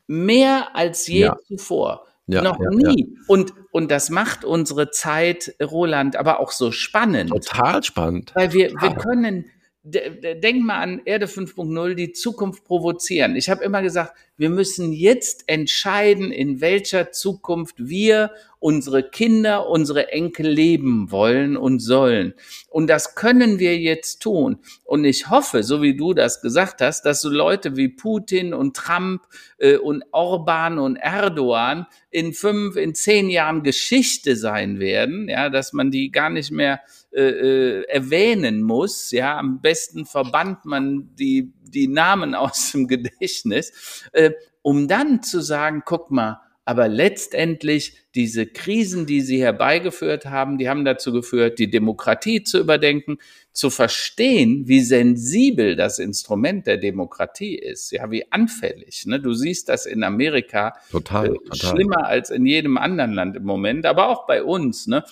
mehr 0.07 0.75
als 0.75 1.07
je 1.07 1.21
ja. 1.21 1.37
zuvor. 1.47 2.07
Ja, 2.27 2.43
noch 2.43 2.59
ja, 2.59 2.71
nie. 2.71 3.07
Ja. 3.07 3.21
Und, 3.29 3.53
und 3.71 3.91
das 3.91 4.11
macht 4.11 4.45
unsere 4.45 4.91
Zeit, 4.91 5.55
Roland, 5.63 6.17
aber 6.17 6.41
auch 6.41 6.53
so 6.53 6.73
spannend. 6.73 7.31
Total 7.31 7.83
spannend. 7.83 8.33
Weil 8.35 8.53
wir, 8.53 8.71
wir 8.71 8.95
können, 8.95 9.45
denk 9.85 10.65
mal 10.65 10.81
an 10.81 11.03
Erde 11.05 11.27
5.0, 11.27 11.95
die 11.95 12.13
Zukunft 12.13 12.65
provozieren. 12.65 13.37
Ich 13.37 13.51
habe 13.51 13.63
immer 13.63 13.83
gesagt, 13.83 14.15
wir 14.37 14.51
müssen 14.51 14.93
jetzt 14.93 15.45
entscheiden, 15.47 16.33
in 16.33 16.61
welcher 16.61 17.13
Zukunft 17.13 17.77
wir 17.79 18.33
unsere 18.65 19.03
Kinder, 19.03 19.69
unsere 19.69 20.11
Enkel 20.11 20.49
leben 20.49 21.11
wollen 21.11 21.57
und 21.57 21.81
sollen. 21.81 22.33
Und 22.71 22.89
das 22.89 23.15
können 23.15 23.59
wir 23.59 23.79
jetzt 23.79 24.23
tun. 24.23 24.59
Und 24.85 25.05
ich 25.05 25.29
hoffe, 25.29 25.63
so 25.63 25.83
wie 25.83 25.95
du 25.95 26.15
das 26.15 26.41
gesagt 26.41 26.81
hast, 26.81 27.03
dass 27.03 27.21
so 27.21 27.29
Leute 27.29 27.77
wie 27.77 27.89
Putin 27.89 28.55
und 28.55 28.75
Trump 28.75 29.23
äh, 29.59 29.77
und 29.77 30.03
Orban 30.13 30.79
und 30.79 30.97
Erdogan 30.97 31.87
in 32.11 32.33
fünf, 32.33 32.77
in 32.77 32.95
zehn 32.95 33.29
Jahren 33.29 33.63
Geschichte 33.65 34.35
sein 34.35 34.81
werden, 34.81 35.29
ja, 35.29 35.51
dass 35.51 35.75
man 35.75 35.91
die 35.91 36.11
gar 36.11 36.31
nicht 36.31 36.51
mehr 36.51 36.81
äh, 37.13 37.21
äh, 37.23 37.83
erwähnen 37.83 38.63
muss. 38.63 39.11
Ja, 39.11 39.39
am 39.39 39.61
besten 39.61 40.07
verbannt 40.07 40.65
man 40.65 41.11
die, 41.17 41.53
die 41.75 41.89
Namen 41.89 42.35
aus 42.35 42.73
dem 42.73 42.89
Gedächtnis, 42.89 44.05
äh, 44.13 44.31
um 44.63 44.89
dann 44.89 45.23
zu 45.23 45.41
sagen, 45.41 45.83
guck 45.85 46.11
mal, 46.11 46.41
aber 46.65 46.89
letztendlich 46.89 47.99
diese 48.15 48.47
Krisen, 48.47 49.07
die 49.07 49.21
sie 49.21 49.43
herbeigeführt 49.43 50.27
haben, 50.27 50.57
die 50.57 50.69
haben 50.69 50.85
dazu 50.85 51.13
geführt, 51.13 51.59
die 51.59 51.69
Demokratie 51.69 52.43
zu 52.43 52.59
überdenken, 52.59 53.19
zu 53.53 53.69
verstehen, 53.69 54.67
wie 54.67 54.81
sensibel 54.81 55.77
das 55.77 55.99
Instrument 55.99 56.67
der 56.67 56.79
Demokratie 56.79 57.57
ist, 57.57 57.93
ja, 57.93 58.11
wie 58.11 58.31
anfällig. 58.33 59.05
Ne? 59.07 59.21
Du 59.21 59.35
siehst 59.35 59.69
das 59.69 59.85
in 59.85 60.03
Amerika 60.03 60.75
total, 60.91 61.27
äh, 61.27 61.33
total. 61.35 61.57
schlimmer 61.59 62.07
als 62.07 62.31
in 62.31 62.47
jedem 62.47 62.79
anderen 62.79 63.13
Land 63.13 63.37
im 63.37 63.45
Moment, 63.45 63.85
aber 63.85 64.09
auch 64.09 64.27
bei 64.27 64.43
uns. 64.43 64.87
Ne? 64.87 65.05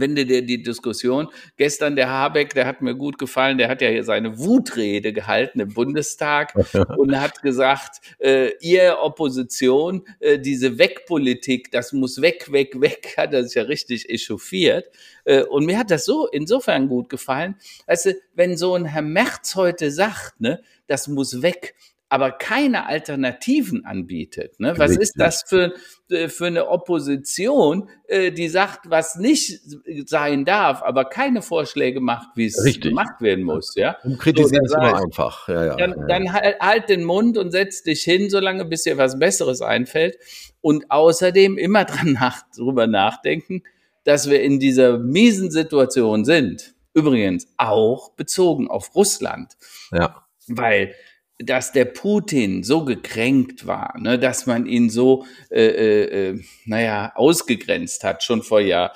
Wenn 0.00 0.14
du 0.14 0.26
dir 0.26 0.42
die 0.42 0.62
Diskussion, 0.62 1.28
gestern 1.56 1.96
der 1.96 2.08
Habeck, 2.08 2.54
der 2.54 2.66
hat 2.66 2.82
mir 2.82 2.94
gut 2.94 3.18
gefallen, 3.18 3.58
der 3.58 3.68
hat 3.68 3.80
ja 3.80 3.88
hier 3.88 4.04
seine 4.04 4.38
Wutrede 4.38 5.12
gehalten 5.12 5.60
im 5.60 5.72
Bundestag 5.72 6.54
und 6.96 7.18
hat 7.18 7.42
gesagt, 7.42 8.00
äh, 8.18 8.50
ihr 8.60 8.98
Opposition, 9.00 10.06
äh, 10.20 10.38
diese 10.38 10.78
Wegpolitik, 10.78 11.70
das 11.70 11.92
muss 11.92 12.20
weg, 12.20 12.50
weg, 12.50 12.80
weg, 12.80 13.14
hat 13.16 13.32
er 13.32 13.44
sich 13.44 13.54
ja 13.54 13.62
richtig 13.62 14.08
echauffiert. 14.10 14.86
Äh, 15.24 15.42
und 15.44 15.66
mir 15.66 15.78
hat 15.78 15.90
das 15.90 16.04
so 16.04 16.26
insofern 16.28 16.88
gut 16.88 17.08
gefallen, 17.08 17.56
also 17.86 18.10
wenn 18.34 18.56
so 18.56 18.74
ein 18.74 18.84
Herr 18.84 19.02
Merz 19.02 19.54
heute 19.54 19.90
sagt, 19.90 20.40
ne, 20.40 20.60
das 20.86 21.08
muss 21.08 21.40
weg, 21.42 21.74
aber 22.14 22.30
keine 22.30 22.86
Alternativen 22.86 23.84
anbietet. 23.84 24.60
Ne? 24.60 24.74
Was 24.76 24.96
ist 24.96 25.14
das 25.16 25.42
für, 25.48 25.74
äh, 26.08 26.28
für 26.28 26.46
eine 26.46 26.68
Opposition, 26.68 27.90
äh, 28.06 28.30
die 28.30 28.48
sagt, 28.48 28.88
was 28.88 29.16
nicht 29.16 29.60
sein 30.06 30.44
darf, 30.44 30.84
aber 30.84 31.06
keine 31.06 31.42
Vorschläge 31.42 31.98
macht, 31.98 32.28
wie 32.36 32.46
es 32.46 32.64
Richtig. 32.64 32.90
gemacht 32.90 33.20
werden 33.20 33.42
muss? 33.42 33.74
Ja? 33.74 33.96
Und 34.04 34.20
kritisieren 34.20 34.64
so, 34.68 34.76
immer 34.76 35.02
einfach. 35.02 35.48
Ja, 35.48 35.66
ja. 35.66 35.74
Dann, 35.74 36.06
dann 36.06 36.32
halt, 36.32 36.60
halt 36.60 36.88
den 36.88 37.02
Mund 37.02 37.36
und 37.36 37.50
setz 37.50 37.82
dich 37.82 38.04
hin, 38.04 38.30
solange 38.30 38.64
bis 38.64 38.84
dir 38.84 38.96
was 38.96 39.18
Besseres 39.18 39.60
einfällt. 39.60 40.16
Und 40.60 40.92
außerdem 40.92 41.58
immer 41.58 41.84
dran 41.84 42.12
nach, 42.12 42.42
drüber 42.54 42.86
nachdenken, 42.86 43.64
dass 44.04 44.30
wir 44.30 44.40
in 44.40 44.60
dieser 44.60 44.98
miesen 44.98 45.50
Situation 45.50 46.24
sind. 46.24 46.76
Übrigens 46.92 47.48
auch 47.56 48.12
bezogen 48.12 48.70
auf 48.70 48.94
Russland. 48.94 49.54
Ja. 49.90 50.24
Weil 50.46 50.94
dass 51.38 51.72
der 51.72 51.86
Putin 51.86 52.62
so 52.62 52.84
gekränkt 52.84 53.66
war, 53.66 53.98
ne, 53.98 54.18
dass 54.18 54.46
man 54.46 54.66
ihn 54.66 54.88
so, 54.88 55.24
äh, 55.50 55.64
äh, 55.66 56.30
äh 56.30 56.40
naja, 56.64 57.12
ausgegrenzt 57.16 58.04
hat, 58.04 58.22
schon 58.22 58.42
vor 58.42 58.60
Jahr, 58.60 58.92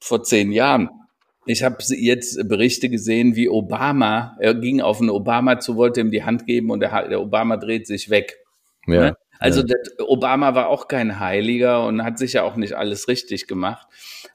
vor 0.00 0.22
zehn 0.22 0.52
Jahren. 0.52 0.88
Ich 1.46 1.62
habe 1.62 1.76
jetzt 1.90 2.48
Berichte 2.48 2.88
gesehen, 2.88 3.36
wie 3.36 3.48
Obama, 3.48 4.36
er 4.40 4.54
ging 4.54 4.80
auf 4.80 5.00
einen 5.00 5.10
Obama 5.10 5.58
zu, 5.58 5.76
wollte 5.76 6.00
ihm 6.00 6.10
die 6.10 6.24
Hand 6.24 6.46
geben 6.46 6.70
und 6.70 6.80
der, 6.80 7.08
der 7.08 7.20
Obama 7.20 7.56
dreht 7.56 7.86
sich 7.86 8.08
weg. 8.08 8.36
Ja, 8.86 9.00
ne? 9.00 9.16
Also 9.38 9.62
ja. 9.62 9.74
Obama 10.06 10.54
war 10.54 10.68
auch 10.68 10.88
kein 10.88 11.18
Heiliger 11.18 11.86
und 11.86 12.02
hat 12.02 12.18
sicher 12.18 12.44
auch 12.44 12.56
nicht 12.56 12.74
alles 12.74 13.08
richtig 13.08 13.46
gemacht. 13.46 13.86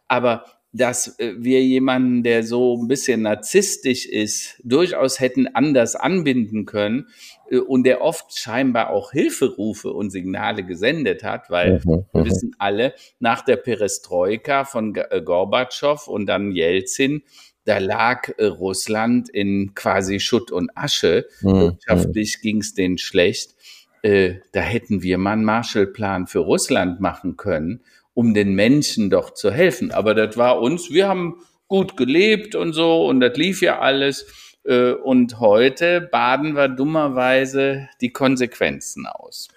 Aber 0.08 0.46
dass 0.72 1.20
äh, 1.20 1.34
wir 1.38 1.64
jemanden, 1.64 2.24
der 2.24 2.44
so 2.44 2.78
ein 2.78 2.88
bisschen 2.88 3.24
narzisstisch 3.24 4.06
ist, 4.06 4.62
durchaus 4.64 5.20
hätten 5.20 5.48
anders 5.48 5.96
anbinden 5.96 6.66
können 6.66 7.08
äh, 7.50 7.58
und 7.58 7.84
der 7.86 8.02
oft 8.02 8.38
scheinbar 8.38 8.92
auch 8.92 9.12
Hilferufe 9.12 9.92
und 9.92 10.12
Signale 10.12 10.64
gesendet 10.64 11.24
hat, 11.24 11.50
weil 11.50 11.82
mhm, 11.84 12.06
wir 12.12 12.22
mhm. 12.22 12.26
wissen 12.26 12.56
alle, 12.60 12.94
nach 13.20 13.42
der 13.42 13.58
Perestroika 13.58 14.64
von 14.64 14.96
äh, 14.96 15.22
Gorbatschow 15.22 16.08
und 16.08 16.28
dann 16.28 16.52
Jelzin, 16.52 17.24
da 17.66 17.78
lag 17.78 18.30
Russland 18.40 19.30
in 19.30 19.76
quasi 19.76 20.20
Schutt 20.20 20.52
und 20.52 20.72
Asche. 20.76 21.28
Mhm. 21.42 21.60
Wirtschaftlich 21.62 22.42
ging 22.42 22.62
es 22.62 22.74
denen 22.74 22.98
schlecht. 22.98 23.56
Da 24.02 24.62
hätten 24.62 25.04
wir 25.04 25.18
mal 25.20 25.34
einen 25.34 25.44
Marshallplan 25.44 26.26
für 26.26 26.40
Russland 26.40 27.00
machen 27.00 27.38
können 27.38 27.82
um 28.20 28.34
den 28.34 28.54
Menschen 28.54 29.10
doch 29.10 29.34
zu 29.34 29.50
helfen. 29.50 29.94
Aber 29.94 30.14
das 30.14 30.36
war 30.36 30.60
uns, 30.60 30.92
wir 30.92 31.08
haben 31.08 31.42
gut 31.70 31.96
gelebt 31.96 32.54
und 32.54 32.74
so 32.74 33.08
und 33.08 33.22
das 33.22 33.38
lief 33.38 33.62
ja 33.62 33.80
alles. 33.80 34.26
Äh, 34.66 34.92
und 34.92 35.40
heute 35.40 36.02
baden 36.02 36.54
wir 36.54 36.68
dummerweise 36.68 37.88
die 38.02 38.12
Konsequenzen 38.12 39.06
aus. 39.08 39.48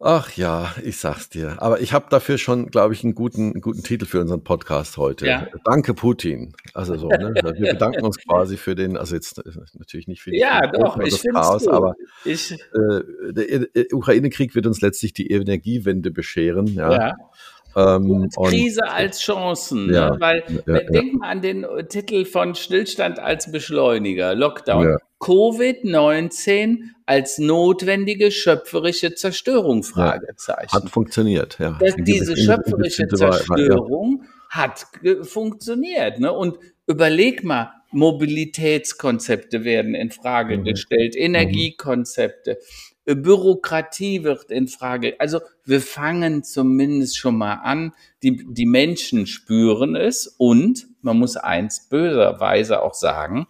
Ach 0.00 0.30
ja, 0.36 0.72
ich 0.84 0.98
sag's 0.98 1.28
dir. 1.28 1.56
Aber 1.60 1.80
ich 1.80 1.92
habe 1.92 2.06
dafür 2.08 2.38
schon, 2.38 2.70
glaube 2.70 2.94
ich, 2.94 3.02
einen 3.02 3.16
guten, 3.16 3.50
einen 3.50 3.60
guten 3.60 3.82
Titel 3.82 4.06
für 4.06 4.20
unseren 4.20 4.44
Podcast 4.44 4.96
heute. 4.96 5.26
Ja. 5.26 5.48
Danke, 5.64 5.92
Putin. 5.92 6.54
Also 6.72 6.96
so, 6.96 7.08
ne? 7.08 7.34
Wir 7.58 7.72
bedanken 7.72 8.04
uns 8.04 8.16
quasi 8.18 8.56
für 8.56 8.76
den, 8.76 8.96
also 8.96 9.16
jetzt 9.16 9.38
äh, 9.38 9.50
natürlich 9.74 10.06
nicht 10.06 10.22
für, 10.22 10.32
ja, 10.32 10.60
für 10.72 10.78
doch, 10.78 11.00
ich 11.00 11.20
das 11.20 11.24
Chaos, 11.34 11.64
gut. 11.64 11.72
aber 11.72 11.94
ich, 12.24 12.52
äh, 12.52 13.02
der, 13.32 13.66
der 13.74 13.92
Ukraine-Krieg 13.92 14.54
wird 14.54 14.66
uns 14.66 14.80
letztlich 14.80 15.14
die 15.14 15.32
Energiewende 15.32 16.12
bescheren. 16.12 16.68
Ja. 16.68 16.92
ja. 16.92 17.16
Ähm, 17.78 18.28
Krise 18.34 18.80
und, 18.82 18.88
als 18.88 19.20
Chancen, 19.20 19.92
ja, 19.92 20.10
ne? 20.10 20.20
weil 20.20 20.42
ja, 20.66 20.80
denk 20.80 21.12
ja. 21.12 21.18
mal 21.18 21.28
an 21.28 21.42
den 21.42 21.66
Titel 21.88 22.24
von 22.24 22.54
Stillstand 22.54 23.20
als 23.20 23.52
Beschleuniger, 23.52 24.34
Lockdown. 24.34 24.96
Covid-19 25.20 26.78
als 27.06 27.38
notwendige 27.38 28.30
schöpferische 28.30 29.14
Zerstörung, 29.14 29.82
Fragezeichen. 29.82 30.70
Hat 30.72 30.90
funktioniert, 30.90 31.58
ja. 31.58 31.76
Dass 31.80 31.94
diese 31.96 32.36
schöpferische 32.36 33.08
Zerstörung 33.08 34.24
hat 34.48 34.86
funktioniert, 35.22 36.20
ne? 36.20 36.32
Und 36.32 36.58
überleg 36.86 37.44
mal, 37.44 37.72
Mobilitätskonzepte 37.90 39.64
werden 39.64 39.94
in 39.94 40.10
Frage 40.10 40.58
mhm. 40.58 40.64
gestellt, 40.64 41.14
mhm. 41.14 41.22
Bürokratie 43.14 44.24
wird 44.24 44.50
in 44.50 44.68
Frage. 44.68 45.18
Also 45.18 45.40
wir 45.64 45.80
fangen 45.80 46.44
zumindest 46.44 47.18
schon 47.18 47.36
mal 47.36 47.54
an. 47.54 47.92
Die, 48.22 48.44
die 48.48 48.66
Menschen 48.66 49.26
spüren 49.26 49.96
es 49.96 50.26
und 50.38 50.86
man 51.00 51.18
muss 51.18 51.36
eins 51.36 51.88
böserweise 51.88 52.82
auch 52.82 52.94
sagen, 52.94 53.46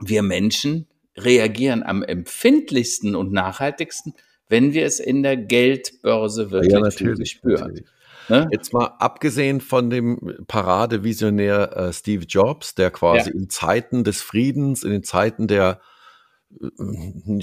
wir 0.00 0.22
Menschen 0.22 0.86
reagieren 1.16 1.82
am 1.82 2.02
empfindlichsten 2.02 3.14
und 3.14 3.32
nachhaltigsten, 3.32 4.14
wenn 4.48 4.72
wir 4.72 4.86
es 4.86 5.00
in 5.00 5.22
der 5.22 5.36
Geldbörse 5.36 6.50
wirklich 6.50 6.72
ja, 6.72 7.26
spüren. 7.26 7.84
Ne? 8.28 8.48
Jetzt 8.52 8.72
mal 8.72 8.86
abgesehen 8.98 9.60
von 9.60 9.90
dem 9.90 10.44
Paradevisionär 10.46 11.76
äh, 11.76 11.92
Steve 11.92 12.24
Jobs, 12.24 12.74
der 12.74 12.90
quasi 12.90 13.30
ja. 13.30 13.36
in 13.36 13.50
Zeiten 13.50 14.04
des 14.04 14.22
Friedens, 14.22 14.84
in 14.84 14.90
den 14.90 15.02
Zeiten 15.02 15.48
der 15.48 15.80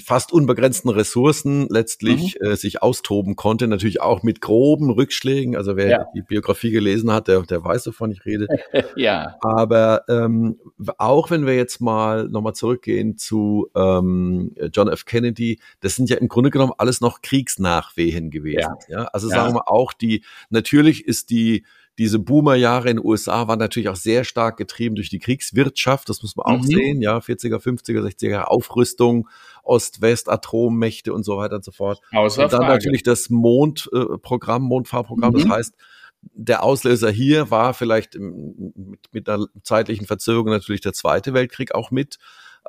fast 0.04 0.32
unbegrenzten 0.32 0.90
Ressourcen 0.90 1.68
letztlich 1.70 2.38
mhm. 2.40 2.48
äh, 2.48 2.56
sich 2.56 2.82
austoben 2.82 3.36
konnte, 3.36 3.68
natürlich 3.68 4.02
auch 4.02 4.24
mit 4.24 4.42
groben 4.42 4.90
Rückschlägen. 4.90 5.56
Also 5.56 5.76
wer 5.76 5.90
ja. 5.90 6.06
die 6.16 6.22
Biografie 6.22 6.72
gelesen 6.72 7.12
hat, 7.12 7.28
der, 7.28 7.42
der 7.42 7.64
weiß, 7.64 7.88
wovon 7.88 8.12
ich 8.12 8.26
rede. 8.26 8.48
ja. 8.96 9.36
Aber 9.42 10.04
ähm, 10.08 10.60
auch 10.98 11.32
wenn 11.32 11.46
wir 11.46 11.56
jetzt 11.56 11.82
mal 11.82 12.28
nochmal 12.30 12.54
zurückgehen 12.54 13.18
zu 13.18 13.70
ähm, 13.76 14.56
John 14.74 14.88
F. 14.88 15.06
Kennedy, 15.06 15.60
das 15.82 15.96
sind 15.96 16.10
ja 16.10 16.18
im 16.18 16.28
Grunde 16.28 16.50
genommen 16.50 16.74
alles 16.78 17.02
noch 17.02 17.22
Kriegsnachwehen 17.22 18.30
gewesen. 18.32 18.76
Ja. 18.90 19.00
ja? 19.02 19.04
Also 19.06 19.30
ja. 19.30 19.36
sagen 19.36 19.56
wir 19.56 19.70
auch 19.70 19.94
die, 19.94 20.24
natürlich 20.50 21.06
ist 21.06 21.30
die 21.30 21.66
diese 22.00 22.18
Boomer-Jahre 22.18 22.90
in 22.90 22.96
den 22.96 23.06
USA 23.06 23.50
waren 23.50 23.60
natürlich 23.60 23.90
auch 23.90 23.98
sehr 23.98 24.24
stark 24.24 24.56
getrieben 24.56 24.96
durch 24.96 25.10
die 25.10 25.20
Kriegswirtschaft. 25.20 26.08
Das 26.08 26.24
muss 26.24 26.38
man 26.38 26.46
auch 26.46 26.62
mhm. 26.62 26.68
sehen. 26.68 27.02
Ja, 27.02 27.18
40er, 27.18 27.58
50er, 27.62 28.02
60er 28.02 28.44
Aufrüstung, 28.44 29.28
Ost-West, 29.64 30.30
Atommächte 30.30 31.14
und 31.14 31.24
so 31.24 31.38
weiter 31.38 31.58
und 31.58 31.66
so 31.66 31.72
fort. 31.72 32.00
Außer 32.14 32.46
und 32.46 32.54
dann 32.54 32.62
Frage. 32.62 32.74
natürlich 32.74 33.04
das 33.04 33.30
Mondprogramm, 33.30 34.64
Mondfahrprogramm. 34.64 35.34
Mhm. 35.34 35.40
Das 35.40 35.50
heißt, 35.50 35.76
der 36.22 36.64
Auslöser 36.64 37.12
hier 37.12 37.52
war 37.52 37.74
vielleicht 37.74 38.16
mit, 38.16 39.14
mit 39.14 39.30
einer 39.30 39.48
zeitlichen 39.64 40.08
Verzögerung 40.08 40.48
natürlich 40.48 40.82
der 40.82 40.94
Zweite 40.94 41.34
Weltkrieg 41.34 41.76
auch 41.76 41.92
mit. 41.92 42.18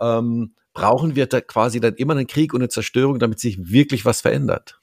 Ähm, 0.01 0.55
brauchen 0.73 1.15
wir 1.15 1.27
da 1.27 1.41
quasi 1.41 1.79
dann 1.79 1.95
immer 1.95 2.15
einen 2.15 2.27
Krieg 2.27 2.53
und 2.53 2.63
eine 2.63 2.69
Zerstörung, 2.69 3.21
damit 3.21 3.39
sich 3.39 3.71
wirklich 3.71 4.05
was 4.05 4.23
verändert? 4.23 4.81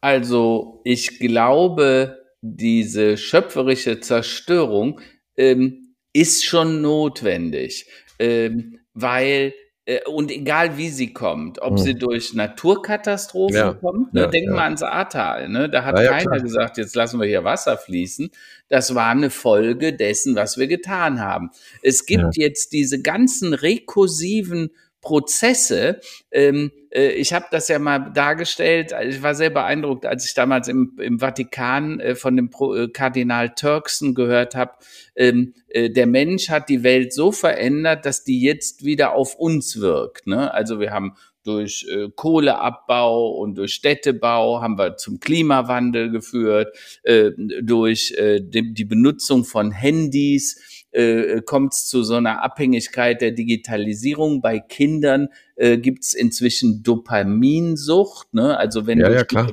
Also 0.00 0.80
ich 0.84 1.18
glaube, 1.18 2.19
diese 2.42 3.16
schöpferische 3.16 4.00
Zerstörung 4.00 5.00
ähm, 5.36 5.94
ist 6.12 6.44
schon 6.44 6.82
notwendig, 6.82 7.86
ähm, 8.18 8.80
weil 8.94 9.54
äh, 9.90 10.00
und 10.06 10.30
egal 10.30 10.76
wie 10.76 10.88
sie 10.88 11.12
kommt, 11.12 11.60
ob 11.62 11.72
mhm. 11.72 11.78
sie 11.78 11.94
durch 11.94 12.34
Naturkatastrophen 12.34 13.56
ja, 13.56 13.72
kommt, 13.72 14.14
ne, 14.14 14.22
ja, 14.22 14.26
denk 14.26 14.46
ja. 14.46 14.52
mal 14.52 14.64
ans 14.64 14.82
Ahrtal, 14.82 15.48
ne? 15.48 15.68
da 15.68 15.84
hat 15.84 15.96
keiner 15.96 16.18
klar. 16.18 16.40
gesagt, 16.40 16.78
jetzt 16.78 16.94
lassen 16.94 17.20
wir 17.20 17.26
hier 17.26 17.44
Wasser 17.44 17.76
fließen. 17.76 18.30
Das 18.68 18.94
war 18.94 19.10
eine 19.10 19.30
Folge 19.30 19.92
dessen, 19.92 20.36
was 20.36 20.58
wir 20.58 20.66
getan 20.66 21.20
haben. 21.20 21.50
Es 21.82 22.06
gibt 22.06 22.36
jetzt 22.36 22.72
diese 22.72 23.02
ganzen 23.02 23.52
rekursiven 23.52 24.70
Prozesse. 25.00 26.00
Ähm, 26.30 26.70
äh, 26.90 27.10
ich 27.10 27.32
habe 27.32 27.46
das 27.50 27.68
ja 27.68 27.78
mal 27.78 28.10
dargestellt. 28.12 28.92
Ich 29.08 29.22
war 29.22 29.34
sehr 29.34 29.50
beeindruckt, 29.50 30.06
als 30.06 30.26
ich 30.26 30.34
damals 30.34 30.68
im, 30.68 30.96
im 31.00 31.18
Vatikan 31.18 32.00
äh, 32.00 32.14
von 32.14 32.36
dem 32.36 32.50
Pro, 32.50 32.74
äh, 32.74 32.88
Kardinal 32.88 33.54
Turkson 33.54 34.14
gehört 34.14 34.54
habe. 34.54 34.72
Ähm, 35.16 35.54
äh, 35.68 35.90
der 35.90 36.06
Mensch 36.06 36.50
hat 36.50 36.68
die 36.68 36.82
Welt 36.82 37.12
so 37.12 37.32
verändert, 37.32 38.04
dass 38.06 38.24
die 38.24 38.40
jetzt 38.42 38.84
wieder 38.84 39.14
auf 39.14 39.34
uns 39.36 39.80
wirkt. 39.80 40.26
Ne? 40.26 40.52
Also 40.52 40.80
wir 40.80 40.90
haben 40.90 41.16
durch 41.44 41.86
äh, 41.90 42.08
Kohleabbau 42.14 43.30
und 43.30 43.54
durch 43.56 43.72
Städtebau 43.72 44.60
haben 44.60 44.78
wir 44.78 44.96
zum 44.96 45.20
Klimawandel 45.20 46.10
geführt, 46.10 46.76
äh, 47.02 47.30
durch 47.62 48.12
äh, 48.18 48.40
die, 48.42 48.74
die 48.74 48.84
Benutzung 48.84 49.44
von 49.44 49.72
Handys 49.72 50.60
äh, 50.92 51.40
kommt 51.42 51.72
es 51.72 51.86
zu 51.86 52.02
so 52.02 52.14
einer 52.14 52.42
Abhängigkeit 52.42 53.20
der 53.20 53.30
Digitalisierung. 53.30 54.40
Bei 54.40 54.58
Kindern 54.58 55.28
äh, 55.56 55.78
gibt 55.78 56.04
es 56.04 56.14
inzwischen 56.14 56.82
Dopaminsucht. 56.82 58.34
Ne? 58.34 58.56
Also 58.56 58.86
wenn 58.86 58.98
ja, 58.98 59.22
du 59.22 59.34
ja. 59.36 59.46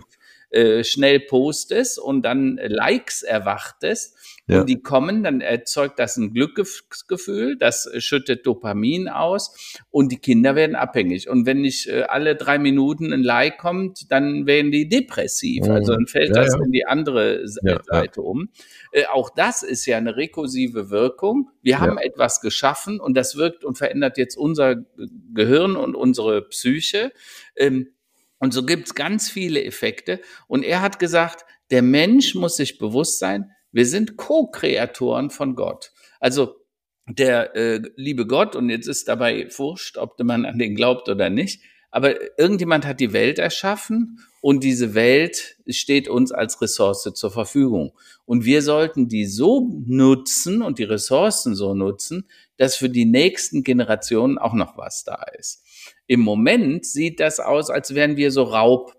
Äh, 0.50 0.84
schnell 0.86 1.20
postest 1.20 2.00
und 2.00 2.22
dann 2.24 2.58
Likes 2.64 3.22
erwartest, 3.22 4.16
ja. 4.48 4.62
und 4.62 4.70
die 4.70 4.82
kommen, 4.82 5.24
dann 5.24 5.42
erzeugt 5.42 6.00
das 6.00 6.18
ein 6.18 6.34
Glücksgefühl, 6.34 7.58
das 7.58 7.90
schüttet 7.98 8.46
Dopamin 8.46 9.10
aus 9.10 9.78
und 9.90 10.12
die 10.12 10.20
Kinder 10.20 10.56
werden 10.56 10.76
abhängig. 10.76 11.30
Und 11.30 11.46
wenn 11.46 11.62
nicht 11.62 11.88
äh, 11.88 12.04
alle 12.04 12.36
drei 12.36 12.58
Minuten 12.58 13.14
ein 13.14 13.24
Like 13.24 13.58
kommt, 13.58 14.12
dann 14.12 14.46
werden 14.46 14.72
die 14.72 14.88
depressiv. 14.88 15.66
Mhm. 15.66 15.72
Also 15.72 15.94
dann 15.94 16.08
fällt 16.08 16.36
ja, 16.36 16.44
das 16.44 16.54
ja. 16.54 16.64
in 16.64 16.72
die 16.72 16.86
andere 16.86 17.48
Seite 17.48 18.22
um. 18.22 18.50
Äh, 18.92 19.06
auch 19.08 19.30
das 19.30 19.64
ist 19.64 19.86
ja 19.86 19.98
eine 19.98 20.16
rekursive 20.16 20.90
Wirkung. 20.90 21.50
Wir 21.62 21.80
haben 21.80 21.98
etwas 21.98 22.42
geschaffen 22.42 23.00
und 23.00 23.16
das 23.16 23.36
wirkt 23.36 23.66
und 23.66 23.78
verändert 23.78 24.18
jetzt 24.18 24.38
unser 24.38 24.76
Gehirn 25.34 25.76
und 25.76 25.96
unsere 25.96 26.42
Psyche. 26.44 27.12
Ähm, 27.56 27.90
und 28.40 28.54
so 28.54 28.66
gibt's 28.66 28.96
ganz 28.96 29.30
viele 29.30 29.64
Effekte. 29.64 30.20
Und 30.48 30.64
er 30.64 30.82
hat 30.82 31.00
gesagt, 31.00 31.46
der 31.72 31.82
Mensch 31.82 32.36
muss 32.36 32.56
sich 32.56 32.78
bewusst 32.78 33.20
sein, 33.20 33.52
wir 33.78 33.86
sind 33.86 34.18
Co-Kreatoren 34.18 35.30
von 35.30 35.54
Gott. 35.54 35.92
Also 36.20 36.56
der 37.08 37.56
äh, 37.56 37.82
liebe 37.96 38.26
Gott, 38.26 38.56
und 38.56 38.72
jetzt 38.72 38.88
ist 38.88 39.08
dabei 39.08 39.48
wurscht, 39.56 39.98
ob 39.98 40.20
man 40.24 40.46
an 40.46 40.58
den 40.58 40.74
glaubt 40.74 41.08
oder 41.10 41.30
nicht, 41.30 41.62
aber 41.92 42.40
irgendjemand 42.40 42.88
hat 42.88 43.00
die 43.00 43.14
Welt 43.14 43.38
erschaffen 43.38 44.20
und 44.42 44.64
diese 44.64 44.96
Welt 44.96 45.58
steht 45.70 46.08
uns 46.08 46.32
als 46.32 46.60
Ressource 46.60 47.04
zur 47.14 47.30
Verfügung. 47.30 47.94
Und 48.26 48.46
wir 48.46 48.64
sollten 48.64 49.10
die 49.10 49.26
so 49.26 49.70
nutzen 49.86 50.64
und 50.64 50.80
die 50.80 50.84
Ressourcen 50.84 51.54
so 51.54 51.76
nutzen, 51.76 52.28
dass 52.58 52.76
für 52.76 52.90
die 52.90 53.06
nächsten 53.06 53.62
Generationen 53.62 54.40
auch 54.40 54.54
noch 54.54 54.76
was 54.76 55.04
da 55.04 55.24
ist. 55.38 55.64
Im 56.08 56.22
Moment 56.22 56.84
sieht 56.84 57.20
das 57.20 57.40
aus, 57.40 57.70
als 57.70 57.94
wären 57.94 58.18
wir 58.18 58.32
so 58.32 58.42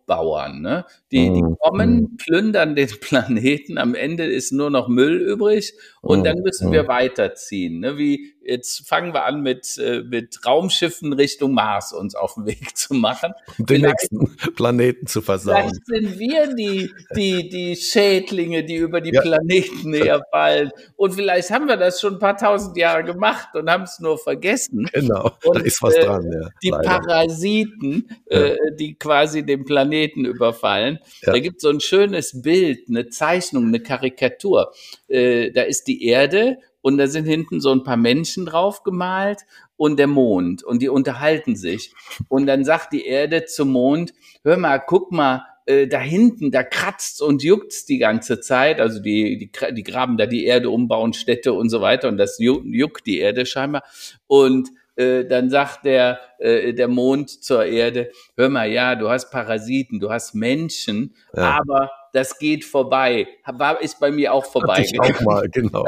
Raubbauern. 0.08 0.60
Ne? 0.60 0.84
Die, 1.12 1.30
die 1.32 1.42
mhm. 1.42 1.56
kommen, 1.58 1.96
mhm. 1.96 2.16
plündern 2.16 2.74
den 2.74 2.88
Planeten, 3.00 3.78
am 3.78 3.94
Ende 3.94 4.24
ist 4.24 4.52
nur 4.52 4.70
noch 4.70 4.88
Müll 4.88 5.20
übrig 5.20 5.74
und 6.00 6.24
dann 6.24 6.38
müssen 6.38 6.72
wir 6.72 6.88
weiterziehen. 6.88 7.80
Ne? 7.80 7.98
Wie 7.98 8.34
jetzt 8.48 8.88
fangen 8.88 9.12
wir 9.12 9.24
an 9.24 9.42
mit, 9.42 9.78
äh, 9.78 10.02
mit 10.02 10.44
Raumschiffen 10.44 11.12
Richtung 11.12 11.52
Mars 11.52 11.92
uns 11.92 12.14
auf 12.14 12.34
den 12.34 12.46
Weg 12.46 12.76
zu 12.76 12.94
machen. 12.94 13.34
Um 13.58 13.66
den 13.66 13.80
vielleicht, 13.80 14.12
nächsten 14.12 14.36
Planeten 14.54 15.06
zu 15.06 15.20
versauen. 15.20 15.70
Vielleicht 15.86 15.86
sind 15.86 16.18
wir 16.18 16.54
die, 16.54 16.90
die, 17.14 17.48
die 17.48 17.76
Schädlinge, 17.76 18.64
die 18.64 18.76
über 18.76 19.00
die 19.00 19.12
ja. 19.12 19.20
Planeten 19.20 19.92
herfallen. 20.02 20.70
Und 20.96 21.12
vielleicht 21.12 21.50
haben 21.50 21.68
wir 21.68 21.76
das 21.76 22.00
schon 22.00 22.14
ein 22.14 22.18
paar 22.18 22.36
tausend 22.36 22.76
Jahre 22.76 23.04
gemacht 23.04 23.54
und 23.54 23.70
haben 23.70 23.82
es 23.82 23.98
nur 24.00 24.18
vergessen. 24.18 24.88
Genau, 24.92 25.30
und, 25.44 25.56
da 25.56 25.60
ist 25.60 25.82
was 25.82 25.94
äh, 25.94 26.04
dran. 26.04 26.30
Ja, 26.32 26.48
die 26.62 26.70
leider. 26.70 27.00
Parasiten, 27.00 28.08
ja. 28.30 28.38
äh, 28.38 28.56
die 28.74 28.94
quasi 28.94 29.44
den 29.44 29.64
Planeten 29.64 29.97
überfallen. 30.06 30.98
Ja. 31.22 31.32
Da 31.32 31.38
gibt 31.38 31.56
es 31.56 31.62
so 31.62 31.68
ein 31.68 31.80
schönes 31.80 32.42
Bild, 32.42 32.88
eine 32.88 33.08
Zeichnung, 33.08 33.66
eine 33.66 33.80
Karikatur. 33.80 34.72
Äh, 35.08 35.50
da 35.50 35.62
ist 35.62 35.86
die 35.86 36.04
Erde 36.04 36.58
und 36.80 36.98
da 36.98 37.06
sind 37.06 37.24
hinten 37.24 37.60
so 37.60 37.72
ein 37.72 37.82
paar 37.82 37.96
Menschen 37.96 38.46
drauf 38.46 38.82
gemalt 38.82 39.40
und 39.76 39.98
der 39.98 40.06
Mond 40.06 40.62
und 40.62 40.82
die 40.82 40.88
unterhalten 40.88 41.56
sich. 41.56 41.92
Und 42.28 42.46
dann 42.46 42.64
sagt 42.64 42.92
die 42.92 43.06
Erde 43.06 43.44
zum 43.44 43.70
Mond, 43.72 44.12
hör 44.42 44.56
mal, 44.56 44.78
guck 44.78 45.12
mal, 45.12 45.44
äh, 45.66 45.86
da 45.86 46.00
hinten, 46.00 46.50
da 46.50 46.62
kratzt 46.62 47.20
und 47.20 47.42
juckt's 47.42 47.84
die 47.84 47.98
ganze 47.98 48.40
Zeit. 48.40 48.80
Also 48.80 49.00
die, 49.00 49.38
die, 49.38 49.74
die 49.74 49.82
graben 49.82 50.16
da 50.16 50.26
die 50.26 50.46
Erde, 50.46 50.70
umbauen 50.70 51.12
Städte 51.12 51.52
und 51.52 51.68
so 51.68 51.80
weiter 51.80 52.08
und 52.08 52.16
das 52.16 52.38
juckt 52.38 53.06
die 53.06 53.18
Erde 53.18 53.44
scheinbar. 53.44 53.84
Und 54.26 54.70
äh, 54.98 55.24
dann 55.24 55.48
sagt 55.48 55.84
der, 55.84 56.18
äh, 56.38 56.74
der 56.74 56.88
Mond 56.88 57.30
zur 57.30 57.64
Erde, 57.64 58.10
hör 58.36 58.48
mal, 58.48 58.68
ja, 58.68 58.96
du 58.96 59.08
hast 59.08 59.30
Parasiten, 59.30 60.00
du 60.00 60.10
hast 60.10 60.34
Menschen, 60.34 61.14
ja. 61.34 61.60
aber 61.60 61.90
das 62.12 62.38
geht 62.38 62.64
vorbei. 62.64 63.28
War, 63.46 63.80
ist 63.80 64.00
bei 64.00 64.10
mir 64.10 64.32
auch 64.32 64.44
vorbei. 64.44 64.84
Ich 64.84 65.00
auch 65.00 65.20
mal, 65.20 65.48
genau. 65.52 65.84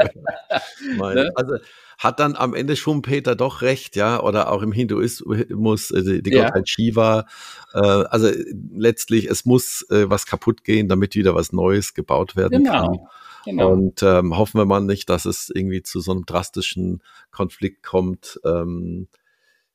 ne? 0.95 1.29
Also 1.35 1.55
hat 1.97 2.19
dann 2.19 2.35
am 2.35 2.55
Ende 2.55 2.77
Schumpeter 2.77 3.35
doch 3.35 3.61
recht, 3.61 3.95
ja, 3.97 4.21
oder 4.21 4.49
auch 4.49 4.61
im 4.61 4.71
Hinduismus 4.71 5.91
äh, 5.91 6.03
die, 6.03 6.23
die 6.23 6.31
ja. 6.31 6.45
Gottheit 6.45 6.69
Shiva. 6.69 7.25
Äh, 7.73 7.79
also 7.79 8.31
letztlich, 8.75 9.29
es 9.29 9.45
muss 9.45 9.85
äh, 9.89 10.09
was 10.09 10.25
kaputt 10.25 10.63
gehen, 10.63 10.87
damit 10.87 11.15
wieder 11.15 11.35
was 11.35 11.51
Neues 11.51 11.93
gebaut 11.93 12.37
werden 12.37 12.63
genau. 12.63 12.87
kann. 12.87 12.99
Genau. 13.45 13.71
Und 13.71 14.03
ähm, 14.03 14.37
hoffen 14.37 14.59
wir 14.59 14.65
mal 14.65 14.81
nicht, 14.81 15.09
dass 15.09 15.25
es 15.25 15.51
irgendwie 15.53 15.81
zu 15.81 15.99
so 15.99 16.11
einem 16.11 16.25
drastischen 16.25 17.01
Konflikt 17.31 17.83
kommt. 17.83 18.39
Ähm, 18.45 19.07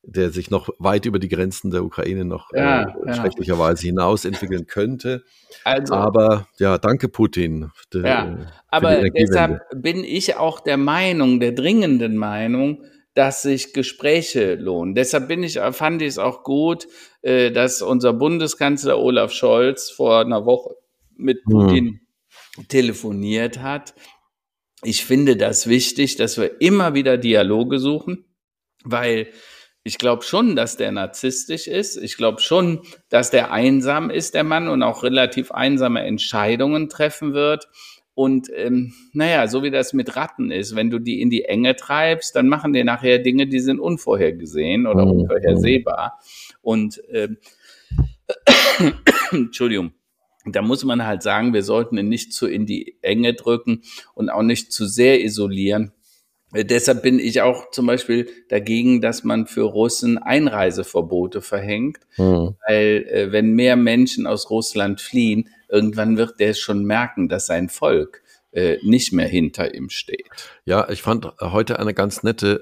der 0.07 0.31
sich 0.31 0.51
noch 0.51 0.69
weit 0.79 1.05
über 1.05 1.19
die 1.19 1.29
Grenzen 1.29 1.71
der 1.71 1.85
Ukraine 1.85 2.25
noch 2.25 2.51
ja, 2.53 2.83
äh, 2.83 2.87
ja. 3.07 3.15
schrecklicherweise 3.15 3.87
hinaus 3.87 4.25
entwickeln 4.25 4.67
könnte. 4.67 5.25
Also, 5.65 5.95
aber 5.95 6.47
ja, 6.59 6.79
danke 6.79 7.09
Putin. 7.09 7.71
De, 7.93 8.05
ja, 8.05 8.39
aber 8.69 9.11
deshalb 9.11 9.63
bin 9.75 10.05
ich 10.05 10.37
auch 10.37 10.61
der 10.61 10.77
Meinung, 10.77 11.41
der 11.41 11.53
dringenden 11.53 12.17
Meinung, 12.17 12.85
dass 13.15 13.43
sich 13.43 13.73
Gespräche 13.73 14.55
lohnen. 14.55 14.95
Deshalb 14.95 15.27
bin 15.27 15.43
ich, 15.43 15.59
fand 15.73 16.03
ich 16.03 16.09
es 16.09 16.19
auch 16.19 16.45
gut, 16.45 16.87
äh, 17.23 17.51
dass 17.51 17.83
unser 17.83 18.13
Bundeskanzler 18.13 18.99
Olaf 18.99 19.33
Scholz 19.33 19.91
vor 19.91 20.21
einer 20.21 20.47
Woche 20.47 20.75
mit 21.17 21.39
hm. 21.47 21.53
Putin 21.53 21.87
hm. 21.87 22.01
Telefoniert 22.69 23.61
hat. 23.61 23.95
Ich 24.83 25.05
finde 25.05 25.37
das 25.37 25.67
wichtig, 25.67 26.17
dass 26.17 26.39
wir 26.39 26.61
immer 26.61 26.95
wieder 26.95 27.19
Dialoge 27.19 27.79
suchen, 27.79 28.25
weil 28.85 29.29
ich 29.87 29.99
glaube 29.99 30.25
schon, 30.25 30.57
dass 30.57 30.77
der 30.77 30.91
narzisstisch 30.91 31.69
ist. 31.69 31.97
Ich 31.97 32.17
glaube 32.17 32.41
schon, 32.41 32.81
dass 33.09 33.31
der 33.31 33.53
einsam 33.53 34.11
ist, 34.11 34.35
der 34.35 34.43
Mann, 34.43 34.69
und 34.69 34.83
auch 34.83 35.05
relativ 35.05 35.53
einsame 35.53 36.03
Entscheidungen 36.03 36.89
treffen 36.89 37.35
wird. 37.35 37.69
Und 38.13 38.51
ähm, 38.55 38.95
naja, 39.13 39.47
so 39.47 39.63
wie 39.63 39.71
das 39.71 39.93
mit 39.93 40.17
Ratten 40.17 40.51
ist, 40.51 40.75
wenn 40.75 40.91
du 40.91 40.99
die 40.99 41.21
in 41.21 41.31
die 41.31 41.45
Enge 41.45 41.77
treibst, 41.77 42.35
dann 42.35 42.49
machen 42.49 42.73
die 42.73 42.83
nachher 42.83 43.21
Dinge, 43.21 43.47
die 43.47 43.61
sind 43.61 43.79
unvorhergesehen 43.79 44.87
oder 44.87 45.05
mhm. 45.05 45.21
unvorhersehbar. 45.21 46.19
Und 46.63 47.01
ähm, 47.13 47.37
Entschuldigung. 49.31 49.93
Da 50.47 50.63
muss 50.63 50.85
man 50.85 51.05
halt 51.05 51.23
sagen, 51.23 51.53
wir 51.53 51.63
sollten 51.63 51.99
ihn 51.99 52.09
nicht 52.09 52.33
zu 52.33 52.47
in 52.47 52.67
die 52.67 52.97
Enge 53.03 53.35
drücken 53.35 53.83
und 54.15 54.31
auch 54.31 54.43
nicht 54.43 54.73
zu 54.73 54.87
sehr 54.87 55.23
isolieren, 55.23 55.93
äh, 56.53 56.65
deshalb 56.65 57.03
bin 57.03 57.19
ich 57.19 57.43
auch 57.43 57.71
zum 57.71 57.87
Beispiel 57.87 58.29
dagegen, 58.49 59.01
dass 59.01 59.25
man 59.25 59.47
für 59.47 59.63
Russen 59.63 60.19
Einreiseverbote 60.19 61.43
verhängt, 61.43 61.99
mhm. 62.17 62.55
weil 62.67 63.07
äh, 63.11 63.33
wenn 63.33 63.53
mehr 63.53 63.77
Menschen 63.77 64.27
aus 64.27 64.51
Russland 64.51 65.01
fliehen, 65.01 65.49
irgendwann 65.69 66.17
wird 66.17 66.41
der 66.41 66.55
schon 66.55 66.85
merken, 66.85 67.29
dass 67.29 67.47
sein 67.47 67.69
Volk 67.69 68.23
äh, 68.53 68.79
nicht 68.83 69.13
mehr 69.13 69.27
hinter 69.27 69.75
ihm 69.75 69.91
steht. 69.91 70.27
Ja, 70.65 70.89
ich 70.89 71.03
fand 71.03 71.33
heute 71.41 71.79
eine 71.79 71.95
ganz 71.95 72.23
nette 72.23 72.61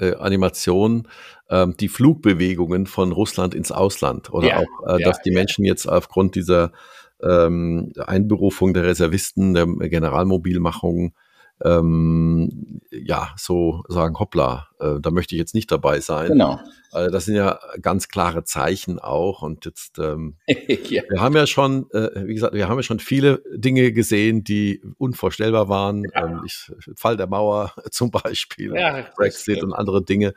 äh, 0.00 0.06
äh, 0.08 0.16
Animation, 0.16 1.08
ähm, 1.48 1.76
die 1.78 1.88
Flugbewegungen 1.88 2.86
von 2.86 3.12
Russland 3.12 3.54
ins 3.54 3.70
Ausland 3.70 4.32
oder 4.32 4.48
ja, 4.48 4.56
auch, 4.58 4.96
äh, 4.96 5.02
dass 5.02 5.18
ja, 5.18 5.22
die 5.24 5.30
Menschen 5.30 5.64
ja. 5.64 5.72
jetzt 5.72 5.86
aufgrund 5.86 6.34
dieser 6.34 6.72
ähm, 7.22 7.92
Einberufung 7.98 8.74
der 8.74 8.84
Reservisten, 8.84 9.54
der 9.54 9.66
Generalmobilmachung 9.66 11.14
ähm, 11.64 12.80
ja, 12.90 13.34
so 13.36 13.82
sagen, 13.88 14.18
hoppla, 14.18 14.68
äh, 14.78 15.00
da 15.00 15.10
möchte 15.10 15.34
ich 15.34 15.38
jetzt 15.38 15.54
nicht 15.54 15.72
dabei 15.72 16.00
sein. 16.00 16.28
Genau. 16.28 16.60
Also 16.92 17.10
das 17.10 17.24
sind 17.24 17.34
ja 17.34 17.58
ganz 17.80 18.08
klare 18.08 18.44
Zeichen 18.44 18.98
auch. 18.98 19.42
Und 19.42 19.64
jetzt, 19.64 19.98
ähm, 19.98 20.36
ja. 20.46 21.02
wir 21.08 21.20
haben 21.20 21.34
ja 21.34 21.46
schon, 21.46 21.90
äh, 21.92 22.26
wie 22.26 22.34
gesagt, 22.34 22.54
wir 22.54 22.68
haben 22.68 22.76
ja 22.76 22.82
schon 22.82 23.00
viele 23.00 23.42
Dinge 23.54 23.92
gesehen, 23.92 24.44
die 24.44 24.82
unvorstellbar 24.98 25.68
waren. 25.68 26.04
Ja. 26.14 26.26
Ähm, 26.26 26.42
ich, 26.44 26.70
Fall 26.96 27.16
der 27.16 27.26
Mauer 27.26 27.72
zum 27.90 28.10
Beispiel, 28.10 28.74
ja, 28.74 29.06
Brexit 29.16 29.62
und 29.62 29.72
andere 29.72 30.04
Dinge. 30.04 30.34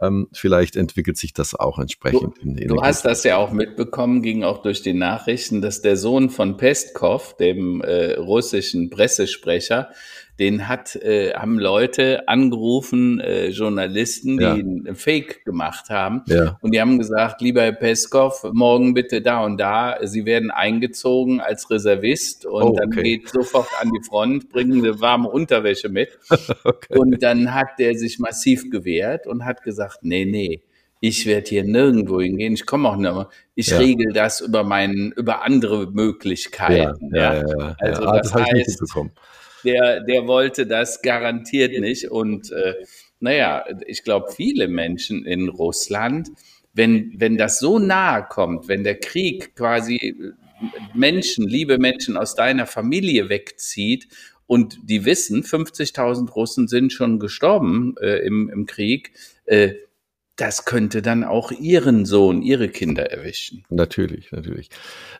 Ähm, 0.00 0.28
vielleicht 0.32 0.76
entwickelt 0.76 1.16
sich 1.16 1.32
das 1.32 1.54
auch 1.54 1.78
entsprechend. 1.78 2.36
Du, 2.42 2.54
du 2.54 2.82
hast 2.82 3.04
das 3.04 3.24
ja 3.24 3.36
auch 3.36 3.50
mitbekommen, 3.50 4.22
ging 4.22 4.44
auch 4.44 4.62
durch 4.62 4.82
die 4.82 4.92
Nachrichten, 4.92 5.60
dass 5.60 5.82
der 5.82 5.96
Sohn 5.96 6.30
von 6.30 6.56
Pestkov, 6.56 7.36
dem 7.36 7.80
äh, 7.80 8.14
russischen 8.14 8.90
Pressesprecher, 8.90 9.90
den 10.38 10.68
hat, 10.68 10.94
äh, 10.96 11.32
haben 11.34 11.58
Leute 11.58 12.28
angerufen, 12.28 13.18
äh, 13.18 13.48
Journalisten, 13.48 14.38
die 14.38 14.44
ja. 14.44 14.54
ein 14.54 14.94
Fake 14.94 15.44
gemacht 15.44 15.90
haben. 15.90 16.22
Ja. 16.26 16.58
Und 16.60 16.74
die 16.74 16.80
haben 16.80 16.98
gesagt, 16.98 17.40
lieber 17.40 17.62
Herr 17.62 17.72
Peskov, 17.72 18.44
morgen 18.52 18.94
bitte 18.94 19.20
da 19.20 19.44
und 19.44 19.58
da. 19.58 19.98
Sie 20.02 20.24
werden 20.26 20.50
eingezogen 20.50 21.40
als 21.40 21.70
Reservist 21.70 22.46
und 22.46 22.62
oh, 22.62 22.68
okay. 22.68 22.78
dann 22.80 22.90
geht 23.02 23.28
sofort 23.28 23.68
an 23.80 23.90
die 23.92 24.04
Front, 24.06 24.50
bringen 24.50 24.84
eine 24.84 25.00
warme 25.00 25.28
Unterwäsche 25.28 25.88
mit. 25.88 26.18
okay. 26.64 26.96
Und 26.96 27.22
dann 27.22 27.54
hat 27.54 27.78
der 27.78 27.96
sich 27.96 28.18
massiv 28.20 28.70
gewehrt 28.70 29.26
und 29.26 29.44
hat 29.44 29.62
gesagt, 29.62 29.98
nee, 30.02 30.24
nee, 30.24 30.62
ich 31.00 31.26
werde 31.26 31.48
hier 31.48 31.64
nirgendwo 31.64 32.20
hingehen, 32.20 32.54
ich 32.54 32.66
komme 32.66 32.88
auch 32.88 32.96
nicht 32.96 33.12
mehr. 33.12 33.28
Ich 33.54 33.68
ja. 33.68 33.78
regel 33.78 34.12
das 34.12 34.40
über 34.40 34.64
meinen, 34.64 35.12
über 35.12 35.42
andere 35.42 35.86
Möglichkeiten. 35.90 37.10
Ja, 37.14 37.34
ja, 37.34 37.40
ja, 37.40 37.58
ja. 37.58 37.76
Also 37.78 38.02
ja, 38.02 38.12
das, 38.12 38.32
das 38.32 38.34
heißt, 38.34 38.52
ich 38.54 38.66
nicht 38.66 39.12
der, 39.64 40.00
der 40.00 40.26
wollte 40.26 40.66
das 40.66 41.02
garantiert 41.02 41.78
nicht. 41.78 42.10
Und 42.10 42.52
äh, 42.52 42.74
naja, 43.20 43.64
ich 43.86 44.04
glaube, 44.04 44.32
viele 44.32 44.68
Menschen 44.68 45.24
in 45.24 45.48
Russland, 45.48 46.28
wenn, 46.72 47.14
wenn 47.16 47.36
das 47.36 47.58
so 47.58 47.78
nahe 47.78 48.26
kommt, 48.28 48.68
wenn 48.68 48.84
der 48.84 48.98
Krieg 48.98 49.56
quasi 49.56 50.14
Menschen, 50.94 51.46
liebe 51.48 51.78
Menschen 51.78 52.16
aus 52.16 52.34
deiner 52.34 52.66
Familie 52.66 53.28
wegzieht 53.28 54.08
und 54.46 54.78
die 54.84 55.04
wissen, 55.04 55.42
50.000 55.42 56.30
Russen 56.30 56.68
sind 56.68 56.92
schon 56.92 57.18
gestorben 57.18 57.94
äh, 58.00 58.18
im, 58.18 58.48
im 58.48 58.66
Krieg, 58.66 59.12
äh, 59.46 59.74
das 60.38 60.64
könnte 60.64 61.02
dann 61.02 61.24
auch 61.24 61.50
Ihren 61.50 62.06
Sohn, 62.06 62.42
Ihre 62.42 62.68
Kinder 62.68 63.10
erwischen. 63.10 63.64
Natürlich, 63.70 64.30
natürlich. 64.30 64.70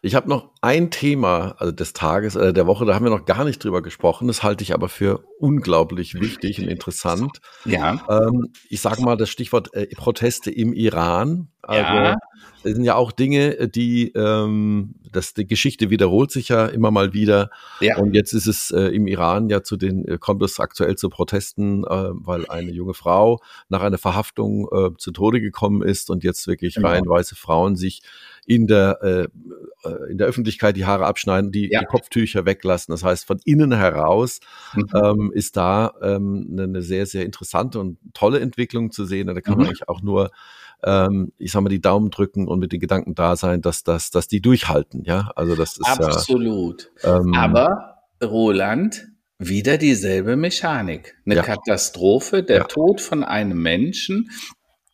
Ich 0.01 0.14
habe 0.14 0.29
noch 0.29 0.51
ein 0.61 0.93
Thema 0.93 1.57
also 1.59 1.73
des 1.73 1.93
Tages, 1.93 2.37
äh, 2.37 2.53
der 2.53 2.69
Woche, 2.69 2.87
da 2.87 2.95
haben 2.95 3.05
wir 3.05 3.11
noch 3.11 3.27
gar 3.27 3.45
nicht 3.45 3.62
drüber 3.62 3.83
gesprochen. 3.83 4.29
Das 4.29 4.45
halte 4.45 4.62
ich 4.62 4.73
aber 4.73 4.89
für 4.89 5.25
unglaublich 5.41 6.14
wichtig 6.14 6.61
und 6.61 6.69
interessant. 6.69 7.41
Ja. 7.64 8.01
Ähm, 8.09 8.53
ich 8.71 8.81
sage 8.81 9.03
mal 9.03 9.16
das 9.16 9.29
Stichwort 9.29 9.75
äh, 9.75 9.89
Proteste 9.89 10.53
im 10.53 10.73
Iran. 10.73 11.49
Also, 11.62 11.95
ja. 11.95 12.16
Das 12.62 12.73
sind 12.73 12.85
ja 12.85 12.95
auch 12.95 13.12
Dinge, 13.12 13.69
die, 13.69 14.12
ähm, 14.12 14.95
das, 15.12 15.35
die 15.35 15.47
Geschichte 15.47 15.91
wiederholt 15.91 16.31
sich 16.31 16.49
ja 16.49 16.66
immer 16.66 16.91
mal 16.91 17.12
wieder. 17.12 17.51
Ja. 17.81 17.99
Und 17.99 18.14
jetzt 18.14 18.33
ist 18.33 18.47
es 18.47 18.71
äh, 18.71 18.95
im 18.95 19.07
Iran 19.07 19.49
ja 19.49 19.62
zu 19.62 19.77
den, 19.77 20.07
äh, 20.07 20.19
kommt 20.19 20.43
es 20.43 20.59
aktuell 20.61 20.97
zu 20.97 21.09
Protesten, 21.09 21.85
äh, 21.85 22.11
weil 22.12 22.49
eine 22.49 22.73
junge 22.73 22.95
Frau 22.95 23.41
nach 23.69 23.83
einer 23.83 23.99
Verhaftung 23.99 24.69
äh, 24.73 24.91
zu 25.09 25.12
Tode 25.12 25.40
gekommen 25.40 25.82
ist 25.82 26.11
und 26.11 26.22
jetzt 26.22 26.46
wirklich 26.46 26.74
genau. 26.74 26.88
reihenweise 26.88 27.34
Frauen 27.34 27.76
sich 27.76 28.02
in 28.46 28.66
der, 28.66 28.98
äh, 29.02 29.88
äh, 29.88 30.11
in 30.11 30.18
der 30.18 30.26
Öffentlichkeit 30.26 30.76
die 30.76 30.84
Haare 30.84 31.06
abschneiden, 31.06 31.50
die, 31.50 31.70
ja. 31.70 31.80
die 31.80 31.86
Kopftücher 31.86 32.44
weglassen. 32.44 32.92
Das 32.92 33.04
heißt, 33.04 33.26
von 33.26 33.40
innen 33.44 33.72
heraus 33.72 34.40
mhm. 34.74 34.86
ähm, 34.94 35.32
ist 35.34 35.56
da 35.56 35.92
ähm, 36.02 36.56
eine 36.59 36.82
sehr, 36.82 37.06
sehr 37.06 37.24
interessante 37.24 37.78
und 37.78 37.98
tolle 38.14 38.40
Entwicklung 38.40 38.90
zu 38.90 39.04
sehen. 39.04 39.28
Und 39.28 39.34
da 39.34 39.40
kann 39.40 39.54
mhm. 39.54 39.59
man 39.61 39.66
eigentlich 39.68 39.88
auch 39.88 40.02
nur 40.02 40.30
ähm, 40.84 41.32
ich 41.38 41.50
sag 41.50 41.62
mal, 41.62 41.70
die 41.70 41.80
Daumen 41.80 42.11
drücken 42.11 42.46
und 42.46 42.61
mit 42.61 42.70
den 42.72 42.78
Gedanken 42.78 43.16
da 43.16 43.34
sein, 43.34 43.62
dass, 43.62 43.82
dass, 43.82 44.11
dass 44.11 44.28
die 44.28 44.40
durchhalten, 44.40 45.02
ja. 45.04 45.32
Also 45.34 45.56
das 45.56 45.76
ist 45.76 45.84
absolut. 45.84 46.92
Ja, 47.02 47.18
ähm, 47.18 47.34
Aber 47.34 48.04
Roland, 48.22 49.09
wieder 49.38 49.78
dieselbe 49.78 50.36
Mechanik. 50.36 51.16
Eine 51.24 51.36
ja. 51.36 51.42
Katastrophe, 51.42 52.42
der 52.42 52.59
ja. 52.59 52.64
Tod 52.64 53.00
von 53.00 53.22
einem 53.24 53.61
Menschen, 53.61 54.30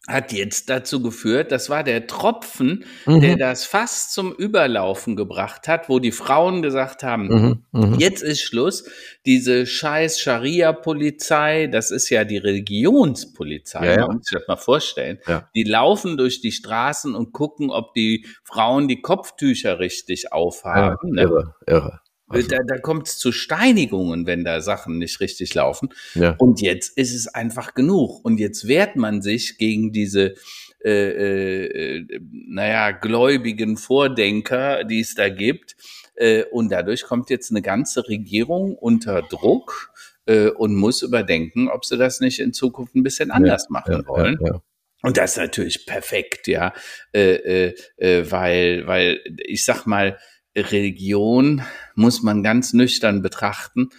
hat 0.06 0.32
jetzt 0.32 0.68
dazu 0.68 1.00
geführt, 1.02 1.50
das 1.50 1.70
war 1.70 1.82
der 1.82 2.06
Tropfen, 2.06 2.84
mhm. 3.06 3.20
der 3.20 3.36
das 3.36 3.64
fast 3.64 4.12
zum 4.12 4.32
Überlaufen 4.32 5.16
gebracht 5.16 5.66
hat, 5.66 5.88
wo 5.88 5.98
die 5.98 6.12
Frauen 6.12 6.60
gesagt 6.60 7.02
haben, 7.02 7.28
mhm. 7.28 7.62
Mhm. 7.72 7.98
jetzt 7.98 8.22
ist 8.22 8.42
Schluss, 8.42 8.84
diese 9.24 9.66
scheiß 9.66 10.20
Scharia-Polizei, 10.20 11.68
das 11.68 11.90
ist 11.90 12.10
ja 12.10 12.24
die 12.24 12.36
Religionspolizei, 12.36 13.86
ja, 13.86 13.96
ja. 14.00 14.06
muss 14.06 14.26
sich 14.26 14.38
das 14.38 14.46
mal 14.46 14.56
vorstellen, 14.56 15.18
ja. 15.26 15.48
die 15.54 15.64
laufen 15.64 16.18
durch 16.18 16.42
die 16.42 16.52
Straßen 16.52 17.14
und 17.14 17.32
gucken, 17.32 17.70
ob 17.70 17.94
die 17.94 18.26
Frauen 18.44 18.88
die 18.88 19.00
Kopftücher 19.00 19.78
richtig 19.78 20.32
aufhaben. 20.32 21.16
Ja, 21.16 21.22
irre, 21.22 21.44
ne? 21.44 21.54
irre. 21.66 22.00
Also. 22.26 22.48
Da, 22.48 22.58
da 22.66 22.78
kommt 22.78 23.08
es 23.08 23.18
zu 23.18 23.32
Steinigungen, 23.32 24.26
wenn 24.26 24.44
da 24.44 24.60
Sachen 24.60 24.98
nicht 24.98 25.20
richtig 25.20 25.54
laufen. 25.54 25.90
Ja. 26.14 26.36
Und 26.38 26.60
jetzt 26.60 26.96
ist 26.96 27.14
es 27.14 27.28
einfach 27.28 27.74
genug. 27.74 28.24
Und 28.24 28.38
jetzt 28.38 28.66
wehrt 28.66 28.96
man 28.96 29.20
sich 29.20 29.58
gegen 29.58 29.92
diese, 29.92 30.34
äh, 30.82 31.98
äh, 31.98 32.20
naja, 32.30 32.92
gläubigen 32.92 33.76
Vordenker, 33.76 34.84
die 34.84 35.00
es 35.00 35.14
da 35.14 35.28
gibt. 35.28 35.76
Äh, 36.14 36.44
und 36.44 36.70
dadurch 36.70 37.04
kommt 37.04 37.28
jetzt 37.30 37.50
eine 37.50 37.62
ganze 37.62 38.08
Regierung 38.08 38.74
unter 38.76 39.22
Druck 39.22 39.92
äh, 40.26 40.48
und 40.48 40.74
muss 40.74 41.02
überdenken, 41.02 41.68
ob 41.68 41.84
sie 41.84 41.98
das 41.98 42.20
nicht 42.20 42.40
in 42.40 42.52
Zukunft 42.52 42.94
ein 42.94 43.02
bisschen 43.02 43.30
anders 43.30 43.64
ja, 43.64 43.72
machen 43.72 44.02
ja, 44.02 44.06
wollen. 44.06 44.38
Ja, 44.40 44.62
und 45.04 45.18
das 45.18 45.32
ist 45.32 45.36
natürlich 45.36 45.84
perfekt, 45.84 46.46
ja, 46.46 46.72
äh, 47.12 47.34
äh, 47.34 47.74
äh, 47.98 48.30
weil, 48.30 48.86
weil 48.86 49.20
ich 49.36 49.62
sag 49.62 49.84
mal, 49.86 50.18
Religion 50.56 51.62
muss 51.94 52.22
man 52.22 52.42
ganz 52.42 52.72
nüchtern 52.72 53.22
betrachten. 53.22 53.90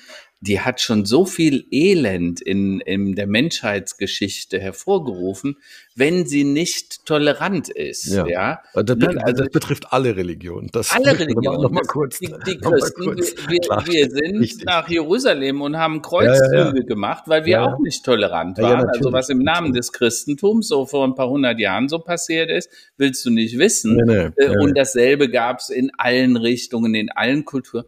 Die 0.45 0.61
hat 0.61 0.81
schon 0.81 1.05
so 1.05 1.25
viel 1.25 1.65
Elend 1.71 2.41
in, 2.41 2.79
in 2.81 3.15
der 3.15 3.27
Menschheitsgeschichte 3.27 4.59
hervorgerufen, 4.59 5.57
wenn 5.95 6.25
sie 6.27 6.43
nicht 6.43 7.05
tolerant 7.05 7.69
ist. 7.69 8.07
Ja. 8.07 8.27
ja? 8.27 8.59
Das, 8.73 8.97
ne, 8.97 9.21
also, 9.23 9.43
das 9.43 9.51
betrifft 9.51 9.91
alle 9.91 10.15
Religionen. 10.15 10.69
Das 10.71 10.91
alle 10.91 11.17
Religionen. 11.17 11.61
Noch 11.61 11.71
mal 11.71 11.83
kurz, 11.83 12.19
die, 12.19 12.33
die 12.45 12.57
Christen, 12.57 13.03
kurz 13.03 13.35
wir, 13.47 13.59
wir, 13.87 14.09
sind 14.09 14.39
Richtig. 14.39 14.65
nach 14.65 14.89
Jerusalem 14.89 15.61
und 15.61 15.77
haben 15.77 16.01
Kreuzzüge 16.01 16.57
ja, 16.57 16.73
ja, 16.75 16.83
gemacht, 16.83 17.23
weil 17.27 17.45
wir 17.45 17.63
auch 17.63 17.79
nicht 17.79 18.03
tolerant 18.03 18.57
waren. 18.57 18.89
also 18.89 19.11
was 19.13 19.29
im 19.29 19.39
Namen 19.39 19.73
des 19.73 19.93
Christentums 19.93 20.67
so 20.67 20.85
vor 20.85 21.05
ein 21.05 21.15
paar 21.15 21.29
hundert 21.29 21.59
Jahren 21.59 21.87
so 21.87 21.99
passiert 21.99 22.49
ist, 22.49 22.69
willst 22.97 23.25
du 23.25 23.29
nicht 23.29 23.57
wissen. 23.57 23.95
Nee, 23.95 24.31
nee, 24.37 24.43
äh, 24.43 24.57
und 24.57 24.77
dasselbe 24.77 25.29
gab 25.29 25.59
es 25.59 25.69
in 25.69 25.91
allen 25.97 26.35
Richtungen, 26.37 26.93
in 26.93 27.09
allen 27.09 27.45
Kulturen 27.45 27.85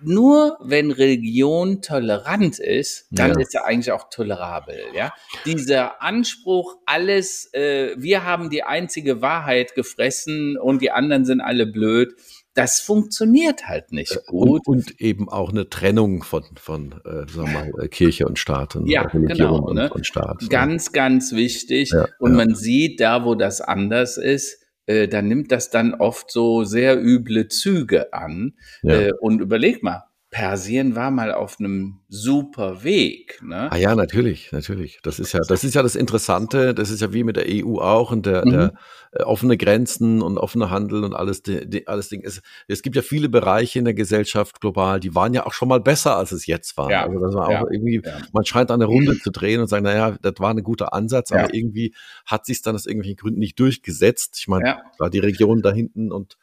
nur 0.00 0.56
wenn 0.60 0.90
Religion 0.90 1.82
tolerant 1.82 2.58
ist, 2.58 3.06
dann 3.10 3.32
ja. 3.32 3.40
ist 3.40 3.54
er 3.54 3.66
eigentlich 3.66 3.92
auch 3.92 4.08
tolerabel. 4.10 4.76
Ja, 4.94 5.12
dieser 5.44 6.02
Anspruch, 6.02 6.76
alles, 6.86 7.52
äh, 7.52 7.94
wir 7.98 8.24
haben 8.24 8.50
die 8.50 8.62
einzige 8.62 9.20
Wahrheit 9.22 9.74
gefressen 9.74 10.56
und 10.56 10.82
die 10.82 10.90
anderen 10.90 11.24
sind 11.24 11.40
alle 11.40 11.66
blöd. 11.66 12.14
Das 12.54 12.80
funktioniert 12.80 13.68
halt 13.68 13.92
nicht 13.92 14.12
äh, 14.12 14.20
gut. 14.26 14.66
Und, 14.66 14.88
und 14.90 15.00
eben 15.00 15.28
auch 15.28 15.50
eine 15.50 15.68
Trennung 15.68 16.22
von, 16.22 16.44
von 16.56 16.92
äh, 17.04 17.30
sagen 17.30 17.34
wir 17.34 17.46
mal, 17.46 17.70
äh, 17.84 17.88
Kirche 17.88 18.26
und 18.26 18.38
Staat 18.38 18.76
und 18.76 18.88
ja, 18.88 19.02
Religion 19.02 19.36
genau, 19.36 19.68
und, 19.68 19.76
ne? 19.76 19.90
und 19.92 20.06
Staat. 20.06 20.48
Ganz, 20.50 20.92
ganz 20.92 21.32
wichtig. 21.32 21.90
Ja, 21.92 22.08
und 22.18 22.34
man 22.34 22.54
sieht, 22.54 23.00
da 23.00 23.24
wo 23.24 23.34
das 23.34 23.60
anders 23.60 24.16
ist, 24.16 24.58
äh, 24.88 25.06
dann 25.06 25.28
nimmt 25.28 25.52
das 25.52 25.70
dann 25.70 25.94
oft 25.94 26.30
so 26.30 26.64
sehr 26.64 27.00
üble 27.00 27.48
Züge 27.48 28.12
an. 28.12 28.54
Ja. 28.82 28.94
Äh, 28.94 29.12
und 29.12 29.40
überleg 29.40 29.82
mal, 29.82 30.07
Persien 30.30 30.94
war 30.94 31.10
mal 31.10 31.32
auf 31.32 31.58
einem 31.58 32.00
super 32.10 32.84
Weg. 32.84 33.40
Ne? 33.42 33.72
Ah 33.72 33.76
ja, 33.76 33.94
natürlich, 33.94 34.52
natürlich. 34.52 35.00
Das 35.02 35.18
ist 35.18 35.32
ja, 35.32 35.40
das 35.48 35.64
ist 35.64 35.74
ja 35.74 35.82
das 35.82 35.96
Interessante. 35.96 36.74
Das 36.74 36.90
ist 36.90 37.00
ja 37.00 37.14
wie 37.14 37.24
mit 37.24 37.36
der 37.36 37.46
EU 37.48 37.78
auch 37.78 38.12
und 38.12 38.26
der, 38.26 38.44
mhm. 38.44 38.50
der 38.50 38.74
äh, 39.12 39.22
offene 39.22 39.56
Grenzen 39.56 40.20
und 40.20 40.36
offene 40.36 40.68
Handel 40.68 41.02
und 41.04 41.14
alles, 41.14 41.42
die, 41.42 41.68
die, 41.68 41.88
alles 41.88 42.10
Ding. 42.10 42.22
Es, 42.22 42.42
es 42.66 42.82
gibt 42.82 42.94
ja 42.94 43.00
viele 43.00 43.30
Bereiche 43.30 43.78
in 43.78 43.86
der 43.86 43.94
Gesellschaft 43.94 44.60
global, 44.60 45.00
die 45.00 45.14
waren 45.14 45.32
ja 45.32 45.46
auch 45.46 45.54
schon 45.54 45.68
mal 45.68 45.80
besser, 45.80 46.16
als 46.16 46.30
es 46.32 46.46
jetzt 46.46 46.76
war. 46.76 46.90
Ja. 46.90 47.06
Also 47.06 47.18
das 47.18 47.34
war 47.34 47.50
ja. 47.50 47.62
auch 47.62 47.70
irgendwie, 47.70 48.02
ja. 48.04 48.18
man 48.32 48.44
scheint 48.44 48.70
an 48.70 48.82
eine 48.82 48.84
Runde 48.84 49.14
mhm. 49.14 49.20
zu 49.20 49.30
drehen 49.30 49.62
und 49.62 49.68
sagen, 49.68 49.84
naja, 49.84 50.14
das 50.20 50.34
war 50.40 50.50
ein 50.50 50.62
guter 50.62 50.92
Ansatz, 50.92 51.32
aber 51.32 51.54
irgendwie 51.54 51.94
hat 52.26 52.44
sich 52.44 52.60
dann 52.60 52.74
aus 52.74 52.84
irgendwelchen 52.84 53.16
Gründen 53.16 53.38
nicht 53.38 53.58
durchgesetzt. 53.58 54.36
Ich 54.40 54.48
meine, 54.48 54.76
war 54.98 55.08
die 55.08 55.20
Region 55.20 55.62
da 55.62 55.72
hinten 55.72 56.12
und 56.12 56.36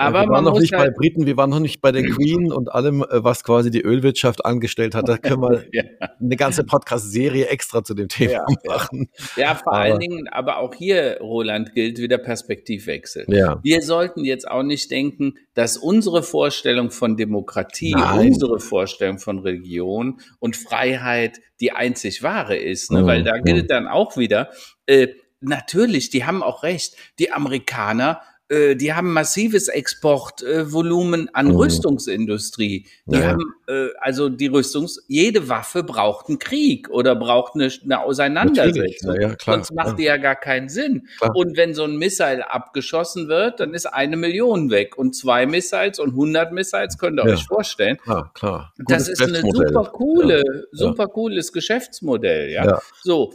aber 0.00 0.22
wir 0.22 0.28
waren 0.30 0.44
noch 0.44 0.58
nicht 0.58 0.72
halt 0.72 0.94
bei 0.94 0.98
Briten, 0.98 1.26
wir 1.26 1.36
waren 1.36 1.50
noch 1.50 1.60
nicht 1.60 1.80
bei 1.80 1.92
der 1.92 2.02
Queen 2.02 2.52
und 2.52 2.72
allem, 2.72 3.02
äh, 3.02 3.22
was 3.24 3.44
quasi 3.44 3.70
die 3.70 3.82
Ölwirtschaft 3.82 4.44
angestellt 4.44 4.94
hat. 4.94 5.08
Da 5.08 5.16
können 5.18 5.42
wir 5.42 5.64
ja. 5.72 5.82
eine 6.18 6.36
ganze 6.36 6.64
Podcast-Serie 6.64 7.46
extra 7.46 7.84
zu 7.84 7.94
dem 7.94 8.08
Thema 8.08 8.32
ja, 8.32 8.44
machen. 8.66 9.10
Ja, 9.36 9.54
vor 9.54 9.72
aber, 9.72 9.82
allen 9.82 9.98
Dingen, 10.00 10.28
aber 10.28 10.58
auch 10.58 10.74
hier, 10.74 11.18
Roland, 11.20 11.74
gilt 11.74 11.98
wieder 11.98 12.18
Perspektivwechsel. 12.18 13.26
Wir 13.62 13.82
sollten 13.82 14.24
jetzt 14.24 14.48
auch 14.48 14.62
nicht 14.62 14.90
denken, 14.90 15.34
dass 15.54 15.76
unsere 15.76 16.22
Vorstellung 16.22 16.90
von 16.90 17.16
Demokratie, 17.16 17.92
Nein. 17.92 18.28
unsere 18.28 18.60
Vorstellung 18.60 19.18
von 19.18 19.40
Religion 19.40 20.20
und 20.38 20.56
Freiheit 20.56 21.40
die 21.60 21.72
einzig 21.72 22.22
wahre 22.22 22.56
ist. 22.56 22.90
Ne? 22.90 23.02
Mhm. 23.02 23.06
Weil 23.06 23.22
da 23.22 23.38
gilt 23.38 23.70
dann 23.70 23.86
auch 23.86 24.16
wieder, 24.16 24.50
äh, 24.86 25.08
natürlich, 25.40 26.10
die 26.10 26.24
haben 26.24 26.42
auch 26.42 26.62
recht, 26.62 26.96
die 27.18 27.32
Amerikaner 27.32 28.20
äh, 28.50 28.74
die 28.74 28.92
haben 28.92 29.12
massives 29.12 29.68
Exportvolumen 29.68 31.28
äh, 31.28 31.30
an 31.34 31.48
mhm. 31.48 31.56
Rüstungsindustrie. 31.56 32.86
Die 33.06 33.18
ja. 33.18 33.28
haben 33.28 33.54
äh, 33.68 33.88
also 34.00 34.28
die 34.28 34.48
Rüstungs, 34.48 35.04
jede 35.06 35.48
Waffe 35.48 35.84
braucht 35.84 36.28
einen 36.28 36.40
Krieg 36.40 36.90
oder 36.90 37.14
braucht 37.14 37.54
eine, 37.54 37.70
eine 37.84 38.00
Auseinandersetzung. 38.02 39.14
Ja, 39.20 39.34
klar, 39.36 39.56
Sonst 39.56 39.72
macht 39.72 39.88
ja. 39.90 39.94
die 39.94 40.02
ja 40.02 40.16
gar 40.16 40.34
keinen 40.34 40.68
Sinn. 40.68 41.06
Klar. 41.18 41.36
Und 41.36 41.56
wenn 41.56 41.74
so 41.74 41.84
ein 41.84 41.96
Missile 41.96 42.50
abgeschossen 42.50 43.28
wird, 43.28 43.60
dann 43.60 43.72
ist 43.72 43.86
eine 43.86 44.16
Million 44.16 44.70
weg 44.70 44.98
und 44.98 45.14
zwei 45.14 45.46
Missiles 45.46 46.00
und 46.00 46.10
100 46.10 46.52
Missiles 46.52 46.98
könnt 46.98 47.20
ihr 47.20 47.24
euch 47.24 47.44
vorstellen. 47.44 47.98
Klar, 47.98 48.32
klar. 48.34 48.72
Gutes 48.78 49.06
das 49.06 49.08
ist 49.08 49.22
eine 49.22 49.42
super 49.42 49.92
coole, 49.92 50.42
super 50.72 51.06
cooles 51.06 51.52
Geschäftsmodell. 51.52 52.50
Ja. 52.50 52.80
So. 53.02 53.32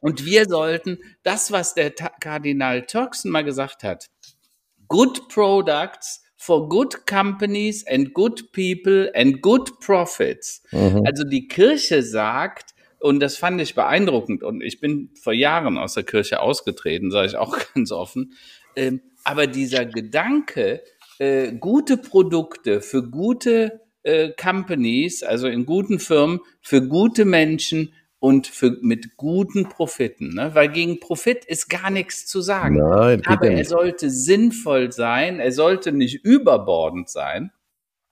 Und 0.00 0.24
wir 0.24 0.44
sollten 0.46 0.98
das, 1.22 1.52
was 1.52 1.74
der 1.74 1.90
Kardinal 1.90 2.86
Turkson 2.86 3.30
mal 3.30 3.44
gesagt 3.44 3.82
hat, 3.82 4.06
good 4.88 5.28
products 5.28 6.22
for 6.36 6.68
good 6.68 7.06
companies 7.06 7.84
and 7.86 8.14
good 8.14 8.52
people 8.52 9.10
and 9.14 9.40
good 9.42 9.80
profits. 9.80 10.62
Mhm. 10.70 11.04
Also 11.04 11.24
die 11.24 11.48
Kirche 11.48 12.02
sagt, 12.02 12.74
und 13.00 13.20
das 13.20 13.36
fand 13.36 13.60
ich 13.60 13.74
beeindruckend, 13.74 14.42
und 14.42 14.62
ich 14.62 14.80
bin 14.80 15.10
vor 15.20 15.32
Jahren 15.32 15.78
aus 15.78 15.94
der 15.94 16.04
Kirche 16.04 16.40
ausgetreten, 16.40 17.10
sage 17.10 17.28
ich 17.28 17.36
auch 17.36 17.56
ganz 17.74 17.90
offen, 17.92 18.34
ähm, 18.76 19.00
aber 19.24 19.46
dieser 19.46 19.86
Gedanke, 19.86 20.82
äh, 21.18 21.52
gute 21.52 21.96
Produkte 21.96 22.80
für 22.80 23.02
gute 23.02 23.80
äh, 24.02 24.30
Companies, 24.30 25.22
also 25.22 25.48
in 25.48 25.66
guten 25.66 25.98
Firmen, 25.98 26.40
für 26.60 26.86
gute 26.86 27.24
Menschen, 27.24 27.92
und 28.26 28.48
für, 28.48 28.76
mit 28.80 29.16
guten 29.16 29.68
Profiten, 29.68 30.34
ne? 30.34 30.50
weil 30.52 30.68
gegen 30.68 30.98
Profit 30.98 31.44
ist 31.44 31.68
gar 31.68 31.90
nichts 31.90 32.26
zu 32.26 32.40
sagen. 32.40 32.76
Nein, 32.76 33.22
Aber 33.24 33.48
er 33.48 33.64
sollte 33.64 34.10
sinnvoll 34.10 34.90
sein, 34.90 35.38
er 35.38 35.52
sollte 35.52 35.92
nicht 35.92 36.24
überbordend 36.24 37.08
sein. 37.08 37.52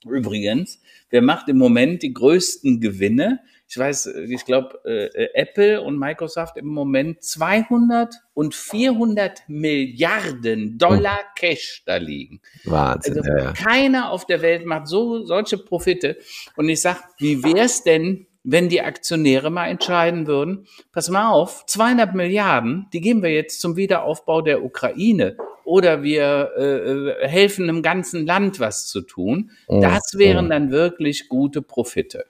Übrigens, 0.06 0.80
wer 1.10 1.20
macht 1.20 1.48
im 1.48 1.58
Moment 1.58 2.04
die 2.04 2.14
größten 2.14 2.80
Gewinne? 2.80 3.40
Ich 3.66 3.76
weiß, 3.76 4.06
ich 4.28 4.44
glaube, 4.44 4.78
äh, 4.84 5.30
Apple 5.34 5.82
und 5.82 5.98
Microsoft 5.98 6.58
im 6.58 6.66
Moment 6.66 7.24
200 7.24 8.14
und 8.34 8.54
400 8.54 9.48
Milliarden 9.48 10.78
Dollar 10.78 11.18
oh. 11.24 11.32
Cash 11.34 11.82
da 11.86 11.96
liegen. 11.96 12.40
Wahnsinn. 12.62 13.18
Also, 13.18 13.32
ja. 13.32 13.52
Keiner 13.52 14.12
auf 14.12 14.26
der 14.26 14.42
Welt 14.42 14.64
macht 14.64 14.86
so 14.86 15.24
solche 15.24 15.58
Profite. 15.58 16.18
Und 16.54 16.68
ich 16.68 16.82
sag, 16.82 17.02
wie 17.18 17.42
wär's 17.42 17.82
denn, 17.82 18.28
wenn 18.44 18.68
die 18.68 18.82
Aktionäre 18.82 19.50
mal 19.50 19.68
entscheiden 19.68 20.26
würden, 20.26 20.66
pass 20.92 21.08
mal 21.08 21.32
auf, 21.32 21.64
200 21.66 22.14
Milliarden, 22.14 22.86
die 22.92 23.00
geben 23.00 23.22
wir 23.22 23.32
jetzt 23.32 23.60
zum 23.60 23.76
Wiederaufbau 23.76 24.42
der 24.42 24.62
Ukraine 24.62 25.36
oder 25.64 26.02
wir 26.02 26.52
äh, 26.56 27.26
helfen 27.26 27.68
einem 27.68 27.82
ganzen 27.82 28.26
Land 28.26 28.60
was 28.60 28.86
zu 28.86 29.00
tun. 29.00 29.50
Mhm. 29.68 29.80
Das 29.80 30.12
wären 30.16 30.50
dann 30.50 30.70
wirklich 30.70 31.28
gute 31.28 31.62
Profite. 31.62 32.26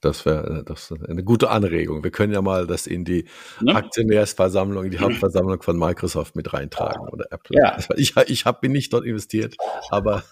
Das 0.00 0.26
wäre 0.26 0.62
das 0.66 0.92
eine 1.08 1.24
gute 1.24 1.48
Anregung. 1.48 2.04
Wir 2.04 2.10
können 2.10 2.34
ja 2.34 2.42
mal 2.42 2.66
das 2.66 2.86
in 2.86 3.06
die 3.06 3.24
ne? 3.62 3.74
Aktionärsversammlung, 3.74 4.84
in 4.84 4.90
die 4.90 4.98
Hauptversammlung 4.98 5.62
von 5.62 5.78
Microsoft 5.78 6.36
mit 6.36 6.52
reintragen 6.52 7.08
oder 7.08 7.26
Apple. 7.30 7.58
Ja. 7.58 7.78
Ich, 7.96 8.14
ich 8.26 8.44
hab, 8.44 8.60
bin 8.60 8.72
nicht 8.72 8.92
dort 8.92 9.06
investiert, 9.06 9.56
aber 9.88 10.24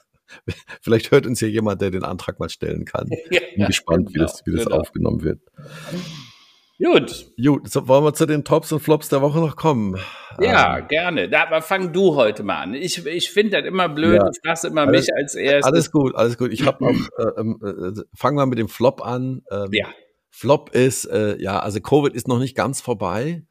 Vielleicht 0.80 1.11
hört 1.11 1.26
uns 1.26 1.39
hier 1.39 1.51
jemand, 1.51 1.80
der 1.80 1.91
den 1.91 2.05
Antrag 2.05 2.39
mal 2.39 2.49
stellen 2.49 2.85
kann. 2.85 3.09
Ja, 3.30 3.41
Bin 3.57 3.66
gespannt, 3.66 4.09
genau, 4.09 4.14
wie 4.14 4.18
das, 4.18 4.43
wie 4.45 4.53
das 4.55 4.64
genau. 4.64 4.78
aufgenommen 4.78 5.22
wird. 5.22 5.41
Gut. 6.83 7.33
Gut, 7.43 7.70
so 7.70 7.87
wollen 7.87 8.05
wir 8.05 8.12
zu 8.12 8.26
den 8.26 8.45
Tops 8.45 8.72
und 8.72 8.80
Flops 8.80 9.09
der 9.09 9.22
Woche 9.22 9.39
noch 9.39 9.57
kommen? 9.57 9.99
Ja, 10.41 10.78
ähm, 10.78 10.89
gerne. 10.89 11.28
Da, 11.28 11.45
aber 11.45 11.62
fang 11.62 11.93
du 11.93 12.16
heute 12.16 12.43
mal 12.43 12.62
an. 12.62 12.74
Ich, 12.74 13.07
ich 13.07 13.30
finde 13.30 13.59
das 13.59 13.66
immer 13.66 13.89
blöd. 13.89 14.16
Ja, 14.16 14.24
du 14.24 14.33
fragst 14.45 14.64
immer 14.64 14.83
alles, 14.83 15.07
mich 15.07 15.16
als 15.16 15.35
erstes. 15.35 15.64
Alles 15.64 15.91
gut, 15.93 16.14
alles 16.14 16.37
gut. 16.37 16.53
Ich 16.53 16.66
habe 16.66 16.85
auch, 16.87 17.24
äh, 17.24 17.41
ähm, 17.41 17.59
äh, 17.62 18.01
fangen 18.14 18.37
wir 18.37 18.47
mit 18.47 18.59
dem 18.59 18.68
Flop 18.68 19.01
an. 19.05 19.43
Ähm, 19.51 19.68
ja. 19.72 19.87
Flop 20.30 20.70
ist, 20.70 21.05
äh, 21.05 21.41
ja, 21.41 21.61
also 21.61 21.80
Covid 21.80 22.14
ist 22.14 22.26
noch 22.26 22.39
nicht 22.39 22.57
ganz 22.57 22.80
vorbei. 22.80 23.45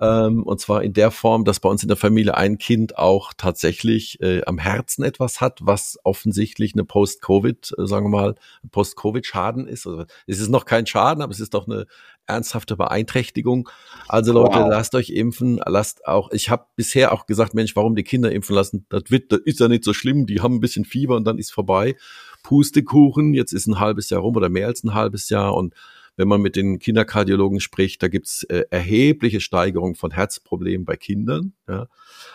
Ähm, 0.00 0.42
und 0.44 0.60
zwar 0.60 0.82
in 0.82 0.94
der 0.94 1.10
Form, 1.10 1.44
dass 1.44 1.60
bei 1.60 1.68
uns 1.68 1.82
in 1.82 1.88
der 1.88 1.96
Familie 1.96 2.36
ein 2.36 2.56
Kind 2.56 2.96
auch 2.96 3.32
tatsächlich 3.36 4.20
äh, 4.20 4.42
am 4.44 4.58
Herzen 4.58 5.04
etwas 5.04 5.40
hat, 5.40 5.58
was 5.62 5.98
offensichtlich 6.04 6.72
eine 6.74 6.84
Post-Covid, 6.84 7.74
äh, 7.76 7.86
sagen 7.86 8.06
wir 8.06 8.18
mal, 8.18 8.34
Post-Covid-Schaden 8.70 9.68
ist. 9.68 9.86
Also, 9.86 10.04
es 10.26 10.40
ist 10.40 10.48
noch 10.48 10.64
kein 10.64 10.86
Schaden, 10.86 11.22
aber 11.22 11.32
es 11.32 11.40
ist 11.40 11.52
doch 11.52 11.66
eine 11.66 11.86
ernsthafte 12.26 12.76
Beeinträchtigung. 12.76 13.68
Also 14.08 14.32
Leute, 14.32 14.60
wow. 14.60 14.70
lasst 14.70 14.94
euch 14.94 15.10
impfen, 15.10 15.60
lasst 15.66 16.06
auch, 16.06 16.30
ich 16.30 16.48
habe 16.48 16.64
bisher 16.76 17.12
auch 17.12 17.26
gesagt, 17.26 17.54
Mensch, 17.54 17.76
warum 17.76 17.94
die 17.96 18.04
Kinder 18.04 18.32
impfen 18.32 18.54
lassen? 18.54 18.86
Das, 18.88 19.04
wird, 19.08 19.32
das 19.32 19.40
ist 19.44 19.60
ja 19.60 19.68
nicht 19.68 19.84
so 19.84 19.92
schlimm, 19.92 20.26
die 20.26 20.40
haben 20.40 20.54
ein 20.54 20.60
bisschen 20.60 20.84
Fieber 20.84 21.16
und 21.16 21.24
dann 21.24 21.38
ist 21.38 21.52
vorbei. 21.52 21.96
Pustekuchen, 22.42 23.34
jetzt 23.34 23.52
ist 23.52 23.66
ein 23.66 23.80
halbes 23.80 24.08
Jahr 24.08 24.22
rum 24.22 24.36
oder 24.36 24.48
mehr 24.48 24.68
als 24.68 24.82
ein 24.82 24.94
halbes 24.94 25.28
Jahr 25.28 25.54
und 25.54 25.74
wenn 26.20 26.28
man 26.28 26.42
mit 26.42 26.54
den 26.54 26.78
Kinderkardiologen 26.78 27.60
spricht, 27.60 28.02
da 28.02 28.08
gibt's 28.08 28.42
äh, 28.44 28.64
erhebliche 28.68 29.40
Steigerungen 29.40 29.94
von 29.94 30.10
Herzproblemen 30.10 30.84
bei 30.84 30.96
Kindern. 30.96 31.54
Ja. 31.66 31.88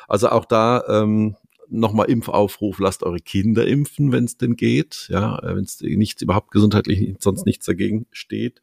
Also 0.08 0.30
auch 0.30 0.46
da 0.46 0.84
ähm, 0.90 1.36
nochmal 1.70 2.10
Impfaufruf, 2.10 2.80
lasst 2.80 3.04
eure 3.04 3.20
Kinder 3.20 3.68
impfen, 3.68 4.12
wenn 4.12 4.26
es 4.26 4.38
denn 4.38 4.56
geht, 4.56 5.08
ja, 5.12 5.38
äh, 5.38 5.56
wenn 5.56 5.66
es 5.66 5.82
nichts 5.82 6.24
überhaupt 6.24 6.50
gesundheitlich 6.50 7.16
sonst 7.20 7.46
nichts 7.46 7.68
dagegen 7.68 8.08
steht. 8.10 8.60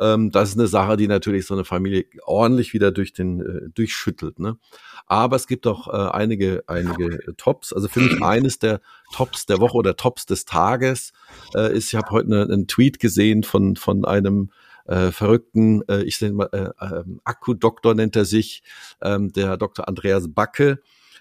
Ähm, 0.00 0.30
das 0.30 0.50
ist 0.50 0.58
eine 0.58 0.66
Sache, 0.66 0.96
die 0.96 1.06
natürlich 1.06 1.46
so 1.46 1.54
eine 1.54 1.64
Familie 1.64 2.06
ordentlich 2.24 2.72
wieder 2.72 2.90
durch 2.90 3.12
den 3.12 3.40
äh, 3.40 3.68
durchschüttelt. 3.74 4.38
Ne? 4.38 4.56
Aber 5.06 5.36
es 5.36 5.46
gibt 5.46 5.66
auch 5.66 5.88
äh, 5.88 6.10
einige 6.10 6.64
einige 6.66 7.34
Tops. 7.36 7.72
Also 7.72 7.88
für 7.88 8.00
mich 8.00 8.22
eines 8.22 8.58
der 8.58 8.80
Tops 9.12 9.46
der 9.46 9.60
Woche 9.60 9.76
oder 9.76 9.96
Tops 9.96 10.26
des 10.26 10.44
Tages 10.46 11.12
äh, 11.54 11.76
ist, 11.76 11.92
ich 11.92 11.94
habe 11.94 12.10
heute 12.10 12.26
eine, 12.26 12.42
einen 12.42 12.66
Tweet 12.66 12.98
gesehen 12.98 13.42
von 13.42 13.76
von 13.76 14.04
einem 14.04 14.50
äh, 14.86 15.12
verrückten, 15.12 15.82
äh, 15.88 16.02
ich 16.02 16.20
nenne 16.20 16.34
mal, 16.34 16.48
äh, 16.52 16.84
äh, 16.84 17.04
Akku-Doktor 17.24 17.94
nennt 17.94 18.16
er 18.16 18.24
sich, 18.24 18.62
ähm, 19.02 19.32
der 19.32 19.56
Dr. 19.56 19.86
Andreas 19.86 20.32
Backe. 20.32 20.80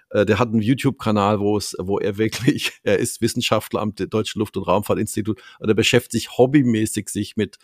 Äh, 0.10 0.26
der 0.26 0.40
hat 0.40 0.50
einen 0.50 0.62
YouTube-Kanal, 0.62 1.40
wo 1.40 1.58
es, 1.58 1.76
wo 1.80 2.00
er 2.00 2.18
wirklich, 2.18 2.80
er 2.84 2.98
ist 2.98 3.22
Wissenschaftler 3.22 3.82
am 3.82 3.94
Deutschen 3.96 4.40
Luft- 4.40 4.58
und 4.58 4.64
Raumfahrtinstitut 4.64 5.42
und 5.60 5.70
er 5.70 5.76
beschäftigt 5.76 6.12
sich 6.12 6.38
hobbymäßig 6.38 7.10
sich 7.10 7.38
mit 7.38 7.58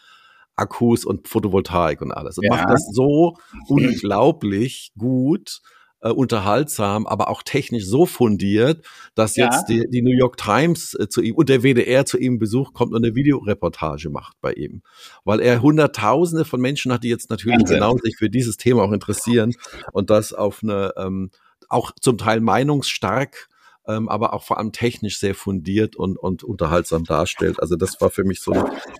Akkus 0.55 1.05
und 1.05 1.27
Photovoltaik 1.27 2.01
und 2.01 2.11
alles. 2.11 2.37
Und 2.37 2.45
ja. 2.45 2.51
macht 2.51 2.69
das 2.69 2.87
so 2.91 3.37
unglaublich 3.67 4.91
gut, 4.97 5.61
äh, 6.01 6.09
unterhaltsam, 6.09 7.07
aber 7.07 7.29
auch 7.29 7.41
technisch 7.41 7.85
so 7.85 8.05
fundiert, 8.05 8.85
dass 9.15 9.35
ja. 9.35 9.45
jetzt 9.45 9.65
die, 9.65 9.87
die, 9.89 10.01
New 10.01 10.15
York 10.15 10.37
Times 10.37 10.93
äh, 10.93 11.09
zu 11.09 11.21
ihm 11.21 11.35
und 11.35 11.49
der 11.49 11.63
WDR 11.63 12.05
zu 12.05 12.17
ihm 12.17 12.37
Besuch 12.37 12.73
kommt 12.73 12.93
und 12.93 13.03
eine 13.03 13.15
Videoreportage 13.15 14.09
macht 14.09 14.37
bei 14.39 14.53
ihm. 14.53 14.81
Weil 15.23 15.39
er 15.39 15.61
Hunderttausende 15.61 16.45
von 16.45 16.61
Menschen 16.61 16.93
hat, 16.93 17.03
die 17.03 17.09
jetzt 17.09 17.29
natürlich 17.29 17.59
Wahnsinn. 17.59 17.77
genau 17.77 17.97
sich 17.97 18.17
für 18.17 18.29
dieses 18.29 18.57
Thema 18.57 18.83
auch 18.83 18.91
interessieren 18.91 19.53
und 19.93 20.09
das 20.09 20.31
auf 20.31 20.61
eine 20.61 20.93
ähm, 20.95 21.31
auch 21.69 21.91
zum 21.99 22.17
Teil 22.17 22.39
meinungsstark 22.39 23.49
ähm, 23.87 24.09
aber 24.09 24.33
auch 24.33 24.43
vor 24.43 24.57
allem 24.57 24.71
technisch 24.71 25.19
sehr 25.19 25.35
fundiert 25.35 25.95
und, 25.95 26.17
und 26.17 26.43
unterhaltsam 26.43 27.03
darstellt. 27.03 27.59
Also 27.59 27.75
das 27.75 27.99
war 28.01 28.09
für 28.09 28.23
mich 28.23 28.41
so 28.41 28.51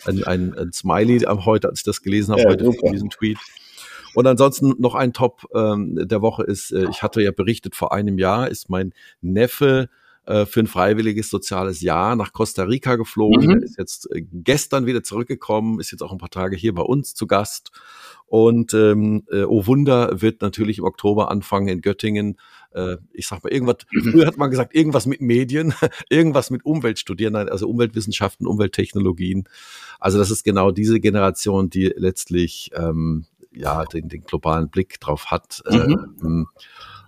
ein, 0.06 0.24
ein, 0.24 0.54
ein 0.58 0.72
Smiley 0.74 1.26
am 1.26 1.46
heute, 1.46 1.70
als 1.70 1.80
ich 1.80 1.86
das 1.86 2.02
gelesen 2.02 2.32
habe, 2.32 2.42
ja, 2.42 2.50
heute 2.50 2.66
in 2.66 2.92
diesem 2.92 3.10
Tweet. 3.10 3.38
Und 4.14 4.28
ansonsten 4.28 4.74
noch 4.80 4.96
ein 4.96 5.12
Top 5.14 5.46
ähm, 5.54 6.08
der 6.08 6.22
Woche 6.22 6.44
ist, 6.44 6.72
äh, 6.72 6.88
ich 6.90 7.04
hatte 7.04 7.22
ja 7.22 7.32
berichtet, 7.32 7.76
vor 7.76 7.92
einem 7.92 8.18
Jahr 8.18 8.50
ist 8.50 8.70
mein 8.70 8.94
Neffe 9.22 9.90
äh, 10.26 10.46
für 10.46 10.62
ein 10.62 10.68
freiwilliges 10.68 11.30
soziales 11.30 11.82
Jahr 11.82 12.16
nach 12.16 12.34
Costa 12.34 12.64
Rica 12.64 12.96
geflogen. 12.96 13.46
Mhm. 13.46 13.52
Er 13.52 13.64
ist 13.64 13.78
jetzt 13.78 14.10
äh, 14.12 14.22
gestern 14.22 14.86
wieder 14.86 15.04
zurückgekommen, 15.04 15.80
ist 15.80 15.92
jetzt 15.92 16.02
auch 16.02 16.12
ein 16.12 16.18
paar 16.18 16.30
Tage 16.30 16.56
hier 16.56 16.74
bei 16.74 16.82
uns 16.82 17.14
zu 17.14 17.28
Gast. 17.28 17.72
Und 18.26 18.74
ähm, 18.74 19.24
äh, 19.32 19.44
Oh 19.44 19.68
Wunder 19.68 20.22
wird 20.22 20.42
natürlich 20.42 20.80
im 20.80 20.86
Oktober 20.86 21.30
anfangen 21.30 21.68
in 21.68 21.82
Göttingen. 21.82 22.38
Äh, 22.76 22.98
ich 23.14 23.28
sag 23.28 23.44
mal, 23.44 23.52
irgendwas, 23.52 23.78
früher 23.90 24.28
hat 24.28 24.38
man 24.38 24.52
gesagt, 24.52 24.76
irgendwas 24.76 25.06
mit 25.06 25.22
Medien, 25.22 25.74
irgendwas 26.10 26.52
mit 26.52 26.66
Umwelt 26.66 27.00
studieren, 27.00 27.34
nein, 27.34 27.50
also 27.50 27.70
Umweltwissenschaften, 27.70 28.46
Umwelttechnologien. 28.46 29.48
Also 30.00 30.18
das 30.18 30.30
ist 30.30 30.44
genau 30.44 30.72
diese 30.72 31.00
Generation, 31.00 31.70
die 31.70 31.94
letztlich 31.96 32.72
ähm, 32.76 33.26
ja 33.54 33.86
den, 33.86 34.10
den 34.10 34.22
globalen 34.22 34.70
Blick 34.70 35.00
drauf 35.00 35.28
hat. 35.28 35.64
Mhm. 35.70 36.16
Ähm, 36.22 36.48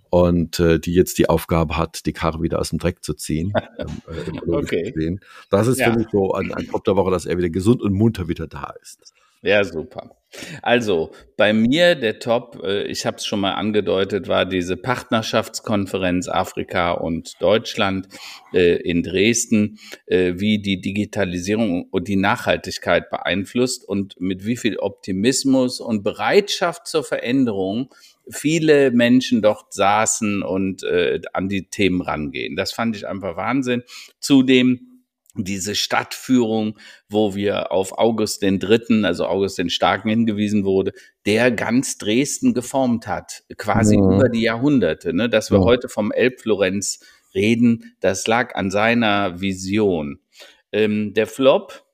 und 0.10 0.60
äh, 0.62 0.80
die 0.80 0.94
jetzt 0.94 1.18
die 1.18 1.28
Aufgabe 1.28 1.76
hat, 1.76 2.06
die 2.06 2.14
Karre 2.14 2.42
wieder 2.42 2.60
aus 2.60 2.70
dem 2.70 2.80
Dreck 2.80 3.04
zu 3.04 3.14
ziehen. 3.14 3.54
Ähm, 3.78 4.02
äh, 4.08 4.52
okay. 4.52 5.20
Das 5.52 5.68
ist 5.68 5.80
ja. 5.80 5.92
für 5.92 6.00
mich 6.00 6.08
so 6.12 6.34
ein, 6.34 6.52
ein 6.52 6.68
Top 6.68 6.84
der 6.84 6.96
Woche, 6.96 7.12
dass 7.12 7.28
er 7.28 7.38
wieder 7.38 7.52
gesund 7.52 7.84
und 7.84 7.94
munter 7.94 8.28
wieder 8.28 8.48
da 8.48 8.74
ist. 8.82 9.14
Ja, 9.42 9.64
super. 9.64 10.18
Also 10.62 11.12
bei 11.38 11.54
mir 11.54 11.96
der 11.96 12.20
Top, 12.20 12.62
äh, 12.64 12.84
ich 12.84 13.06
habe 13.06 13.18
es 13.18 13.26
schon 13.26 13.40
mal 13.40 13.54
angedeutet, 13.54 14.28
war 14.28 14.46
diese 14.46 14.76
Partnerschaftskonferenz 14.76 16.28
Afrika 16.28 16.92
und 16.92 17.34
Deutschland 17.40 18.08
äh, 18.54 18.76
in 18.82 19.04
Dresden, 19.04 19.80
äh, 20.06 20.34
wie 20.38 20.60
die 20.60 20.82
Digitalisierung 20.82 21.88
und 21.92 22.08
die 22.08 22.18
Nachhaltigkeit 22.18 23.10
beeinflusst 23.10 23.88
und 23.88 24.20
mit 24.20 24.46
wie 24.46 24.58
viel 24.58 24.78
Optimismus 24.78 25.80
und 25.80 26.04
Bereitschaft 26.04 26.88
zur 26.88 27.04
Veränderung 27.04 27.94
viele 28.30 28.92
Menschen 28.92 29.42
dort 29.42 29.74
saßen 29.74 30.44
und 30.44 30.84
an 31.32 31.48
die 31.48 31.70
Themen 31.70 32.02
rangehen. 32.02 32.58
Das 32.58 32.74
fand 32.74 32.94
ich 32.98 33.08
einfach 33.08 33.38
Wahnsinn. 33.38 33.84
Zudem 34.20 34.97
diese 35.44 35.76
Stadtführung, 35.76 36.78
wo 37.10 37.36
wir 37.36 37.72
auf 37.72 37.98
August 37.98 38.42
den 38.42 38.60
Dritten, 38.60 39.06
also 39.06 39.26
August 39.26 39.58
den 39.58 39.70
Starken 39.70 40.10
hingewiesen 40.10 40.66
wurde, 40.66 40.94
der 41.26 41.52
ganz 41.52 41.98
Dresden 41.98 42.54
geformt 42.54 43.08
hat, 43.08 43.44
quasi 43.58 43.98
mhm. 43.98 44.16
über 44.16 44.30
die 44.30 44.42
Jahrhunderte. 44.42 45.14
Ne? 45.14 45.30
Dass 45.30 45.52
wir 45.52 45.60
mhm. 45.60 45.66
heute 45.66 45.90
vom 45.90 46.12
Elbflorenz 46.12 47.00
reden, 47.34 47.96
das 48.00 48.28
lag 48.28 48.56
an 48.56 48.72
seiner 48.72 49.42
Vision. 49.42 50.20
Ähm, 50.72 51.14
der 51.14 51.28
Flop, 51.28 51.86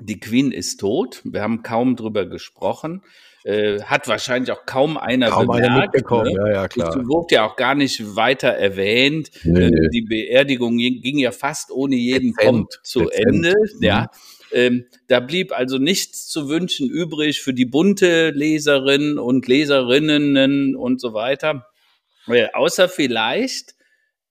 die 0.00 0.18
Queen 0.18 0.52
ist 0.52 0.78
tot. 0.78 1.20
Wir 1.24 1.42
haben 1.42 1.62
kaum 1.62 1.96
drüber 1.96 2.26
gesprochen. 2.26 3.02
Äh, 3.44 3.82
hat 3.82 4.06
wahrscheinlich 4.06 4.52
auch 4.52 4.66
kaum 4.66 4.96
einer 4.96 5.30
kaum 5.30 5.48
bemerkt. 5.48 6.10
Einer 6.10 6.22
ne? 6.22 6.32
ja, 6.32 6.52
ja, 6.52 6.68
klar. 6.68 6.96
Es 6.96 7.08
wurde 7.08 7.34
ja 7.34 7.46
auch 7.46 7.56
gar 7.56 7.74
nicht 7.74 8.14
weiter 8.14 8.48
erwähnt. 8.48 9.30
Nee. 9.42 9.66
Äh, 9.66 9.88
die 9.90 10.02
Beerdigung 10.02 10.76
ging 10.76 11.18
ja 11.18 11.32
fast 11.32 11.72
ohne 11.72 11.96
jeden 11.96 12.34
Punkt 12.34 12.78
zu 12.84 13.00
Dezent. 13.00 13.26
Ende. 13.26 13.54
Mhm. 13.74 13.82
Ja. 13.82 14.10
Ähm, 14.52 14.84
da 15.08 15.20
blieb 15.20 15.50
also 15.52 15.78
nichts 15.78 16.28
zu 16.28 16.48
wünschen 16.48 16.88
übrig 16.88 17.40
für 17.40 17.54
die 17.54 17.64
bunte 17.64 18.30
Leserin 18.30 19.18
und 19.18 19.48
Leserinnen 19.48 20.76
und 20.76 21.00
so 21.00 21.14
weiter. 21.14 21.66
Äh, 22.28 22.48
außer 22.52 22.88
vielleicht, 22.88 23.74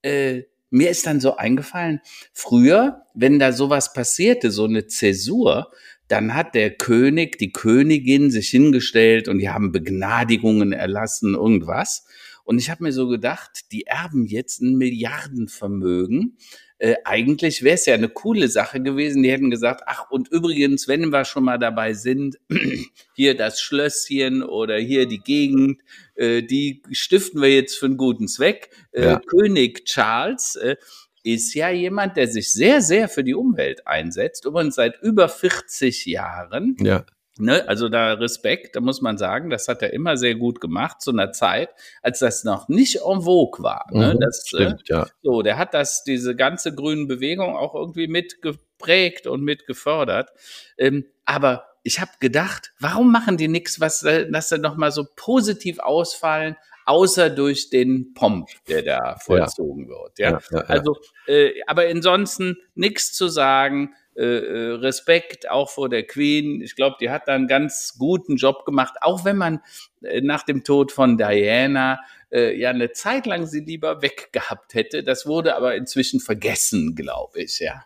äh, 0.04 0.44
mir 0.70 0.90
ist 0.90 1.06
dann 1.06 1.20
so 1.20 1.36
eingefallen, 1.36 2.00
früher, 2.34 3.02
wenn 3.14 3.40
da 3.40 3.52
sowas 3.52 3.94
passierte, 3.94 4.52
so 4.52 4.66
eine 4.66 4.88
Zäsur, 4.88 5.72
dann 6.12 6.34
hat 6.36 6.56
der 6.56 6.72
König, 6.72 7.38
die 7.38 7.54
Königin 7.54 8.32
sich 8.32 8.50
hingestellt 8.50 9.30
und 9.30 9.40
die 9.40 9.50
haben 9.50 9.72
Begnadigungen 9.72 10.74
erlassen, 10.74 11.36
irgendwas. 11.36 12.06
Und 12.44 12.60
ich 12.60 12.70
habe 12.70 12.84
mir 12.84 12.92
so 12.92 13.08
gedacht, 13.08 13.72
die 13.72 13.88
erben 13.88 14.26
jetzt 14.26 14.62
ein 14.62 14.78
Milliardenvermögen. 14.78 16.38
Äh, 16.80 16.96
eigentlich 17.06 17.64
wäre 17.64 17.76
es 17.76 17.86
ja 17.86 17.94
eine 17.94 18.10
coole 18.10 18.48
Sache 18.48 18.82
gewesen. 18.82 19.24
Die 19.24 19.32
hätten 19.32 19.52
gesagt, 19.52 19.84
ach 19.86 20.10
und 20.10 20.28
übrigens, 20.30 20.88
wenn 20.88 21.12
wir 21.12 21.24
schon 21.24 21.46
mal 21.46 21.60
dabei 21.60 21.94
sind, 21.94 22.40
hier 23.16 23.38
das 23.38 23.62
Schlösschen 23.62 24.44
oder 24.44 24.78
hier 24.78 25.06
die 25.06 25.20
Gegend, 25.20 25.82
äh, 26.16 26.42
die 26.42 26.82
stiften 26.92 27.42
wir 27.42 27.54
jetzt 27.54 27.78
für 27.78 27.86
einen 27.86 27.98
guten 27.98 28.28
Zweck. 28.28 28.72
Äh, 28.92 29.04
ja. 29.04 29.20
König 29.20 29.86
Charles 29.86 30.56
äh, 30.56 30.76
ist 31.24 31.54
ja 31.54 31.70
jemand, 31.70 32.18
der 32.18 32.28
sich 32.28 32.52
sehr, 32.52 32.82
sehr 32.82 33.10
für 33.10 33.24
die 33.24 33.36
Umwelt 33.36 33.88
einsetzt, 33.88 34.46
übrigens 34.46 34.76
seit 34.76 35.02
über 35.02 35.30
40 35.30 36.06
Jahren. 36.06 36.76
Ja. 36.80 37.06
Ne, 37.38 37.68
also 37.68 37.88
da 37.88 38.14
Respekt, 38.14 38.76
da 38.76 38.82
muss 38.82 39.02
man 39.02 39.18
sagen, 39.18 39.50
das 39.50 39.68
hat 39.68 39.82
er 39.82 39.94
immer 39.94 40.18
sehr 40.18 40.36
gut 40.36 40.60
gemacht 40.60 41.02
zu 41.02 41.12
einer 41.12 41.32
Zeit, 41.32 41.70
als 42.02 42.20
das 42.20 42.44
noch 42.44 42.68
nicht 42.68 42.98
en 42.98 43.22
vogue 43.22 43.64
war. 43.64 43.88
Ne? 43.92 44.14
Mhm, 44.14 44.20
das, 44.20 44.44
äh, 44.44 44.48
stimmt, 44.48 44.90
äh, 44.90 44.94
ja. 44.94 45.08
So, 45.24 45.42
der 45.42 45.58
hat 45.58 45.74
das, 45.74 46.04
diese 46.04 46.36
ganze 46.36 46.76
grüne 46.76 47.06
Bewegung 47.06 47.56
auch 47.56 47.74
irgendwie 47.74 48.08
mitgeprägt 48.08 49.28
und 49.28 49.44
mitgefördert. 49.44 50.30
Ähm, 50.78 51.06
aber 51.26 51.66
ich 51.84 52.00
habe 52.00 52.12
gedacht, 52.20 52.74
warum 52.80 53.12
machen 53.12 53.38
die 53.38 53.48
nichts, 53.48 53.80
was, 53.80 54.02
dass 54.02 54.50
sie 54.50 54.60
noch 54.60 54.76
mal 54.76 54.92
so 54.92 55.08
positiv 55.16 55.80
ausfallen 55.80 56.58
außer 56.86 57.30
durch 57.30 57.70
den 57.70 58.14
Pomp, 58.14 58.50
der 58.68 58.82
da 58.82 59.16
vollzogen 59.18 59.86
ja. 59.86 59.90
wird. 59.90 60.20
Ja, 60.20 60.30
ja, 60.32 60.40
ja 60.52 60.60
also, 60.68 60.98
äh, 61.28 61.52
aber 61.68 61.88
ansonsten 61.88 62.58
nichts 62.76 63.14
zu 63.14 63.28
sagen. 63.28 63.94
Äh, 64.14 64.26
äh, 64.26 64.72
Respekt 64.74 65.50
auch 65.50 65.70
vor 65.70 65.88
der 65.88 66.06
Queen. 66.06 66.62
Ich 66.62 66.76
glaube, 66.76 66.98
die 67.00 67.10
hat 67.10 67.30
da 67.30 67.34
einen 67.34 67.48
ganz 67.48 67.96
guten 67.98 68.36
Job 68.36 68.66
gemacht, 68.66 68.96
auch 69.00 69.24
wenn 69.24 69.38
man 69.38 69.62
äh, 70.02 70.20
nach 70.20 70.44
dem 70.44 70.66
Tod 70.66 70.92
von 70.92 71.18
Diana 71.18 72.02
äh, 72.30 72.54
ja 72.60 72.72
eine 72.72 72.92
Zeit 72.92 73.26
lang 73.26 73.48
sie 73.48 73.62
lieber 73.62 74.02
weggehabt 74.02 74.74
hätte. 74.74 75.04
Das 75.04 75.26
wurde 75.26 75.56
aber 75.56 75.76
inzwischen 75.76 76.20
vergessen, 76.20 76.94
glaube 76.94 77.42
ich, 77.42 77.60
ja. 77.60 77.86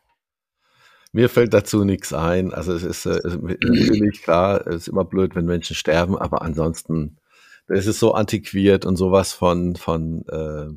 Mir 1.11 1.29
fällt 1.29 1.53
dazu 1.53 1.83
nichts 1.85 2.11
ein. 2.11 2.51
Also 2.51 2.73
es 2.73 2.83
ist 2.83 3.05
äh, 3.05 3.21
natürlich 3.23 4.23
klar, 4.23 4.65
es 4.65 4.75
ist 4.77 4.87
immer 4.87 5.05
blöd, 5.05 5.35
wenn 5.35 5.45
Menschen 5.45 5.75
sterben, 5.75 6.17
aber 6.17 6.41
ansonsten 6.41 7.17
das 7.67 7.87
ist 7.87 7.99
so 7.99 8.13
antiquiert 8.13 8.85
und 8.85 8.95
sowas 8.95 9.33
von, 9.33 9.75
von 9.75 10.25
äh, 10.27 10.67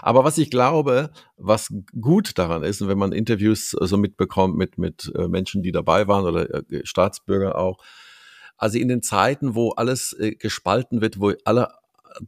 aber 0.00 0.24
was 0.24 0.38
ich 0.38 0.50
glaube, 0.50 1.10
was 1.36 1.68
gut 2.00 2.38
daran 2.38 2.62
ist, 2.62 2.80
und 2.80 2.88
wenn 2.88 2.98
man 2.98 3.12
Interviews 3.12 3.70
so 3.70 3.96
mitbekommt 3.98 4.56
mit, 4.56 4.78
mit 4.78 5.12
äh, 5.14 5.28
Menschen, 5.28 5.62
die 5.62 5.72
dabei 5.72 6.08
waren 6.08 6.24
oder 6.24 6.48
äh, 6.54 6.80
Staatsbürger 6.84 7.58
auch, 7.58 7.78
also 8.56 8.78
in 8.78 8.88
den 8.88 9.02
Zeiten, 9.02 9.54
wo 9.54 9.70
alles 9.70 10.14
äh, 10.18 10.34
gespalten 10.34 11.00
wird, 11.00 11.20
wo 11.20 11.32
alle 11.44 11.68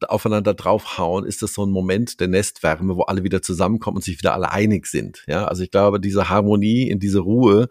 aufeinander 0.08 0.54
draufhauen, 0.54 1.24
ist 1.26 1.42
das 1.42 1.54
so 1.54 1.64
ein 1.64 1.70
Moment 1.70 2.20
der 2.20 2.28
Nestwärme, 2.28 2.96
wo 2.96 3.02
alle 3.02 3.22
wieder 3.22 3.42
zusammenkommen 3.42 3.96
und 3.96 4.04
sich 4.04 4.18
wieder 4.18 4.34
alle 4.34 4.50
einig 4.50 4.86
sind. 4.86 5.24
Ja, 5.26 5.46
also 5.46 5.62
ich 5.62 5.70
glaube, 5.70 6.00
diese 6.00 6.28
Harmonie 6.28 6.88
in 6.88 6.98
diese 6.98 7.20
Ruhe, 7.20 7.68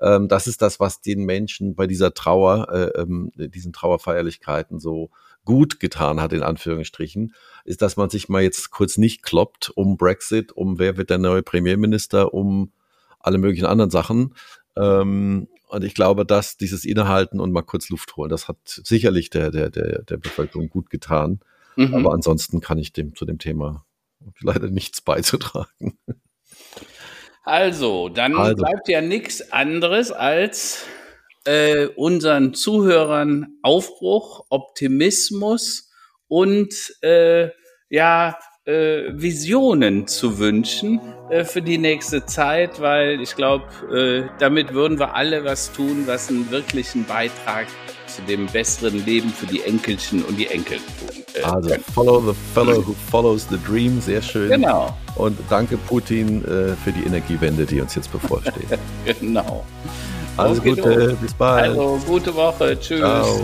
ähm, 0.00 0.28
das 0.28 0.46
ist 0.46 0.62
das, 0.62 0.80
was 0.80 1.00
den 1.00 1.24
Menschen 1.24 1.74
bei 1.74 1.86
dieser 1.86 2.12
Trauer, 2.12 2.68
äh, 2.70 3.00
ähm, 3.00 3.32
diesen 3.36 3.72
Trauerfeierlichkeiten 3.72 4.78
so 4.78 5.10
gut 5.46 5.80
getan 5.80 6.20
hat, 6.20 6.34
in 6.34 6.42
Anführungsstrichen, 6.42 7.32
ist, 7.64 7.80
dass 7.80 7.96
man 7.96 8.10
sich 8.10 8.28
mal 8.28 8.42
jetzt 8.42 8.70
kurz 8.70 8.98
nicht 8.98 9.22
kloppt 9.22 9.70
um 9.74 9.96
Brexit, 9.96 10.52
um 10.52 10.78
wer 10.78 10.98
wird 10.98 11.08
der 11.08 11.16
neue 11.16 11.42
Premierminister, 11.42 12.34
um 12.34 12.72
alle 13.18 13.38
möglichen 13.38 13.64
anderen 13.64 13.90
Sachen. 13.90 14.34
Ähm, 14.76 15.48
und 15.68 15.84
ich 15.84 15.94
glaube, 15.94 16.26
dass 16.26 16.58
dieses 16.58 16.84
Innehalten 16.84 17.40
und 17.40 17.52
mal 17.52 17.62
kurz 17.62 17.88
Luft 17.88 18.16
holen, 18.16 18.28
das 18.28 18.48
hat 18.48 18.58
sicherlich 18.66 19.30
der, 19.30 19.50
der, 19.50 19.70
der, 19.70 20.02
der 20.02 20.16
Bevölkerung 20.18 20.68
gut 20.68 20.90
getan. 20.90 21.40
Mhm. 21.76 21.94
Aber 21.94 22.12
ansonsten 22.12 22.60
kann 22.60 22.78
ich 22.78 22.92
dem 22.92 23.14
zu 23.14 23.24
dem 23.24 23.38
Thema 23.38 23.86
leider 24.40 24.68
nichts 24.68 25.00
beizutragen. 25.00 25.98
Also, 27.42 28.08
dann 28.08 28.34
also. 28.36 28.56
bleibt 28.56 28.88
ja 28.88 29.00
nichts 29.00 29.52
anderes 29.52 30.10
als 30.10 30.84
äh, 31.46 31.86
unseren 31.96 32.54
Zuhörern 32.54 33.58
Aufbruch, 33.62 34.46
Optimismus 34.50 35.90
und 36.28 36.74
äh, 37.02 37.50
ja 37.88 38.36
äh, 38.66 39.12
Visionen 39.12 40.06
zu 40.06 40.38
wünschen 40.38 41.00
äh, 41.30 41.44
für 41.44 41.62
die 41.62 41.78
nächste 41.78 42.26
Zeit, 42.26 42.80
weil 42.80 43.20
ich 43.20 43.36
glaube, 43.36 43.64
äh, 43.94 44.28
damit 44.38 44.74
würden 44.74 44.98
wir 44.98 45.14
alle 45.14 45.44
was 45.44 45.72
tun, 45.72 46.02
was 46.06 46.28
einen 46.28 46.50
wirklichen 46.50 47.04
Beitrag 47.04 47.66
zu 48.06 48.22
dem 48.22 48.46
besseren 48.46 49.04
Leben 49.04 49.30
für 49.30 49.46
die 49.46 49.62
Enkelchen 49.62 50.24
und 50.24 50.36
die 50.36 50.48
Enkel 50.48 50.78
tun. 50.78 51.22
Äh, 51.34 51.42
also 51.42 51.74
follow 51.94 52.20
the 52.20 52.34
fellow 52.54 52.84
who 52.84 52.94
follows 53.10 53.46
the 53.48 53.58
dream, 53.64 54.00
sehr 54.00 54.22
schön. 54.22 54.50
Genau. 54.50 54.96
Und 55.14 55.38
danke 55.48 55.76
Putin 55.76 56.44
äh, 56.44 56.74
für 56.76 56.92
die 56.92 57.04
Energiewende, 57.06 57.66
die 57.66 57.80
uns 57.80 57.94
jetzt 57.94 58.10
bevorsteht. 58.10 58.78
genau. 59.20 59.64
Alles 60.36 60.62
Gute, 60.62 61.16
bis 61.20 61.34
bald. 61.34 61.70
Also, 61.70 62.00
gute 62.06 62.34
Woche. 62.34 62.78
Tschüss. 62.78 63.00
Ciao. 63.00 63.40